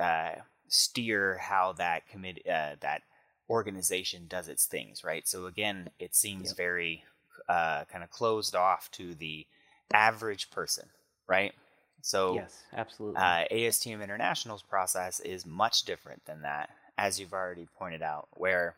uh, 0.00 0.32
steer 0.68 1.38
how 1.38 1.72
that 1.72 2.06
committee 2.08 2.42
uh, 2.50 2.74
that 2.80 3.02
organization 3.48 4.26
does 4.28 4.48
its 4.48 4.66
things 4.66 5.04
right 5.04 5.28
so 5.28 5.46
again 5.46 5.88
it 6.00 6.14
seems 6.14 6.48
yep. 6.48 6.56
very 6.56 7.04
uh, 7.48 7.84
kind 7.84 8.02
of 8.02 8.10
closed 8.10 8.56
off 8.56 8.90
to 8.90 9.14
the 9.14 9.46
average 9.92 10.50
person 10.50 10.88
right 11.28 11.54
so 12.04 12.34
yes, 12.34 12.64
absolutely. 12.76 13.16
Uh, 13.16 13.44
ASTM 13.50 14.02
International's 14.02 14.60
process 14.60 15.20
is 15.20 15.46
much 15.46 15.84
different 15.84 16.22
than 16.26 16.42
that, 16.42 16.68
as 16.98 17.18
you've 17.18 17.32
already 17.32 17.66
pointed 17.78 18.02
out. 18.02 18.28
Where 18.32 18.74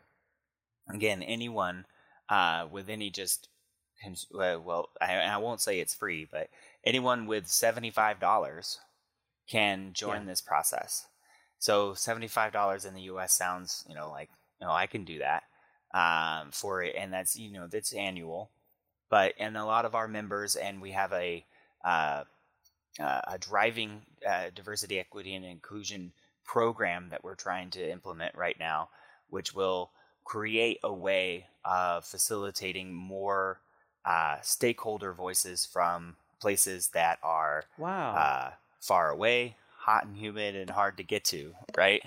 again, 0.89 1.21
anyone 1.21 1.83
uh, 2.29 2.67
with 2.71 2.87
any 2.87 3.09
just 3.09 3.49
well, 4.31 4.87
I, 5.01 5.15
I, 5.15 5.37
won't 5.39 5.59
say 5.59 5.81
it's 5.81 5.93
free, 5.93 6.25
but 6.31 6.47
anyone 6.85 7.27
with 7.27 7.49
seventy 7.49 7.91
five 7.91 8.21
dollars 8.21 8.79
can 9.49 9.91
join 9.91 10.21
yeah. 10.21 10.27
this 10.27 10.39
process. 10.39 11.07
So 11.59 11.95
seventy 11.95 12.29
five 12.29 12.53
dollars 12.53 12.85
in 12.85 12.93
the 12.93 13.01
U.S. 13.01 13.33
sounds, 13.33 13.83
you 13.89 13.95
know, 13.95 14.09
like 14.09 14.29
you 14.61 14.67
know 14.67 14.71
I 14.71 14.87
can 14.87 15.03
do 15.03 15.19
that 15.19 15.43
um, 15.93 16.51
for 16.51 16.81
it, 16.81 16.95
and 16.97 17.11
that's 17.11 17.37
you 17.37 17.51
know 17.51 17.67
that's 17.67 17.91
annual. 17.91 18.51
But 19.09 19.33
and 19.37 19.57
a 19.57 19.65
lot 19.65 19.83
of 19.83 19.95
our 19.95 20.07
members, 20.07 20.55
and 20.55 20.81
we 20.81 20.91
have 20.91 21.11
a 21.11 21.43
uh, 21.83 22.23
uh, 22.99 23.21
a 23.27 23.37
driving 23.37 24.01
uh, 24.27 24.45
diversity, 24.53 24.99
equity, 24.99 25.35
and 25.35 25.45
inclusion 25.45 26.11
program 26.45 27.09
that 27.09 27.23
we're 27.23 27.35
trying 27.35 27.69
to 27.71 27.91
implement 27.91 28.35
right 28.35 28.57
now, 28.59 28.89
which 29.29 29.53
will 29.53 29.91
create 30.23 30.79
a 30.83 30.93
way 30.93 31.45
of 31.63 32.05
facilitating 32.05 32.93
more 32.93 33.59
uh, 34.05 34.37
stakeholder 34.41 35.13
voices 35.13 35.65
from 35.65 36.15
places 36.39 36.89
that 36.89 37.19
are 37.23 37.63
wow. 37.77 38.15
Uh, 38.15 38.51
far 38.79 39.09
away, 39.09 39.55
hot 39.77 40.05
and 40.05 40.17
humid, 40.17 40.55
and 40.55 40.69
hard 40.69 40.97
to 40.97 41.03
get 41.03 41.23
to, 41.25 41.53
right? 41.75 42.01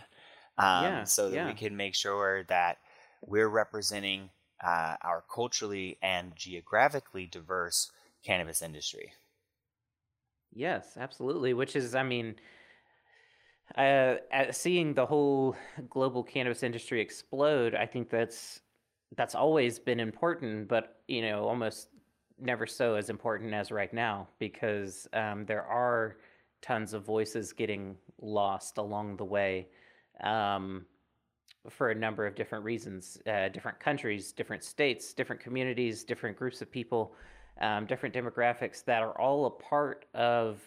Um, 0.59 0.85
yeah, 0.85 1.05
so 1.05 1.31
that 1.31 1.37
yeah. 1.37 1.47
we 1.47 1.55
can 1.55 1.77
make 1.77 1.95
sure 1.95 2.45
that 2.45 2.79
we're 3.27 3.49
representing 3.49 4.31
uh, 4.63 4.97
our 5.03 5.25
culturally 5.33 5.99
and 6.03 6.35
geographically 6.37 7.27
diverse 7.27 7.91
cannabis 8.23 8.63
industry. 8.63 9.13
Yes, 10.53 10.97
absolutely. 10.97 11.55
Which 11.55 11.77
is, 11.77 11.95
I 11.95 12.03
mean, 12.03 12.37
uh, 13.77 14.17
seeing 14.51 14.95
the 14.95 15.07
whole 15.07 15.57
global 15.89 16.23
cannabis 16.23 16.63
industry 16.63 17.01
explode, 17.01 17.75
I 17.75 17.87
think 17.87 18.11
that's 18.11 18.61
that's 19.17 19.35
always 19.35 19.79
been 19.79 20.01
important, 20.01 20.69
but 20.69 21.01
you 21.09 21.23
know, 21.23 21.45
almost 21.45 21.89
never 22.39 22.67
so 22.67 22.95
as 22.95 23.11
important 23.11 23.53
as 23.55 23.71
right 23.71 23.93
now 23.93 24.27
because 24.39 25.07
um, 25.13 25.45
there 25.47 25.65
are 25.65 26.17
tons 26.63 26.95
of 26.95 27.05
voices 27.05 27.53
getting 27.53 27.97
lost 28.21 28.79
along 28.79 29.17
the 29.17 29.25
way 29.25 29.69
um, 30.25 30.87
for 31.69 31.91
a 31.91 31.95
number 31.95 32.27
of 32.27 32.35
different 32.35 32.65
reasons 32.65 33.19
uh, 33.27 33.49
different 33.49 33.79
countries, 33.81 34.33
different 34.33 34.65
states, 34.65 35.13
different 35.13 35.41
communities, 35.41 36.05
different 36.05 36.37
groups 36.37 36.63
of 36.63 36.71
people, 36.71 37.15
um, 37.61 37.87
different 37.87 38.15
demographics 38.15 38.85
that 38.85 39.03
are 39.03 39.19
all 39.21 39.47
a 39.47 39.51
part 39.51 40.05
of 40.15 40.61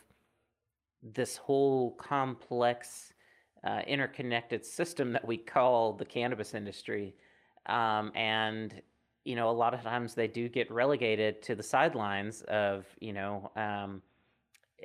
this 1.02 1.38
whole 1.38 1.92
complex, 1.92 3.14
uh, 3.64 3.82
interconnected 3.88 4.66
system 4.66 5.12
that 5.12 5.26
we 5.26 5.38
call 5.38 5.94
the 5.94 6.06
cannabis 6.06 6.54
industry. 6.54 7.16
Um, 7.66 8.12
and 8.16 8.82
you 9.26 9.36
know, 9.36 9.50
a 9.50 9.52
lot 9.52 9.74
of 9.74 9.82
times 9.82 10.14
they 10.14 10.28
do 10.28 10.50
get 10.50 10.70
relegated 10.72 11.42
to 11.44 11.56
the 11.56 11.64
sidelines 11.64 12.42
of, 12.44 12.86
you 13.00 13.14
know, 13.14 13.52
um, 13.56 14.02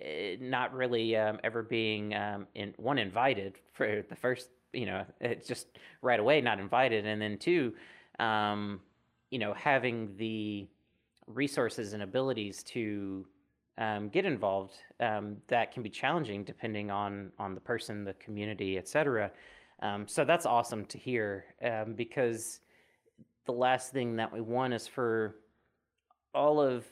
eh, 0.01 0.37
not 0.41 0.73
really 0.73 1.17
um, 1.17 1.39
ever 1.43 1.63
being 1.63 2.15
um, 2.15 2.47
in 2.55 2.73
one 2.77 2.99
invited 2.99 3.59
for 3.73 4.05
the 4.09 4.15
first, 4.15 4.49
you 4.73 4.87
know, 4.87 5.05
it's 5.21 5.49
just 5.49 5.67
right 6.03 6.21
away 6.21 6.41
not 6.41 6.61
invited, 6.61 7.05
and 7.07 7.21
then 7.21 7.37
two, 7.39 7.75
um, 8.21 8.81
you 9.31 9.39
know, 9.39 9.55
having 9.55 10.15
the 10.17 10.69
resources 11.29 11.93
and 11.93 12.03
abilities 12.03 12.63
to 12.65 13.27
um, 13.79 14.09
get 14.09 14.25
involved 14.25 14.75
um, 15.01 15.37
that 15.47 15.73
can 15.73 15.83
be 15.83 15.91
challenging 15.91 16.43
depending 16.43 16.91
on 16.91 17.31
on 17.39 17.55
the 17.55 17.61
person, 17.61 18.05
the 18.05 18.15
community, 18.15 18.77
etc. 18.77 19.31
Um, 19.81 20.09
so 20.09 20.25
that's 20.25 20.47
awesome 20.47 20.85
to 20.87 20.99
hear 20.99 21.45
um, 21.63 21.95
because 21.95 22.61
the 23.47 23.53
last 23.53 23.93
thing 23.93 24.17
that 24.17 24.33
we 24.33 24.41
want 24.41 24.75
is 24.75 24.87
for 24.87 25.37
all 26.35 26.61
of 26.61 26.85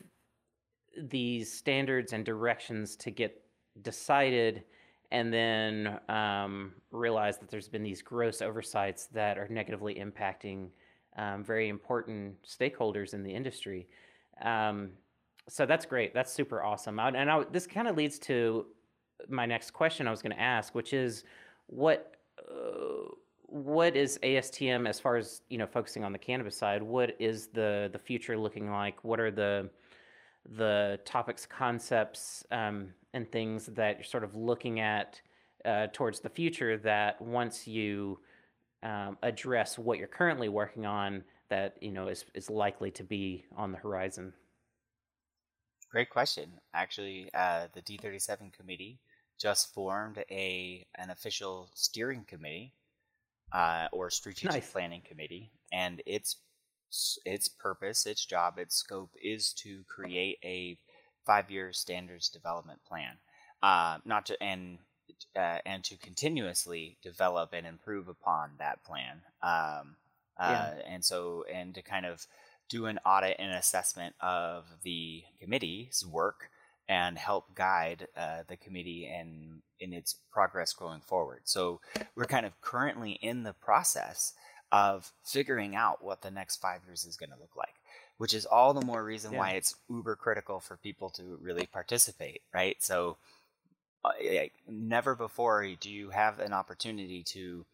these 0.97 1.53
standards 1.53 2.13
and 2.13 2.25
directions 2.25 2.97
to 2.97 3.11
get 3.11 3.43
decided 3.83 4.65
and 5.13 5.33
then 5.33 6.01
um, 6.09 6.73
realize 6.91 7.39
that 7.39 7.51
there's 7.51 7.69
been 7.69 7.83
these 7.83 8.03
gross 8.03 8.41
oversights 8.43 9.07
that 9.09 9.39
are 9.39 9.49
negatively 9.49 9.95
impacting 9.97 10.69
um, 11.17 11.45
very 11.45 11.69
important 11.69 12.35
stakeholders 12.43 13.15
in 13.15 13.23
the 13.23 13.33
industry. 13.33 13.87
Um, 14.43 14.91
so 15.49 15.67
that's 15.67 15.87
great. 15.87 16.13
That's 16.15 16.33
super 16.33 16.63
awesome. 16.63 16.99
and 16.99 17.31
I, 17.31 17.45
this 17.45 17.67
kind 17.67 17.89
of 17.89 17.97
leads 17.97 18.19
to 18.21 18.67
my 19.29 19.47
next 19.47 19.73
question 19.73 20.07
I 20.07 20.11
was 20.11 20.23
going 20.23 20.35
to 20.35 20.43
ask, 20.43 20.75
which 20.75 20.93
is 20.93 21.25
what. 21.67 22.17
Uh, 22.39 23.15
what 23.49 23.95
is 23.95 24.19
ASTM 24.25 24.89
as 24.89 24.99
far 24.99 25.17
as 25.17 25.43
you 25.49 25.57
know 25.57 25.67
focusing 25.67 26.03
on 26.03 26.13
the 26.13 26.19
cannabis 26.19 26.57
side? 26.57 26.83
What 26.83 27.15
is 27.21 27.47
the 27.47 27.89
the 27.93 27.99
future 27.99 28.37
looking 28.37 28.71
like? 28.71 29.03
What 29.05 29.21
are 29.21 29.31
the 29.31 29.71
the 30.55 31.01
topics, 31.05 31.47
concepts, 31.47 32.45
um, 32.51 32.93
and 33.15 33.31
things 33.31 33.67
that 33.67 33.97
you're 33.97 34.05
sort 34.05 34.25
of 34.25 34.35
looking 34.35 34.81
at 34.81 35.21
uh, 35.65 35.89
towards 35.93 36.21
the 36.21 36.29
future 36.29 36.77
that 36.79 37.21
once 37.21 37.67
you 37.67 38.19
um, 38.83 39.19
address 39.23 39.79
what 39.79 39.99
you're 39.99 40.07
currently 40.07 40.49
working 40.49 40.87
on, 40.87 41.25
that 41.49 41.77
you 41.81 41.93
know 41.93 42.09
is 42.09 42.25
is 42.35 42.51
likely 42.51 42.91
to 42.93 43.05
be 43.05 43.45
on 43.57 43.73
the 43.73 43.79
horizon. 43.79 44.33
Great 45.91 46.11
question. 46.11 46.61
Actually, 46.75 47.31
uh, 47.33 47.69
the 47.73 47.83
D37 47.83 48.53
committee 48.53 48.99
just 49.39 49.73
formed 49.73 50.25
a 50.31 50.87
an 50.97 51.11
official 51.11 51.71
steering 51.75 52.25
committee 52.27 52.73
uh, 53.53 53.89
or 53.93 54.11
strategic 54.11 54.53
nice. 54.63 54.73
planning 54.73 55.03
committee, 55.07 55.53
and 55.73 56.03
its 56.07 56.37
its 57.25 57.49
purpose, 57.49 58.07
its 58.07 58.25
job, 58.25 58.59
its 58.59 58.77
scope 58.77 59.11
is 59.23 59.53
to 59.53 59.83
create 59.89 60.39
a 60.45 60.79
five-year 61.25 61.73
standards 61.73 62.29
development 62.29 62.81
plan, 62.87 63.17
uh, 63.63 63.99
not 64.05 64.27
to 64.27 64.43
and 64.43 64.79
uh, 65.37 65.59
and 65.65 65.85
to 65.85 65.97
continuously 65.97 66.99
develop 67.03 67.51
and 67.53 67.67
improve 67.67 68.09
upon 68.09 68.51
that 68.59 68.83
plan. 68.85 69.23
Um, 69.43 69.97
yeah. 70.39 70.47
Uh, 70.47 70.75
and 70.89 71.05
so, 71.05 71.45
and 71.53 71.75
to 71.75 71.83
kind 71.83 72.07
of 72.07 72.27
do 72.69 72.87
an 72.87 72.99
audit 73.05 73.37
and 73.39 73.53
assessment 73.53 74.15
of 74.21 74.65
the 74.83 75.23
committee's 75.41 76.05
work 76.05 76.51
and 76.89 77.19
help 77.19 77.55
guide 77.55 78.07
uh, 78.17 78.43
the 78.49 78.57
committee 78.57 79.07
in 79.07 79.63
in 79.81 79.93
its 79.93 80.17
progress 80.31 80.73
going 80.73 81.01
forward. 81.01 81.41
So 81.45 81.81
we're 82.15 82.25
kind 82.25 82.47
of 82.47 82.61
currently 82.61 83.13
in 83.13 83.43
the 83.43 83.53
process 83.53 84.33
of 84.73 85.13
figuring 85.25 85.77
out 85.77 86.03
what 86.03 86.23
the 86.23 86.31
next 86.31 86.57
five 86.57 86.81
years 86.87 87.05
is 87.05 87.17
going 87.17 87.31
to 87.31 87.39
look 87.39 87.55
like, 87.57 87.75
which 88.19 88.35
is 88.35 88.47
all 88.47 88.73
the 88.73 88.85
more 88.85 89.05
reason 89.05 89.33
yeah. 89.33 89.39
why 89.39 89.51
it's 89.51 89.75
uber 89.91 90.17
critical 90.17 90.61
for 90.61 90.77
people 90.77 91.11
to 91.11 91.39
really 91.41 91.67
participate, 91.67 92.41
right? 92.55 92.77
So 92.83 93.17
uh, 94.05 94.11
never 94.69 95.15
before 95.15 95.67
do 95.79 95.91
you 95.91 96.11
have 96.11 96.39
an 96.39 96.53
opportunity 96.53 97.23
to 97.25 97.65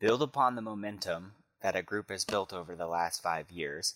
build 0.00 0.22
upon 0.22 0.54
the 0.54 0.62
momentum 0.62 1.32
that 1.62 1.76
a 1.76 1.82
group 1.82 2.10
has 2.10 2.24
built 2.24 2.52
over 2.52 2.74
the 2.74 2.86
last 2.86 3.22
five 3.22 3.50
years 3.50 3.94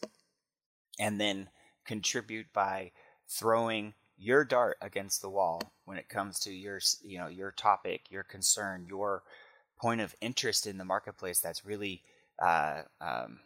and 0.98 1.20
then 1.20 1.48
contribute 1.84 2.52
by 2.52 2.92
throwing 3.28 3.94
your 4.18 4.44
dart 4.44 4.76
against 4.80 5.20
the 5.20 5.30
wall 5.30 5.72
when 5.84 5.98
it 5.98 6.08
comes 6.08 6.38
to 6.38 6.52
your 6.52 6.78
you 7.02 7.18
know 7.18 7.28
your 7.28 7.50
topic 7.50 8.02
your 8.10 8.22
concern 8.22 8.86
your 8.88 9.22
point 9.80 10.00
of 10.00 10.14
interest 10.20 10.66
in 10.66 10.78
the 10.78 10.84
marketplace 10.84 11.40
that's 11.40 11.64
really 11.64 12.02
uh, 12.40 12.82
um, 13.00 13.40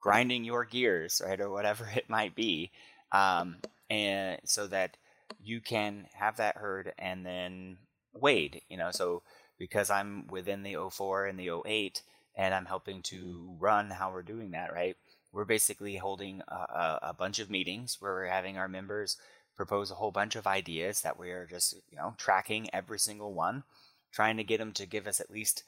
grinding 0.00 0.44
your 0.44 0.64
gears 0.64 1.22
right 1.24 1.40
or 1.40 1.50
whatever 1.50 1.88
it 1.96 2.10
might 2.10 2.34
be 2.34 2.70
um, 3.12 3.56
and 3.88 4.38
so 4.44 4.66
that 4.66 4.96
you 5.42 5.60
can 5.60 6.06
have 6.12 6.36
that 6.36 6.56
heard 6.56 6.92
and 6.98 7.24
then 7.24 7.78
weighed 8.12 8.60
you 8.68 8.76
know 8.76 8.90
so 8.90 9.22
because 9.58 9.90
i'm 9.90 10.26
within 10.28 10.62
the 10.62 10.76
04 10.90 11.26
and 11.26 11.38
the 11.38 11.50
08 11.66 12.02
and 12.38 12.54
i'm 12.54 12.64
helping 12.64 13.02
to 13.02 13.54
run 13.58 13.90
how 13.90 14.10
we're 14.10 14.22
doing 14.22 14.52
that 14.52 14.72
right 14.72 14.96
we're 15.32 15.44
basically 15.44 15.96
holding 15.96 16.42
a, 16.48 16.54
a, 16.54 16.98
a 17.02 17.14
bunch 17.14 17.38
of 17.38 17.50
meetings 17.50 17.98
where 18.00 18.14
we're 18.14 18.26
having 18.26 18.56
our 18.56 18.68
members 18.68 19.18
propose 19.58 19.90
a 19.90 19.96
whole 19.96 20.12
bunch 20.12 20.36
of 20.36 20.46
ideas 20.46 21.02
that 21.02 21.18
we 21.18 21.30
are 21.30 21.44
just, 21.44 21.74
you 21.90 21.96
know, 21.96 22.14
tracking 22.16 22.68
every 22.72 22.98
single 22.98 23.34
one, 23.34 23.64
trying 24.12 24.36
to 24.36 24.44
get 24.44 24.58
them 24.58 24.72
to 24.72 24.86
give 24.86 25.06
us 25.06 25.20
at 25.20 25.30
least 25.30 25.64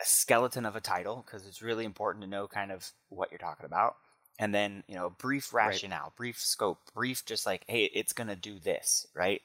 a 0.00 0.04
skeleton 0.04 0.66
of 0.66 0.76
a 0.76 0.80
title 0.80 1.24
because 1.24 1.46
it's 1.46 1.62
really 1.62 1.84
important 1.84 2.24
to 2.24 2.28
know 2.28 2.46
kind 2.46 2.70
of 2.72 2.90
what 3.08 3.30
you're 3.30 3.38
talking 3.38 3.64
about. 3.64 3.96
And 4.38 4.54
then, 4.54 4.82
you 4.86 4.96
know, 4.96 5.08
brief 5.08 5.54
rationale, 5.54 6.02
right. 6.02 6.16
brief 6.16 6.38
scope, 6.38 6.78
brief 6.94 7.24
just 7.24 7.46
like, 7.46 7.64
hey, 7.68 7.84
it's 7.94 8.12
going 8.12 8.28
to 8.28 8.36
do 8.36 8.58
this, 8.58 9.06
right? 9.14 9.40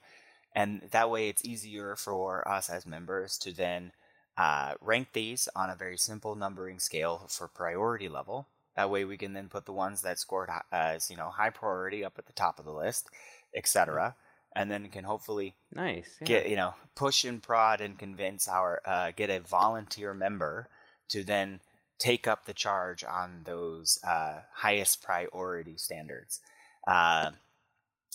And 0.53 0.81
that 0.91 1.09
way 1.09 1.29
it's 1.29 1.45
easier 1.45 1.95
for 1.95 2.45
us 2.45 2.69
as 2.69 2.85
members 2.85 3.37
to 3.37 3.53
then 3.53 3.93
uh, 4.37 4.73
rank 4.81 5.09
these 5.13 5.47
on 5.55 5.69
a 5.69 5.75
very 5.75 5.97
simple 5.97 6.35
numbering 6.35 6.79
scale 6.79 7.27
for 7.29 7.47
priority 7.47 8.09
level. 8.09 8.47
That 8.75 8.89
way 8.89 9.03
we 9.03 9.17
can 9.17 9.33
then 9.33 9.49
put 9.49 9.65
the 9.65 9.73
ones 9.73 10.01
that 10.01 10.17
scored 10.17 10.49
as, 10.71 11.11
you 11.11 11.17
know, 11.17 11.29
high 11.29 11.49
priority 11.49 12.05
up 12.05 12.17
at 12.17 12.25
the 12.25 12.33
top 12.33 12.57
of 12.57 12.65
the 12.65 12.71
list 12.71 13.09
etc. 13.55 14.15
And 14.55 14.69
then 14.69 14.89
can 14.89 15.05
hopefully 15.05 15.55
nice 15.73 16.17
yeah. 16.21 16.27
get 16.27 16.49
you 16.49 16.55
know 16.57 16.73
push 16.95 17.23
and 17.23 17.41
prod 17.41 17.79
and 17.79 17.97
convince 17.97 18.47
our 18.47 18.81
uh, 18.85 19.11
get 19.15 19.29
a 19.29 19.39
volunteer 19.39 20.13
member 20.13 20.67
to 21.09 21.23
then 21.23 21.61
take 21.97 22.27
up 22.27 22.45
the 22.45 22.53
charge 22.53 23.03
on 23.03 23.41
those 23.45 23.99
uh, 24.03 24.41
highest 24.55 25.03
priority 25.03 25.77
standards. 25.77 26.41
Uh, 26.87 27.31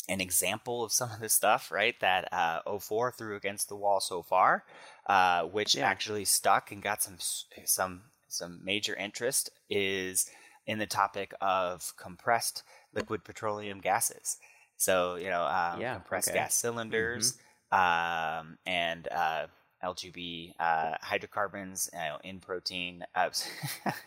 an 0.08 0.20
example 0.20 0.84
of 0.84 0.92
some 0.92 1.10
of 1.10 1.20
the 1.20 1.28
stuff, 1.28 1.70
right, 1.70 1.98
that 2.00 2.28
uh, 2.32 2.78
04 2.78 3.12
threw 3.12 3.36
against 3.36 3.68
the 3.68 3.76
wall 3.76 4.00
so 4.00 4.22
far, 4.22 4.64
uh, 5.06 5.44
which 5.44 5.74
yeah. 5.74 5.86
actually 5.86 6.24
stuck 6.24 6.72
and 6.72 6.82
got 6.82 7.02
some 7.02 7.16
some 7.64 8.02
some 8.28 8.60
major 8.64 8.94
interest, 8.94 9.50
is 9.70 10.28
in 10.66 10.78
the 10.78 10.86
topic 10.86 11.32
of 11.40 11.92
compressed 11.96 12.62
liquid 12.92 13.24
petroleum 13.24 13.80
gases. 13.80 14.38
So 14.76 15.16
you 15.16 15.30
know, 15.30 15.44
um, 15.44 15.80
yeah, 15.80 15.94
compressed 15.94 16.28
okay. 16.28 16.38
gas 16.38 16.54
cylinders 16.54 17.38
mm-hmm. 17.72 18.40
um, 18.48 18.58
and 18.66 19.08
uh, 19.08 19.46
LPG 19.82 20.54
uh, 20.58 20.94
hydrocarbons 21.00 21.88
you 21.92 21.98
know, 21.98 22.18
in 22.24 22.40
propane, 22.40 23.00
uh, 23.14 23.30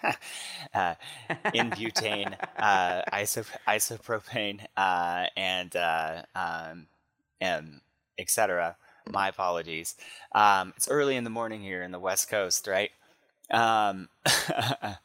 uh 0.74 0.95
in 1.54 1.70
butane, 1.72 2.36
uh, 2.58 3.02
isop- 3.14 3.58
isopropane, 3.68 4.66
uh, 4.76 5.26
and 5.38 5.76
um, 6.36 6.88
and 7.39 7.82
etc. 8.18 8.76
My 9.12 9.28
apologies. 9.28 9.95
Um, 10.34 10.74
it's 10.78 10.88
early 10.88 11.16
in 11.16 11.24
the 11.24 11.30
morning 11.30 11.62
here 11.62 11.82
in 11.82 11.91
the 11.91 11.99
West 11.99 12.30
Coast, 12.30 12.68
right? 12.68 12.91
Um, 13.51 14.10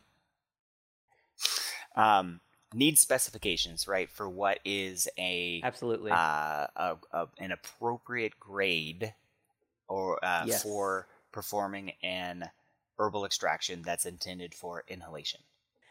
um, 1.97 2.41
need 2.75 2.99
specifications, 2.99 3.89
right, 3.89 4.11
for 4.11 4.29
what 4.29 4.59
is 4.65 5.09
a 5.19 5.61
absolutely 5.65 6.11
uh, 6.11 6.67
a, 6.77 6.97
a, 7.13 7.29
an 7.39 7.53
appropriate 7.53 8.39
grade 8.39 9.15
or 9.89 10.23
uh, 10.25 10.45
yes. 10.47 10.63
for 10.63 11.07
performing 11.33 11.93
an 12.03 12.49
herbal 12.99 13.25
extraction 13.25 13.83
that's 13.83 14.07
intended 14.07 14.55
for 14.55 14.85
inhalation. 14.89 15.41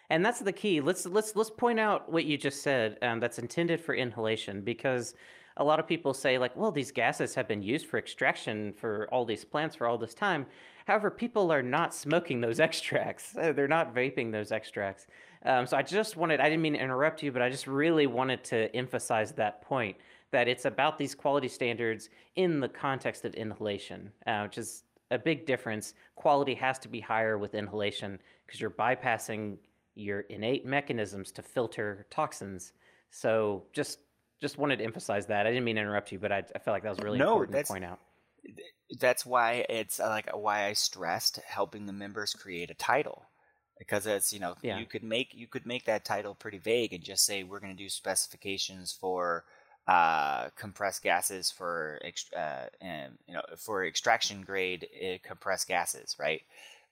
And 0.09 0.25
that's 0.25 0.39
the 0.39 0.53
key. 0.53 0.81
Let's 0.81 1.05
let's 1.05 1.35
let's 1.35 1.49
point 1.49 1.79
out 1.79 2.11
what 2.11 2.25
you 2.25 2.37
just 2.37 2.61
said. 2.61 2.97
Um, 3.01 3.19
that's 3.19 3.39
intended 3.39 3.81
for 3.81 3.95
inhalation 3.95 4.61
because 4.61 5.15
a 5.57 5.63
lot 5.63 5.79
of 5.79 5.87
people 5.87 6.13
say 6.13 6.37
like, 6.37 6.55
well, 6.55 6.71
these 6.71 6.91
gases 6.91 7.35
have 7.35 7.47
been 7.47 7.61
used 7.61 7.85
for 7.85 7.97
extraction 7.97 8.73
for 8.73 9.07
all 9.11 9.25
these 9.25 9.45
plants 9.45 9.75
for 9.75 9.87
all 9.87 9.97
this 9.97 10.13
time. 10.13 10.45
However, 10.87 11.09
people 11.11 11.51
are 11.51 11.63
not 11.63 11.93
smoking 11.93 12.41
those 12.41 12.59
extracts. 12.67 13.35
Uh, 13.37 13.51
They're 13.51 13.67
not 13.67 13.93
vaping 13.93 14.31
those 14.31 14.51
extracts. 14.51 15.07
Um, 15.45 15.67
so 15.67 15.77
I 15.77 15.81
just 15.81 16.17
wanted, 16.17 16.39
I 16.39 16.49
didn't 16.49 16.61
mean 16.61 16.73
to 16.73 16.79
interrupt 16.79 17.21
you, 17.21 17.31
but 17.31 17.41
I 17.41 17.49
just 17.49 17.67
really 17.67 18.07
wanted 18.07 18.43
to 18.45 18.73
emphasize 18.75 19.33
that 19.33 19.61
point 19.61 19.97
that 20.31 20.47
it's 20.47 20.65
about 20.65 20.97
these 20.97 21.13
quality 21.13 21.47
standards 21.47 22.09
in 22.35 22.59
the 22.59 22.67
context 22.67 23.23
of 23.23 23.35
inhalation, 23.35 24.11
uh, 24.25 24.41
which 24.41 24.57
is 24.57 24.83
a 25.11 25.19
big 25.19 25.45
difference. 25.45 25.93
Quality 26.15 26.55
has 26.55 26.79
to 26.79 26.87
be 26.87 26.99
higher 26.99 27.37
with 27.37 27.53
inhalation 27.53 28.19
because 28.45 28.59
you're 28.59 28.71
bypassing 28.71 29.57
your 29.95 30.21
innate 30.21 30.65
mechanisms 30.65 31.31
to 31.31 31.43
filter 31.43 32.07
toxins. 32.09 32.73
So 33.11 33.63
just 33.73 33.99
just 34.43 34.59
wanted 34.59 34.77
to 34.77 34.83
emphasize 34.83 35.25
that. 35.27 35.47
I 35.47 35.49
didn't 35.49 35.63
mean 35.63 35.75
to 35.75 35.81
interrupt 35.81 36.11
you, 36.11 36.19
but 36.19 36.31
I, 36.31 36.43
I 36.53 36.59
felt 36.59 36.75
like 36.75 36.83
that 36.83 36.89
was 36.89 36.99
really 36.99 37.17
No, 37.17 37.37
important 37.37 37.57
to 37.57 37.65
point 37.65 37.85
out. 37.85 37.99
that's 38.99 39.25
why 39.25 39.65
it's 39.69 39.99
uh, 39.99 40.09
like 40.09 40.29
why 40.35 40.65
I 40.65 40.73
stressed 40.73 41.39
helping 41.47 41.85
the 41.85 41.93
members 41.93 42.33
create 42.33 42.69
a 42.69 42.75
title 42.75 43.23
because 43.79 44.05
it's 44.05 44.31
you 44.31 44.39
know 44.39 44.55
Yeah. 44.61 44.77
you 44.77 44.85
could 44.85 45.03
make 45.03 45.33
you 45.33 45.47
could 45.47 45.65
make 45.65 45.85
that 45.85 46.05
title 46.05 46.35
pretty 46.35 46.59
vague 46.59 46.93
and 46.93 47.03
just 47.03 47.25
say 47.25 47.43
we're 47.43 47.59
going 47.59 47.75
to 47.75 47.83
do 47.83 47.89
specifications 47.89 48.91
for 48.91 49.45
uh, 49.87 50.49
compressed 50.55 51.03
gases 51.03 51.49
for 51.51 51.99
uh, 52.37 52.65
and, 52.81 53.17
you 53.27 53.33
know 53.33 53.41
for 53.57 53.85
extraction 53.85 54.41
grade 54.41 54.87
uh, 55.03 55.17
compressed 55.27 55.67
gases 55.67 56.15
right 56.19 56.41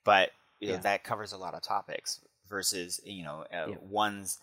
but 0.04 0.30
you 0.60 0.68
know, 0.68 0.74
Yeah. 0.74 0.80
that 0.82 1.04
covers 1.04 1.32
a 1.32 1.38
lot 1.38 1.54
of 1.54 1.62
topics 1.62 2.20
versus 2.48 3.00
you 3.04 3.24
know 3.24 3.44
uh, 3.52 3.68
Yeah. 3.70 3.76
one's 3.80 4.38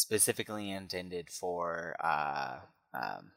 specifically 0.00 0.70
intended 0.70 1.30
for 1.30 1.96
uh, 2.00 2.56
um, 2.94 3.32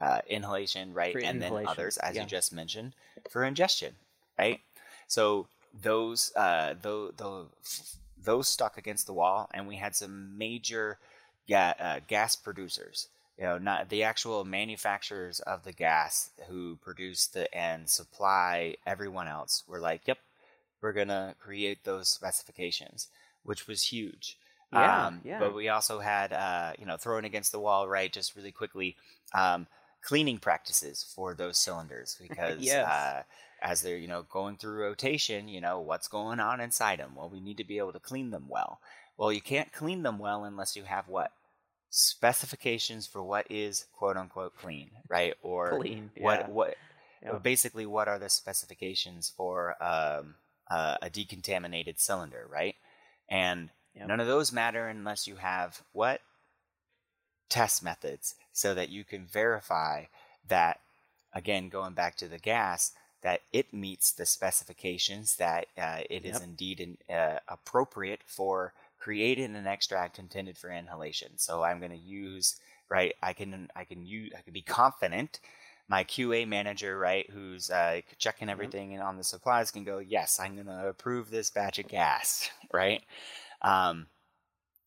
uh, 0.00 0.20
inhalation, 0.26 0.94
right? 0.94 1.12
For 1.12 1.20
and 1.20 1.42
then 1.42 1.66
others, 1.66 1.98
as 1.98 2.16
yeah. 2.16 2.22
you 2.22 2.28
just 2.28 2.52
mentioned, 2.52 2.94
for 3.30 3.44
ingestion, 3.44 3.94
right? 4.38 4.60
So 5.06 5.48
those 5.82 6.32
uh, 6.36 6.74
those 6.80 7.98
those 8.22 8.48
stuck 8.48 8.78
against 8.78 9.06
the 9.06 9.12
wall, 9.12 9.48
and 9.52 9.66
we 9.66 9.76
had 9.76 9.94
some 9.94 10.36
major 10.36 10.98
ga- 11.48 11.74
uh, 11.78 12.00
gas 12.06 12.36
producers. 12.36 13.08
You 13.38 13.44
know, 13.44 13.58
not 13.58 13.88
the 13.88 14.02
actual 14.02 14.44
manufacturers 14.44 15.38
of 15.40 15.62
the 15.62 15.72
gas 15.72 16.30
who 16.48 16.76
produce 16.82 17.26
the 17.26 17.52
and 17.54 17.88
supply 17.88 18.76
everyone 18.86 19.28
else. 19.28 19.62
Were 19.66 19.80
like, 19.80 20.06
"Yep, 20.06 20.18
we're 20.80 20.92
gonna 20.92 21.34
create 21.38 21.84
those 21.84 22.08
specifications," 22.08 23.08
which 23.42 23.66
was 23.66 23.84
huge. 23.84 24.38
Yeah, 24.72 25.06
um, 25.06 25.20
yeah. 25.24 25.38
But 25.38 25.54
we 25.54 25.68
also 25.68 25.98
had, 25.98 26.32
uh, 26.32 26.72
you 26.78 26.86
know, 26.86 26.96
throwing 26.96 27.24
against 27.24 27.52
the 27.52 27.60
wall, 27.60 27.88
right? 27.88 28.12
Just 28.12 28.36
really 28.36 28.52
quickly, 28.52 28.96
um, 29.34 29.66
cleaning 30.02 30.38
practices 30.38 31.10
for 31.14 31.34
those 31.34 31.58
cylinders 31.58 32.16
because 32.20 32.60
Yes. 32.60 32.86
uh, 32.86 33.22
as 33.62 33.82
they're, 33.82 33.96
you 33.96 34.08
know, 34.08 34.22
going 34.22 34.56
through 34.56 34.80
rotation, 34.82 35.48
you 35.48 35.60
know, 35.60 35.80
what's 35.80 36.08
going 36.08 36.38
on 36.40 36.60
inside 36.60 36.98
them? 36.98 37.14
Well, 37.16 37.30
we 37.30 37.40
need 37.40 37.56
to 37.56 37.64
be 37.64 37.78
able 37.78 37.92
to 37.92 37.98
clean 38.00 38.30
them 38.30 38.46
well. 38.48 38.80
Well, 39.16 39.32
you 39.32 39.40
can't 39.40 39.72
clean 39.72 40.02
them 40.02 40.18
well 40.18 40.44
unless 40.44 40.76
you 40.76 40.84
have 40.84 41.08
what 41.08 41.32
specifications 41.90 43.06
for 43.06 43.22
what 43.22 43.46
is 43.50 43.86
quote 43.92 44.16
unquote 44.16 44.56
clean, 44.56 44.90
right? 45.08 45.34
Or 45.42 45.78
Clean, 45.78 46.10
what 46.18 46.40
yeah. 46.40 46.46
what 46.48 46.76
Yeah. 47.22 47.38
basically 47.38 47.86
what 47.86 48.08
are 48.08 48.18
the 48.18 48.28
specifications 48.28 49.32
for 49.34 49.74
um, 49.82 50.36
uh, 50.70 50.96
a 51.02 51.10
decontaminated 51.10 51.98
cylinder, 51.98 52.46
right? 52.48 52.76
And 53.28 53.70
Yep. 53.98 54.08
none 54.08 54.20
of 54.20 54.26
those 54.26 54.52
matter 54.52 54.88
unless 54.88 55.26
you 55.26 55.36
have 55.36 55.82
what? 55.92 56.20
Test 57.48 57.82
methods 57.82 58.34
so 58.52 58.74
that 58.74 58.90
you 58.90 59.04
can 59.04 59.24
verify 59.26 60.04
that 60.48 60.80
again 61.32 61.68
going 61.68 61.94
back 61.94 62.16
to 62.16 62.28
the 62.28 62.38
gas 62.38 62.92
that 63.22 63.40
it 63.52 63.72
meets 63.72 64.12
the 64.12 64.26
specifications 64.26 65.36
that 65.36 65.66
uh, 65.76 66.00
it 66.08 66.24
is 66.24 66.34
Yep. 66.40 66.42
indeed 66.44 66.80
in, 66.80 66.98
uh, 67.14 67.38
appropriate 67.48 68.20
for 68.26 68.72
creating 68.98 69.56
an 69.56 69.66
extract 69.66 70.18
intended 70.18 70.58
for 70.58 70.70
inhalation. 70.70 71.32
So 71.36 71.62
i'm 71.62 71.78
going 71.78 71.90
to 71.90 71.96
use 71.96 72.56
right 72.90 73.14
i 73.22 73.32
can 73.32 73.70
i 73.74 73.84
can 73.84 74.04
use 74.04 74.32
i 74.36 74.42
can 74.42 74.52
be 74.52 74.62
confident. 74.62 75.40
My 75.88 76.04
qa 76.04 76.46
manager 76.46 76.98
right 76.98 77.28
who's 77.30 77.70
uh, 77.70 78.02
checking 78.18 78.50
everything 78.50 78.92
and 78.92 79.02
on 79.02 79.16
the 79.16 79.24
supplies 79.24 79.70
can 79.70 79.84
go 79.84 79.98
yes 79.98 80.38
i'm 80.38 80.54
going 80.54 80.66
to 80.66 80.88
approve 80.88 81.30
this 81.30 81.48
batch 81.50 81.78
of 81.78 81.88
gas 81.88 82.50
right 82.72 83.02
um, 83.62 84.08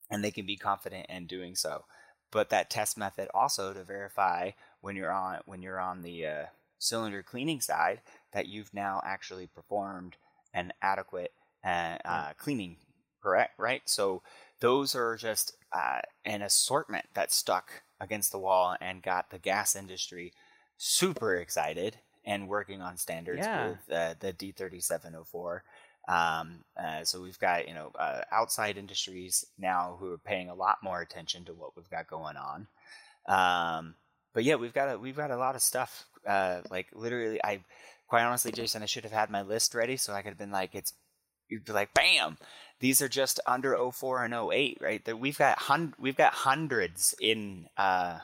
and 0.09 0.23
they 0.23 0.31
can 0.31 0.45
be 0.45 0.57
confident 0.57 1.07
in 1.09 1.27
doing 1.27 1.55
so. 1.55 1.85
But 2.31 2.49
that 2.49 2.69
test 2.69 2.97
method 2.97 3.29
also 3.33 3.73
to 3.73 3.83
verify 3.83 4.51
when 4.81 4.95
you're 4.95 5.11
on 5.11 5.41
when 5.45 5.61
you're 5.61 5.79
on 5.79 6.01
the 6.01 6.25
uh, 6.25 6.45
cylinder 6.79 7.23
cleaning 7.23 7.61
side 7.61 8.01
that 8.33 8.47
you've 8.47 8.73
now 8.73 9.01
actually 9.05 9.47
performed 9.47 10.17
an 10.53 10.73
adequate 10.81 11.33
uh, 11.63 11.97
uh, 12.05 12.33
cleaning 12.35 12.77
correct 13.21 13.53
right? 13.59 13.81
So 13.87 14.23
those 14.59 14.95
are 14.95 15.15
just 15.15 15.55
uh, 15.73 16.01
an 16.25 16.41
assortment 16.41 17.05
that 17.13 17.31
stuck 17.31 17.83
against 17.99 18.31
the 18.31 18.39
wall 18.39 18.75
and 18.81 19.03
got 19.03 19.29
the 19.29 19.39
gas 19.39 19.75
industry 19.75 20.33
super 20.77 21.35
excited 21.35 21.99
and 22.25 22.47
working 22.47 22.81
on 22.81 22.97
standards 22.97 23.49
Yeah. 23.49 23.53
with 23.53 23.89
uh, 23.91 24.15
the 24.19 24.33
D3704 24.33 25.63
um, 26.07 26.63
uh, 26.81 27.03
so 27.03 27.21
we've 27.21 27.39
got 27.39 27.67
you 27.67 27.73
know 27.73 27.91
uh, 27.97 28.21
outside 28.31 28.77
industries 28.77 29.45
now 29.57 29.97
who 29.99 30.11
are 30.13 30.17
paying 30.17 30.49
a 30.49 30.55
lot 30.55 30.77
more 30.83 31.01
attention 31.01 31.45
to 31.45 31.53
what 31.53 31.75
we've 31.75 31.89
got 31.89 32.07
going 32.07 32.35
on. 32.37 32.67
Um, 33.27 33.95
but 34.33 34.43
yeah, 34.43 34.55
we've 34.55 34.73
got 34.73 34.93
a, 34.93 34.97
we've 34.97 35.15
got 35.17 35.31
a 35.31 35.37
lot 35.37 35.55
of 35.55 35.61
stuff. 35.61 36.05
Uh, 36.27 36.61
like 36.69 36.87
literally, 36.93 37.39
I 37.43 37.59
quite 38.07 38.23
honestly, 38.23 38.51
Jason, 38.51 38.83
I 38.83 38.87
should 38.87 39.03
have 39.03 39.13
had 39.13 39.29
my 39.29 39.41
list 39.41 39.73
ready 39.73 39.97
so 39.97 40.13
I 40.13 40.21
could 40.21 40.29
have 40.29 40.37
been 40.37 40.51
like, 40.51 40.75
it's 40.75 40.93
you'd 41.49 41.65
be 41.65 41.73
like, 41.73 41.93
bam, 41.93 42.37
these 42.79 43.01
are 43.01 43.09
just 43.09 43.39
under 43.45 43.77
04 43.91 44.25
and 44.25 44.33
08, 44.33 44.77
right? 44.81 45.03
That 45.05 45.19
we've 45.19 45.37
got 45.37 45.59
hun- 45.59 45.93
we've 45.99 46.15
got 46.17 46.33
hundreds 46.33 47.13
in. 47.21 47.67
Uh, 47.77 48.19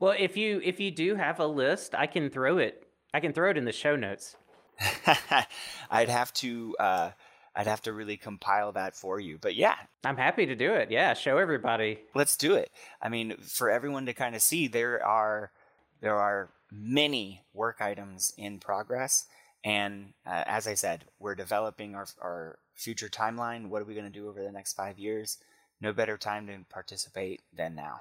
Well, 0.00 0.14
if 0.18 0.36
you 0.36 0.60
if 0.64 0.80
you 0.80 0.90
do 0.90 1.14
have 1.14 1.40
a 1.40 1.46
list, 1.46 1.94
I 1.94 2.06
can 2.06 2.30
throw 2.30 2.58
it. 2.58 2.86
I 3.12 3.20
can 3.20 3.32
throw 3.32 3.50
it 3.50 3.56
in 3.56 3.64
the 3.64 3.72
show 3.72 3.96
notes. 3.96 4.36
I'd 5.90 6.08
have 6.08 6.32
to 6.34 6.76
uh, 6.78 7.10
I'd 7.56 7.66
have 7.66 7.82
to 7.82 7.92
really 7.92 8.16
compile 8.16 8.72
that 8.72 8.96
for 8.96 9.20
you. 9.20 9.38
But 9.40 9.54
yeah, 9.54 9.76
I'm 10.02 10.16
happy 10.16 10.46
to 10.46 10.56
do 10.56 10.72
it. 10.74 10.90
Yeah, 10.90 11.14
show 11.14 11.38
everybody. 11.38 12.00
let's 12.14 12.36
do 12.36 12.54
it. 12.54 12.70
I 13.00 13.08
mean, 13.08 13.36
for 13.38 13.70
everyone 13.70 14.06
to 14.06 14.14
kind 14.14 14.34
of 14.34 14.42
see, 14.42 14.66
there 14.66 15.04
are 15.04 15.52
there 16.00 16.16
are 16.16 16.50
many 16.72 17.44
work 17.52 17.80
items 17.80 18.34
in 18.36 18.58
progress, 18.58 19.26
and 19.64 20.14
uh, 20.26 20.42
as 20.46 20.66
I 20.66 20.74
said, 20.74 21.04
we're 21.18 21.36
developing 21.36 21.94
our 21.94 22.06
our 22.20 22.58
future 22.74 23.08
timeline. 23.08 23.68
What 23.68 23.82
are 23.82 23.86
we 23.86 23.94
going 23.94 24.10
to 24.10 24.18
do 24.18 24.28
over 24.28 24.42
the 24.42 24.52
next 24.52 24.72
five 24.72 24.98
years? 24.98 25.38
No 25.80 25.92
better 25.92 26.16
time 26.16 26.46
to 26.48 26.58
participate 26.70 27.42
than 27.52 27.74
now. 27.74 28.00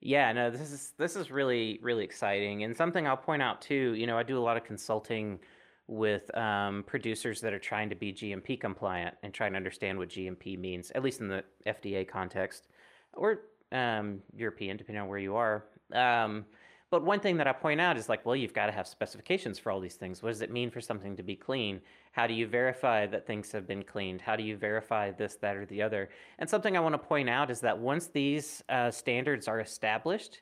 Yeah, 0.00 0.32
no, 0.32 0.50
this 0.50 0.70
is 0.70 0.92
this 0.96 1.16
is 1.16 1.30
really 1.30 1.80
really 1.82 2.04
exciting, 2.04 2.62
and 2.62 2.76
something 2.76 3.06
I'll 3.06 3.16
point 3.16 3.42
out 3.42 3.60
too. 3.60 3.94
You 3.94 4.06
know, 4.06 4.16
I 4.16 4.22
do 4.22 4.38
a 4.38 4.40
lot 4.40 4.56
of 4.56 4.62
consulting 4.62 5.40
with 5.90 6.32
um, 6.36 6.84
producers 6.86 7.40
that 7.40 7.52
are 7.52 7.58
trying 7.58 7.90
to 7.90 7.96
be 7.96 8.12
GMP 8.12 8.58
compliant 8.58 9.16
and 9.24 9.34
trying 9.34 9.52
to 9.52 9.56
understand 9.56 9.98
what 9.98 10.08
GMP 10.08 10.56
means, 10.56 10.92
at 10.92 11.02
least 11.02 11.20
in 11.20 11.26
the 11.26 11.42
FDA 11.66 12.06
context, 12.06 12.68
or 13.12 13.40
um, 13.72 14.20
European, 14.36 14.76
depending 14.76 15.02
on 15.02 15.08
where 15.08 15.18
you 15.18 15.34
are. 15.34 15.64
Um, 15.92 16.46
but 16.90 17.04
one 17.04 17.18
thing 17.18 17.36
that 17.38 17.48
I 17.48 17.52
point 17.52 17.80
out 17.80 17.96
is 17.96 18.08
like, 18.08 18.24
well, 18.24 18.36
you've 18.36 18.54
got 18.54 18.66
to 18.66 18.72
have 18.72 18.86
specifications 18.86 19.58
for 19.58 19.72
all 19.72 19.80
these 19.80 19.96
things. 19.96 20.22
What 20.22 20.30
does 20.30 20.42
it 20.42 20.52
mean 20.52 20.70
for 20.70 20.80
something 20.80 21.16
to 21.16 21.24
be 21.24 21.34
clean? 21.34 21.80
How 22.12 22.28
do 22.28 22.34
you 22.34 22.46
verify 22.46 23.06
that 23.06 23.26
things 23.26 23.50
have 23.50 23.66
been 23.66 23.82
cleaned? 23.82 24.20
How 24.20 24.36
do 24.36 24.44
you 24.44 24.56
verify 24.56 25.10
this, 25.10 25.34
that, 25.36 25.56
or 25.56 25.66
the 25.66 25.82
other? 25.82 26.08
And 26.38 26.48
something 26.48 26.76
I 26.76 26.80
want 26.80 26.94
to 26.94 26.98
point 26.98 27.28
out 27.28 27.50
is 27.50 27.60
that 27.60 27.76
once 27.76 28.06
these 28.06 28.62
uh, 28.68 28.92
standards 28.92 29.48
are 29.48 29.58
established, 29.58 30.40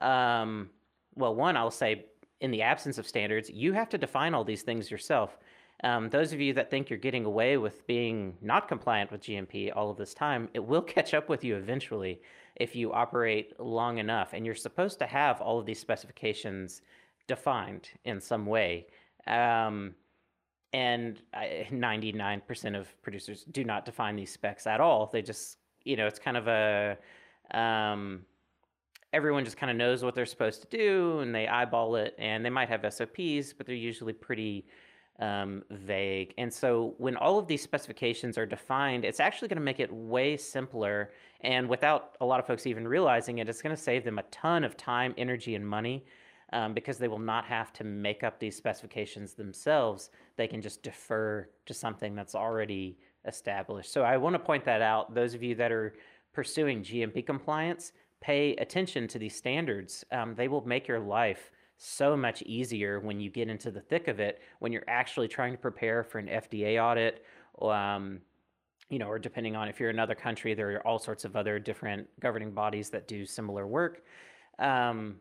um, 0.00 0.70
well, 1.14 1.34
one, 1.34 1.56
I'll 1.56 1.70
say 1.70 2.06
in 2.40 2.50
the 2.50 2.62
absence 2.62 2.98
of 2.98 3.06
standards, 3.06 3.50
you 3.50 3.72
have 3.72 3.88
to 3.90 3.98
define 3.98 4.34
all 4.34 4.44
these 4.44 4.62
things 4.62 4.90
yourself. 4.90 5.38
Um, 5.84 6.08
those 6.08 6.32
of 6.32 6.40
you 6.40 6.54
that 6.54 6.70
think 6.70 6.88
you're 6.88 6.98
getting 6.98 7.24
away 7.24 7.58
with 7.58 7.86
being 7.86 8.34
not 8.40 8.68
compliant 8.68 9.10
with 9.10 9.22
GMP 9.22 9.72
all 9.74 9.90
of 9.90 9.96
this 9.96 10.14
time, 10.14 10.48
it 10.54 10.64
will 10.64 10.82
catch 10.96 11.14
up 11.14 11.28
with 11.28 11.44
you 11.44 11.56
eventually 11.56 12.20
if 12.56 12.74
you 12.74 12.92
operate 12.92 13.58
long 13.60 13.98
enough. 13.98 14.32
And 14.32 14.46
you're 14.46 14.54
supposed 14.54 14.98
to 15.00 15.06
have 15.06 15.40
all 15.40 15.58
of 15.58 15.66
these 15.66 15.80
specifications 15.80 16.82
defined 17.26 17.90
in 18.04 18.20
some 18.20 18.46
way. 18.46 18.86
Um, 19.26 19.94
and 20.72 21.20
99% 21.34 22.78
of 22.78 23.02
producers 23.02 23.44
do 23.50 23.64
not 23.64 23.84
define 23.84 24.16
these 24.16 24.32
specs 24.32 24.66
at 24.66 24.80
all. 24.80 25.10
They 25.12 25.22
just, 25.22 25.58
you 25.84 25.96
know, 25.96 26.06
it's 26.06 26.18
kind 26.18 26.36
of 26.36 26.48
a, 26.48 26.96
um, 27.52 28.24
everyone 29.12 29.44
just 29.44 29.56
kind 29.56 29.70
of 29.70 29.76
knows 29.76 30.02
what 30.02 30.14
they're 30.14 30.26
supposed 30.26 30.62
to 30.62 30.76
do 30.76 31.20
and 31.20 31.34
they 31.34 31.46
eyeball 31.46 31.96
it 31.96 32.14
and 32.18 32.44
they 32.44 32.50
might 32.50 32.68
have 32.68 32.82
SOPs, 32.92 33.52
but 33.52 33.66
they're 33.66 33.74
usually 33.74 34.12
pretty 34.12 34.66
um, 35.18 35.62
vague. 35.70 36.34
And 36.36 36.52
so 36.52 36.94
when 36.98 37.16
all 37.16 37.38
of 37.38 37.46
these 37.46 37.62
specifications 37.62 38.36
are 38.36 38.46
defined, 38.46 39.04
it's 39.04 39.20
actually 39.20 39.48
going 39.48 39.58
to 39.58 39.64
make 39.64 39.80
it 39.80 39.92
way 39.92 40.36
simpler. 40.36 41.12
And 41.40 41.68
without 41.68 42.16
a 42.20 42.26
lot 42.26 42.40
of 42.40 42.46
folks 42.46 42.66
even 42.66 42.86
realizing 42.86 43.38
it, 43.38 43.48
it's 43.48 43.62
going 43.62 43.74
to 43.74 43.80
save 43.80 44.04
them 44.04 44.18
a 44.18 44.24
ton 44.24 44.64
of 44.64 44.76
time, 44.76 45.14
energy, 45.16 45.54
and 45.54 45.66
money 45.66 46.04
um, 46.52 46.74
because 46.74 46.98
they 46.98 47.08
will 47.08 47.18
not 47.18 47.44
have 47.46 47.72
to 47.74 47.84
make 47.84 48.22
up 48.22 48.38
these 48.38 48.56
specifications 48.56 49.34
themselves. 49.34 50.10
They 50.36 50.46
can 50.46 50.60
just 50.60 50.82
defer 50.82 51.48
to 51.66 51.74
something 51.74 52.14
that's 52.14 52.34
already 52.34 52.98
established. 53.26 53.92
So 53.92 54.02
I 54.02 54.16
want 54.16 54.34
to 54.34 54.38
point 54.38 54.64
that 54.64 54.82
out. 54.82 55.14
Those 55.14 55.34
of 55.34 55.42
you 55.42 55.54
that 55.56 55.72
are 55.72 55.94
pursuing 56.32 56.82
GMP 56.82 57.24
compliance, 57.24 57.92
pay 58.20 58.54
attention 58.56 59.08
to 59.08 59.18
these 59.18 59.36
standards. 59.36 60.04
Um, 60.10 60.34
they 60.34 60.48
will 60.48 60.66
make 60.66 60.88
your 60.88 61.00
life 61.00 61.50
so 61.78 62.16
much 62.16 62.42
easier 62.42 63.00
when 63.00 63.20
you 63.20 63.30
get 63.30 63.48
into 63.48 63.70
the 63.70 63.80
thick 63.80 64.08
of 64.08 64.18
it, 64.20 64.40
when 64.60 64.72
you're 64.72 64.88
actually 64.88 65.28
trying 65.28 65.52
to 65.52 65.58
prepare 65.58 66.02
for 66.02 66.18
an 66.18 66.26
FDA 66.26 66.82
audit. 66.82 67.24
Um, 67.60 68.20
you 68.88 68.98
know, 68.98 69.08
or 69.08 69.18
depending 69.18 69.56
on 69.56 69.68
if 69.68 69.80
you're 69.80 69.90
another 69.90 70.14
country, 70.14 70.54
there 70.54 70.76
are 70.76 70.86
all 70.86 70.98
sorts 70.98 71.24
of 71.24 71.34
other 71.34 71.58
different 71.58 72.08
governing 72.20 72.52
bodies 72.52 72.88
that 72.90 73.08
do 73.08 73.26
similar 73.26 73.66
work. 73.66 74.04
Um, 74.58 75.16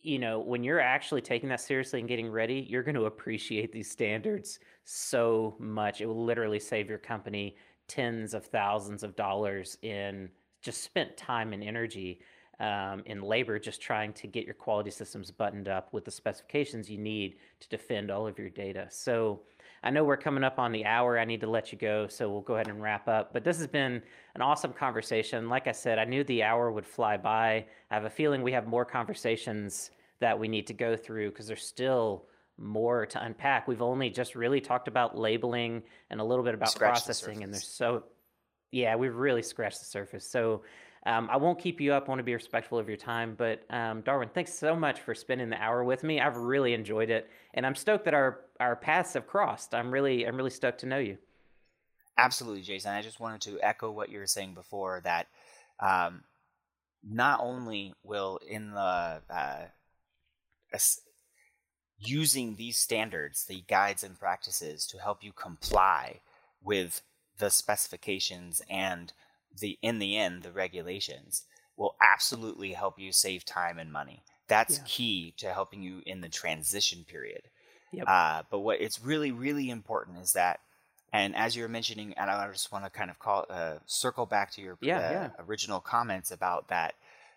you 0.00 0.18
know, 0.18 0.38
when 0.38 0.62
you're 0.62 0.80
actually 0.80 1.22
taking 1.22 1.48
that 1.48 1.60
seriously 1.60 1.98
and 1.98 2.08
getting 2.08 2.30
ready, 2.30 2.66
you're 2.68 2.82
going 2.82 2.94
to 2.94 3.06
appreciate 3.06 3.72
these 3.72 3.90
standards 3.90 4.60
so 4.84 5.56
much. 5.58 6.02
It 6.02 6.06
will 6.06 6.24
literally 6.24 6.60
save 6.60 6.88
your 6.88 6.98
company 6.98 7.56
tens 7.88 8.34
of 8.34 8.46
thousands 8.46 9.02
of 9.02 9.16
dollars 9.16 9.78
in 9.82 10.28
just 10.64 10.82
spent 10.82 11.16
time 11.16 11.52
and 11.52 11.62
energy 11.62 12.20
um, 12.60 13.02
in 13.06 13.20
labor 13.20 13.58
just 13.58 13.80
trying 13.80 14.12
to 14.14 14.26
get 14.26 14.44
your 14.44 14.54
quality 14.54 14.90
systems 14.90 15.30
buttoned 15.30 15.68
up 15.68 15.92
with 15.92 16.04
the 16.04 16.10
specifications 16.10 16.90
you 16.90 16.98
need 16.98 17.36
to 17.60 17.68
defend 17.68 18.10
all 18.10 18.26
of 18.26 18.38
your 18.38 18.48
data. 18.48 18.86
So 18.90 19.40
I 19.82 19.90
know 19.90 20.04
we're 20.04 20.16
coming 20.16 20.44
up 20.44 20.58
on 20.58 20.72
the 20.72 20.86
hour. 20.86 21.18
I 21.18 21.24
need 21.24 21.40
to 21.42 21.50
let 21.50 21.72
you 21.72 21.78
go, 21.78 22.06
so 22.08 22.30
we'll 22.30 22.40
go 22.40 22.54
ahead 22.54 22.68
and 22.68 22.80
wrap 22.80 23.06
up. 23.08 23.32
But 23.32 23.44
this 23.44 23.58
has 23.58 23.66
been 23.66 24.02
an 24.34 24.40
awesome 24.40 24.72
conversation. 24.72 25.48
Like 25.48 25.66
I 25.66 25.72
said, 25.72 25.98
I 25.98 26.04
knew 26.04 26.24
the 26.24 26.42
hour 26.42 26.70
would 26.72 26.86
fly 26.86 27.16
by. 27.16 27.66
I 27.90 27.94
have 27.94 28.04
a 28.04 28.10
feeling 28.10 28.42
we 28.42 28.52
have 28.52 28.66
more 28.66 28.84
conversations 28.84 29.90
that 30.20 30.38
we 30.38 30.48
need 30.48 30.66
to 30.68 30.74
go 30.74 30.96
through 30.96 31.30
because 31.30 31.46
there's 31.46 31.66
still 31.66 32.24
more 32.56 33.04
to 33.06 33.22
unpack. 33.22 33.66
We've 33.66 33.82
only 33.82 34.10
just 34.10 34.36
really 34.36 34.60
talked 34.60 34.88
about 34.88 35.18
labeling 35.18 35.82
and 36.08 36.20
a 36.20 36.24
little 36.24 36.44
bit 36.44 36.54
about 36.54 36.70
Scratch 36.70 36.92
processing, 36.92 37.42
and 37.42 37.52
there's 37.52 37.66
so 37.66 38.04
yeah, 38.74 38.96
we've 38.96 39.14
really 39.14 39.42
scratched 39.42 39.78
the 39.78 39.84
surface. 39.84 40.28
So 40.28 40.62
um, 41.06 41.28
I 41.30 41.36
won't 41.36 41.60
keep 41.60 41.80
you 41.80 41.92
up. 41.92 42.06
I 42.06 42.08
want 42.08 42.18
to 42.18 42.24
be 42.24 42.34
respectful 42.34 42.76
of 42.76 42.88
your 42.88 42.96
time. 42.96 43.36
But 43.36 43.62
um, 43.70 44.00
Darwin, 44.00 44.28
thanks 44.34 44.52
so 44.52 44.74
much 44.74 45.00
for 45.00 45.14
spending 45.14 45.48
the 45.48 45.62
hour 45.62 45.84
with 45.84 46.02
me. 46.02 46.20
I've 46.20 46.36
really 46.36 46.74
enjoyed 46.74 47.08
it, 47.08 47.30
and 47.54 47.64
I'm 47.64 47.76
stoked 47.76 48.04
that 48.06 48.14
our 48.14 48.40
our 48.58 48.74
paths 48.74 49.12
have 49.12 49.28
crossed. 49.28 49.74
I'm 49.74 49.92
really 49.92 50.26
I'm 50.26 50.36
really 50.36 50.50
stoked 50.50 50.80
to 50.80 50.86
know 50.86 50.98
you. 50.98 51.18
Absolutely, 52.18 52.62
Jason. 52.62 52.92
I 52.92 53.02
just 53.02 53.20
wanted 53.20 53.42
to 53.42 53.60
echo 53.62 53.90
what 53.90 54.08
you 54.08 54.18
were 54.18 54.26
saying 54.26 54.54
before 54.54 55.00
that 55.04 55.28
um, 55.80 56.24
not 57.08 57.40
only 57.40 57.94
will 58.02 58.40
in 58.48 58.72
the 58.72 59.20
uh, 59.30 59.64
using 61.98 62.56
these 62.56 62.76
standards, 62.76 63.44
the 63.44 63.62
guides 63.68 64.02
and 64.02 64.18
practices 64.18 64.86
to 64.86 64.98
help 64.98 65.22
you 65.22 65.32
comply 65.32 66.20
with 66.62 67.02
the 67.38 67.50
specifications 67.50 68.62
and 68.68 69.12
the 69.60 69.78
in 69.82 69.98
the 69.98 70.16
end 70.16 70.42
the 70.42 70.52
regulations 70.52 71.44
will 71.76 71.96
absolutely 72.02 72.72
help 72.72 72.98
you 72.98 73.12
save 73.12 73.44
time 73.44 73.78
and 73.78 73.92
money. 73.92 74.22
That's 74.46 74.78
Yeah. 74.78 74.84
key 74.84 75.32
to 75.38 75.52
helping 75.52 75.82
you 75.82 76.02
in 76.06 76.20
the 76.20 76.28
transition 76.28 77.04
period. 77.04 77.42
Yep. 77.92 78.08
Uh, 78.08 78.42
but 78.50 78.60
what 78.60 78.80
it's 78.80 79.00
really, 79.00 79.32
really 79.32 79.70
important 79.70 80.18
is 80.18 80.32
that, 80.34 80.60
and 81.12 81.34
as 81.36 81.56
you're 81.56 81.68
mentioning, 81.68 82.12
and 82.14 82.30
I 82.30 82.50
just 82.52 82.72
want 82.72 82.84
to 82.84 82.90
kind 82.90 83.10
of 83.10 83.18
call 83.18 83.46
uh, 83.48 83.78
circle 83.86 84.26
back 84.26 84.50
to 84.52 84.60
your 84.60 84.78
Yeah, 84.80 84.98
uh, 84.98 85.00
yeah. 85.10 85.30
original 85.38 85.80
comments 85.80 86.30
about 86.30 86.68
that. 86.68 86.94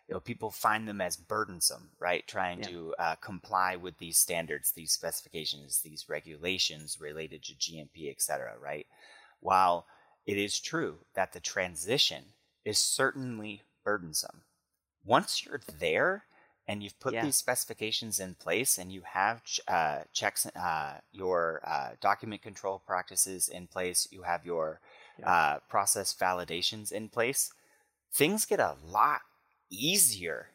You 0.07 0.15
know, 0.15 0.19
people 0.19 0.51
find 0.51 0.87
them 0.87 1.01
as 1.01 1.17
burdensome, 1.17 1.91
right? 1.99 2.25
Trying 2.27 2.61
to 2.61 2.95
uh, 2.97 3.15
comply 3.15 3.75
with 3.75 3.97
these 3.97 4.17
standards, 4.17 4.71
these 4.71 4.91
specifications, 4.93 5.81
these 5.81 6.07
regulations 6.09 6.99
related 6.99 7.43
to 7.43 7.55
GMP, 7.55 8.09
et 8.09 8.21
cetera, 8.21 8.57
right? 8.57 8.87
While 9.39 9.87
it 10.25 10.37
is 10.37 10.59
true 10.59 11.05
that 11.13 11.33
the 11.33 11.39
transition 11.39 12.33
is 12.65 12.77
certainly 12.79 13.63
burdensome, 13.83 14.43
once 15.03 15.45
you're 15.45 15.61
there 15.79 16.25
and 16.67 16.83
you've 16.83 16.99
put 16.99 17.13
Yeah. 17.13 17.21
these 17.21 17.37
specifications 17.37 18.19
in 18.19 18.35
place 18.35 18.77
and 18.77 18.91
you 18.91 19.01
have 19.01 19.43
ch- 19.43 19.61
uh, 19.67 20.03
checks, 20.11 20.45
uh, 20.47 20.99
your 21.11 21.61
uh, 21.63 21.95
document 22.01 22.41
control 22.41 22.79
practices 22.79 23.47
in 23.47 23.67
place, 23.67 24.07
you 24.11 24.23
have 24.23 24.45
your 24.45 24.81
Yeah. 25.17 25.29
uh, 25.29 25.59
process 25.69 26.13
validations 26.13 26.91
in 26.91 27.09
place, 27.09 27.53
things 28.11 28.45
get 28.45 28.59
a 28.59 28.77
lot 28.83 29.21
easier. 29.69 30.49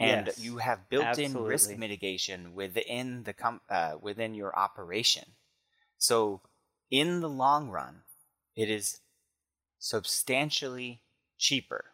And 0.00 0.26
Yes, 0.26 0.38
you 0.38 0.58
have 0.58 0.88
built-in 0.88 1.44
risk 1.44 1.76
mitigation 1.76 2.54
within 2.54 3.24
the 3.24 3.34
com- 3.34 3.60
uh, 3.68 3.98
within 4.00 4.34
your 4.34 4.56
operation. 4.58 5.36
So, 5.98 6.42
in 6.90 7.20
the 7.20 7.28
long 7.28 7.70
run, 7.70 8.02
it 8.56 8.68
is 8.68 9.00
substantially 9.78 11.00
cheaper 11.38 11.86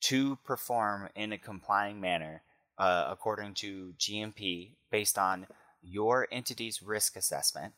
to 0.00 0.36
perform 0.44 1.08
in 1.14 1.32
a 1.32 1.38
complying 1.38 2.00
manner 2.00 2.42
uh, 2.78 3.06
according 3.08 3.54
to 3.54 3.94
GMP 3.98 4.70
based 4.90 5.18
on 5.18 5.46
your 5.82 6.28
entity's 6.30 6.82
risk 6.82 7.16
assessment 7.16 7.74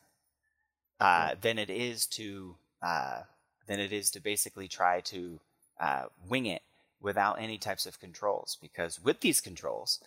uh, 0.99 1.35
than 1.41 1.57
it 1.57 1.69
is 1.69 2.05
to 2.05 2.55
uh, 2.81 3.21
than 3.67 3.79
it 3.79 3.91
is 3.91 4.11
to 4.11 4.19
basically 4.19 4.67
try 4.67 5.01
to 5.01 5.39
uh, 5.79 6.03
wing 6.27 6.45
it 6.45 6.61
without 6.99 7.41
any 7.41 7.57
types 7.57 7.85
of 7.85 7.99
controls. 7.99 8.57
Because 8.61 9.03
with 9.03 9.21
these 9.21 9.41
controls 9.41 9.99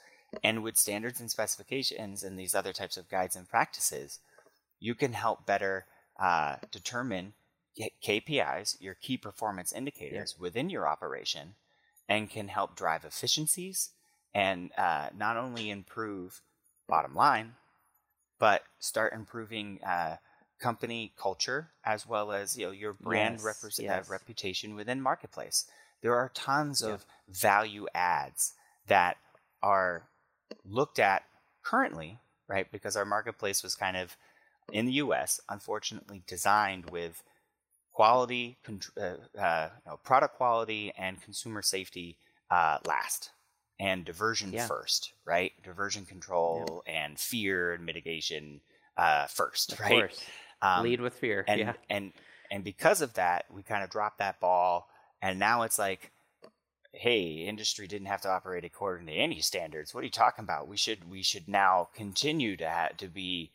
and 0.42 0.62
with 0.62 0.76
standards 0.76 1.20
and 1.20 1.30
specifications 1.30 2.22
and 2.22 2.38
these 2.38 2.54
other 2.54 2.72
types 2.72 2.96
of 2.96 3.08
guides 3.08 3.36
and 3.36 3.48
practices, 3.48 4.20
you 4.80 4.94
can 4.94 5.12
help 5.12 5.46
better 5.46 5.86
uh, 6.18 6.56
determine 6.70 7.34
KPIs, 8.04 8.80
your 8.80 8.94
key 8.94 9.16
performance 9.16 9.72
indicators 9.72 10.36
within 10.38 10.70
your 10.70 10.86
operation, 10.86 11.54
and 12.08 12.30
can 12.30 12.48
help 12.48 12.76
drive 12.76 13.04
efficiencies 13.04 13.90
and 14.34 14.70
uh, 14.76 15.08
not 15.16 15.36
only 15.36 15.70
improve 15.70 16.42
bottom 16.88 17.14
line, 17.14 17.54
but 18.38 18.62
start 18.78 19.12
improving 19.12 19.80
uh, 19.84 20.16
company 20.60 21.12
culture 21.16 21.70
as 21.84 22.06
well 22.06 22.32
as 22.32 22.56
you 22.56 22.66
know 22.66 22.72
your 22.72 22.92
brand 22.92 23.36
Yes, 23.36 23.44
repres- 23.44 23.82
yes. 23.82 24.08
uh, 24.08 24.12
reputation 24.12 24.74
within 24.74 25.00
marketplace. 25.00 25.66
There 26.00 26.14
are 26.14 26.30
tons 26.34 26.82
of 26.82 27.04
value 27.28 27.86
adds 27.94 28.52
that 28.86 29.16
are 29.62 30.08
looked 30.64 30.98
at 30.98 31.24
currently, 31.62 32.18
right? 32.46 32.70
Because 32.70 32.96
our 32.96 33.04
marketplace 33.04 33.62
was 33.62 33.74
kind 33.74 33.96
of 33.96 34.16
in 34.72 34.86
the 34.86 34.92
U.S. 34.94 35.40
unfortunately 35.48 36.22
designed 36.26 36.90
with 36.90 37.22
quality, 37.92 38.58
uh, 38.98 39.00
uh, 39.38 39.70
you 39.86 39.90
know, 39.90 39.96
product 40.02 40.36
quality, 40.36 40.92
and 40.98 41.22
consumer 41.22 41.62
safety 41.62 42.18
uh, 42.50 42.78
last, 42.86 43.30
and 43.78 44.04
diversion 44.04 44.52
Yeah. 44.52 44.66
first, 44.66 45.12
right? 45.24 45.52
Diversion 45.62 46.04
control 46.04 46.82
and 46.86 47.18
fear 47.18 47.72
and 47.72 47.84
mitigation 47.84 48.60
uh, 48.96 49.26
first, 49.26 49.72
Of 49.72 49.80
right? 49.80 49.88
course, 49.88 50.24
Um, 50.62 50.82
lead 50.82 51.00
with 51.00 51.14
fear. 51.14 51.46
and 51.46 51.60
yeah, 51.60 51.74
and 51.90 52.12
and 52.50 52.64
because 52.64 53.00
of 53.00 53.14
that, 53.14 53.46
we 53.50 53.62
kind 53.62 53.84
of 53.84 53.90
dropped 53.90 54.18
that 54.18 54.40
ball, 54.40 54.88
and 55.22 55.38
now 55.38 55.62
it's 55.62 55.78
like, 55.78 56.10
hey, 56.92 57.44
industry 57.46 57.86
didn't 57.86 58.06
have 58.06 58.20
to 58.22 58.30
operate 58.30 58.64
according 58.64 59.06
to 59.06 59.12
any 59.12 59.40
standards. 59.40 59.94
What 59.94 60.02
are 60.02 60.04
you 60.04 60.10
talking 60.10 60.44
about? 60.44 60.68
We 60.68 60.76
should 60.76 61.08
we 61.10 61.22
should 61.22 61.48
now 61.48 61.88
continue 61.94 62.56
to 62.56 62.68
ha- 62.68 62.90
to 62.98 63.08
be 63.08 63.50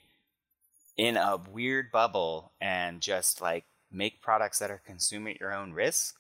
in 1.00 1.16
a 1.16 1.40
weird 1.50 1.94
bubble 1.94 2.52
and 2.60 3.00
just 3.00 3.42
like 3.42 3.64
make 3.90 4.22
products 4.22 4.60
that 4.60 4.70
are 4.70 4.82
consumed 4.86 5.30
at 5.30 5.40
your 5.40 5.54
own 5.54 5.72
risk. 5.72 6.16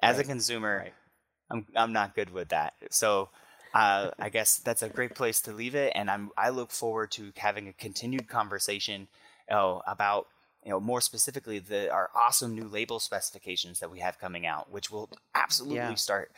As 0.00 0.16
a 0.20 0.22
consumer, 0.22 0.78
right. 0.84 0.94
I'm 1.50 1.66
I'm 1.74 1.92
not 1.92 2.14
good 2.14 2.30
with 2.30 2.50
that. 2.50 2.74
So 2.90 3.30
uh, 3.74 4.10
I 4.20 4.28
guess 4.28 4.58
that's 4.58 4.82
a 4.82 4.88
great 4.88 5.16
place 5.16 5.40
to 5.42 5.52
leave 5.52 5.74
it, 5.74 5.92
and 5.96 6.08
I'm 6.08 6.30
I 6.38 6.50
look 6.50 6.70
forward 6.70 7.10
to 7.12 7.32
having 7.36 7.66
a 7.66 7.72
continued 7.72 8.28
conversation 8.28 9.08
oh, 9.50 9.82
about 9.88 10.28
you 10.64 10.70
know 10.70 10.78
more 10.78 11.00
specifically 11.00 11.58
the 11.58 11.90
our 11.90 12.10
awesome 12.14 12.54
new 12.54 12.68
label 12.68 13.00
specifications 13.00 13.80
that 13.80 13.90
we 13.90 13.98
have 13.98 14.20
coming 14.20 14.46
out, 14.46 14.70
which 14.70 14.88
will 14.88 15.10
absolutely 15.34 15.76
Yeah. 15.76 15.94
start 15.94 16.30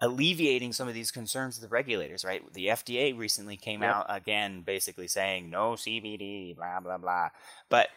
alleviating 0.00 0.72
some 0.72 0.88
of 0.88 0.94
these 0.94 1.10
concerns 1.10 1.56
of 1.56 1.62
the 1.62 1.68
regulators. 1.68 2.24
Right, 2.24 2.42
the 2.52 2.66
FDA 2.66 3.16
recently 3.16 3.56
came 3.56 3.82
Yep. 3.82 3.94
out 3.94 4.06
again, 4.08 4.62
basically 4.62 5.08
saying 5.08 5.50
no 5.50 5.72
CBD, 5.72 6.54
blah 6.56 6.80
blah 6.80 6.98
blah, 6.98 7.28
but 7.68 7.88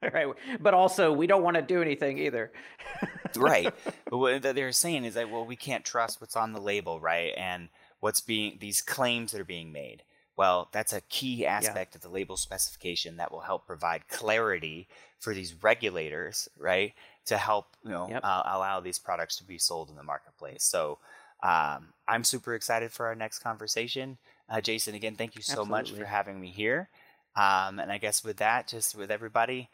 right. 0.14 0.28
But 0.60 0.74
also, 0.74 1.12
we 1.12 1.26
don't 1.26 1.42
want 1.42 1.56
to 1.56 1.62
do 1.62 1.82
anything 1.82 2.18
either. 2.18 2.52
right. 3.36 3.74
But 4.08 4.18
what 4.18 4.42
they're 4.42 4.70
saying 4.72 5.04
is 5.04 5.14
that 5.14 5.28
well, 5.30 5.44
we 5.44 5.56
can't 5.56 5.84
trust 5.84 6.20
what's 6.20 6.36
on 6.36 6.52
the 6.52 6.60
label, 6.60 7.00
right? 7.00 7.32
And 7.36 7.68
what's 8.00 8.20
being 8.20 8.58
these 8.60 8.80
claims 8.80 9.32
that 9.32 9.40
are 9.40 9.44
being 9.44 9.72
made. 9.72 10.02
Well, 10.36 10.68
that's 10.70 10.92
a 10.92 11.00
key 11.00 11.44
aspect 11.44 11.96
of 11.96 12.00
the 12.02 12.08
label 12.08 12.36
specification 12.36 13.16
that 13.16 13.32
will 13.32 13.40
help 13.40 13.66
provide 13.66 14.06
clarity 14.06 14.86
for 15.18 15.34
these 15.34 15.52
regulators, 15.64 16.48
right? 16.56 16.94
To 17.26 17.36
help 17.36 17.66
you 17.82 17.90
know 17.90 18.06
Yep. 18.08 18.20
uh, 18.22 18.42
allow 18.46 18.78
these 18.78 19.00
products 19.00 19.34
to 19.38 19.44
be 19.44 19.58
sold 19.58 19.90
in 19.90 19.96
the 19.96 20.04
marketplace. 20.04 20.62
So 20.62 20.98
um, 21.42 21.88
I'm 22.06 22.24
super 22.24 22.54
excited 22.54 22.90
for 22.90 23.06
our 23.06 23.14
next 23.14 23.40
conversation. 23.40 24.18
Uh, 24.48 24.60
Jason, 24.60 24.94
again, 24.94 25.14
thank 25.14 25.36
you 25.36 25.42
so 25.42 25.64
much 25.64 25.92
for 25.92 26.04
having 26.04 26.40
me 26.40 26.50
here. 26.50 26.88
Um, 27.36 27.78
and 27.78 27.92
I 27.92 27.98
guess 27.98 28.24
with 28.24 28.38
that, 28.38 28.66
just 28.66 28.96
with 28.96 29.10
everybody, 29.10 29.68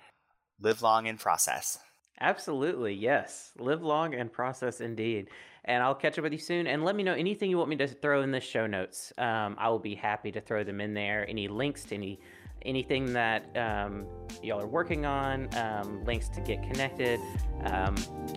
live 0.61 0.83
long 0.83 1.07
in 1.07 1.17
process. 1.17 1.79
Absolutely, 2.21 2.93
yes. 2.93 3.51
Live 3.59 3.83
long 3.83 4.15
and 4.15 4.33
process 4.33 4.81
indeed. 4.81 5.29
And 5.65 5.83
I'll 5.83 5.95
catch 5.95 6.19
up 6.19 6.25
with 6.25 6.33
you 6.33 6.39
soon. 6.39 6.67
And 6.67 6.85
let 6.85 6.95
me 6.95 7.03
know 7.03 7.15
anything 7.15 7.49
you 7.49 7.57
want 7.57 7.71
me 7.71 7.77
to 7.77 7.89
throw 7.89 8.23
in 8.23 8.31
the 8.31 8.41
show 8.41 8.67
notes. 8.67 9.13
Um, 9.17 9.57
I 9.59 9.69
will 9.69 9.79
be 9.79 9.95
happy 9.95 10.31
to 10.33 10.41
throw 10.41 10.63
them 10.63 10.81
in 10.81 10.93
there. 10.93 11.29
Any 11.29 11.49
links 11.49 11.85
to 11.85 11.95
any 11.95 12.21
anything 12.65 13.13
that 13.13 13.45
um, 13.57 14.07
y'all 14.43 14.61
are 14.61 14.67
working 14.67 15.05
on, 15.05 15.49
um, 15.57 16.05
links 16.05 16.29
to 16.31 16.41
get 16.41 16.63
connected. 16.63 17.21
Um, 17.65 17.95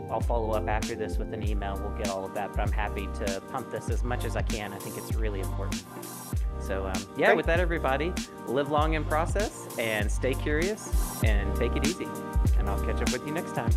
I'll 0.09 0.21
follow 0.21 0.51
up 0.51 0.67
after 0.67 0.95
this 0.95 1.17
with 1.17 1.33
an 1.33 1.47
email. 1.47 1.77
We'll 1.79 1.97
get 1.97 2.09
all 2.09 2.25
of 2.25 2.33
that. 2.33 2.51
But 2.51 2.61
I'm 2.61 2.71
happy 2.71 3.07
to 3.25 3.41
pump 3.51 3.71
this 3.71 3.89
as 3.89 4.03
much 4.03 4.25
as 4.25 4.35
I 4.35 4.41
can. 4.41 4.73
I 4.73 4.77
think 4.77 4.97
it's 4.97 5.15
really 5.15 5.39
important. 5.39 5.83
So 6.59 6.85
um, 6.85 7.01
yeah, 7.17 7.27
Great. 7.27 7.37
with 7.37 7.45
that, 7.45 7.59
everybody, 7.59 8.13
live 8.47 8.69
long 8.71 8.93
in 8.93 9.05
process 9.05 9.67
and 9.77 10.11
stay 10.11 10.33
curious 10.33 11.23
and 11.23 11.55
take 11.55 11.75
it 11.75 11.87
easy. 11.87 12.07
And 12.59 12.69
I'll 12.69 12.83
catch 12.83 13.01
up 13.01 13.11
with 13.11 13.25
you 13.25 13.33
next 13.33 13.55
time. 13.55 13.71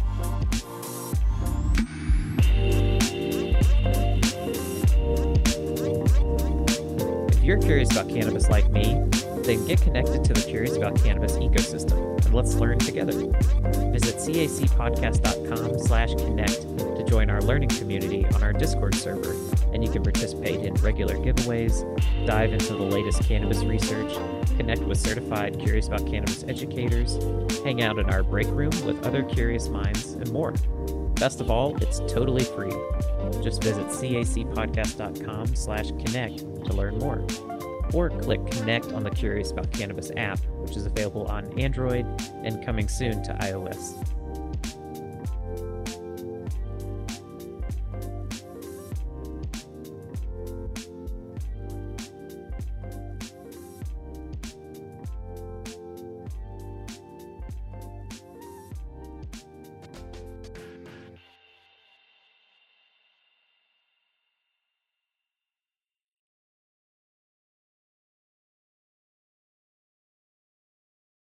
If 7.32 7.44
you're 7.44 7.58
curious 7.58 7.90
about 7.92 8.08
cannabis 8.08 8.48
like 8.48 8.70
me, 8.70 9.00
then 9.44 9.66
get 9.66 9.80
connected 9.80 10.24
to 10.24 10.32
the 10.32 10.40
Curious 10.40 10.76
About 10.76 10.96
Cannabis 11.02 11.36
ecosystem 11.36 12.10
and 12.24 12.34
let's 12.34 12.54
learn 12.54 12.78
together. 12.78 13.12
Visit 13.90 14.16
cacpodcast.com 14.16 15.78
slash 15.80 16.14
connect 16.14 16.60
to 16.78 17.04
join 17.04 17.28
our 17.30 17.40
learning 17.42 17.70
community 17.70 18.24
on 18.34 18.42
our 18.42 18.52
Discord 18.52 18.94
server, 18.94 19.34
and 19.72 19.82
you 19.82 19.90
can 19.90 20.02
participate 20.02 20.60
in 20.60 20.74
regular 20.74 21.16
giveaways, 21.16 21.84
dive 22.26 22.52
into 22.52 22.74
the 22.74 22.82
latest 22.82 23.24
cannabis 23.24 23.64
research, 23.64 24.14
connect 24.56 24.82
with 24.82 24.98
certified 24.98 25.58
Curious 25.58 25.88
About 25.88 26.06
Cannabis 26.06 26.44
educators, 26.44 27.18
hang 27.64 27.82
out 27.82 27.98
in 27.98 28.08
our 28.10 28.22
break 28.22 28.46
room 28.48 28.70
with 28.84 29.04
other 29.04 29.22
curious 29.22 29.68
minds, 29.68 30.12
and 30.12 30.30
more. 30.32 30.54
Best 31.14 31.40
of 31.40 31.50
all, 31.50 31.76
it's 31.82 31.98
totally 32.00 32.44
free. 32.44 32.72
Just 33.42 33.62
visit 33.62 33.86
cacpodcast.com 33.86 35.54
slash 35.54 35.88
connect 35.90 36.38
to 36.38 36.72
learn 36.72 36.98
more. 36.98 37.26
Or 37.92 38.10
click 38.10 38.44
connect 38.50 38.92
on 38.92 39.02
the 39.02 39.10
Curious 39.10 39.50
About 39.50 39.72
Cannabis 39.72 40.10
app, 40.16 40.38
which 40.58 40.76
is 40.76 40.86
available 40.86 41.26
on 41.26 41.58
Android 41.58 42.06
and 42.44 42.64
coming 42.64 42.88
soon 42.88 43.22
to 43.24 43.32
iOS. 43.40 44.19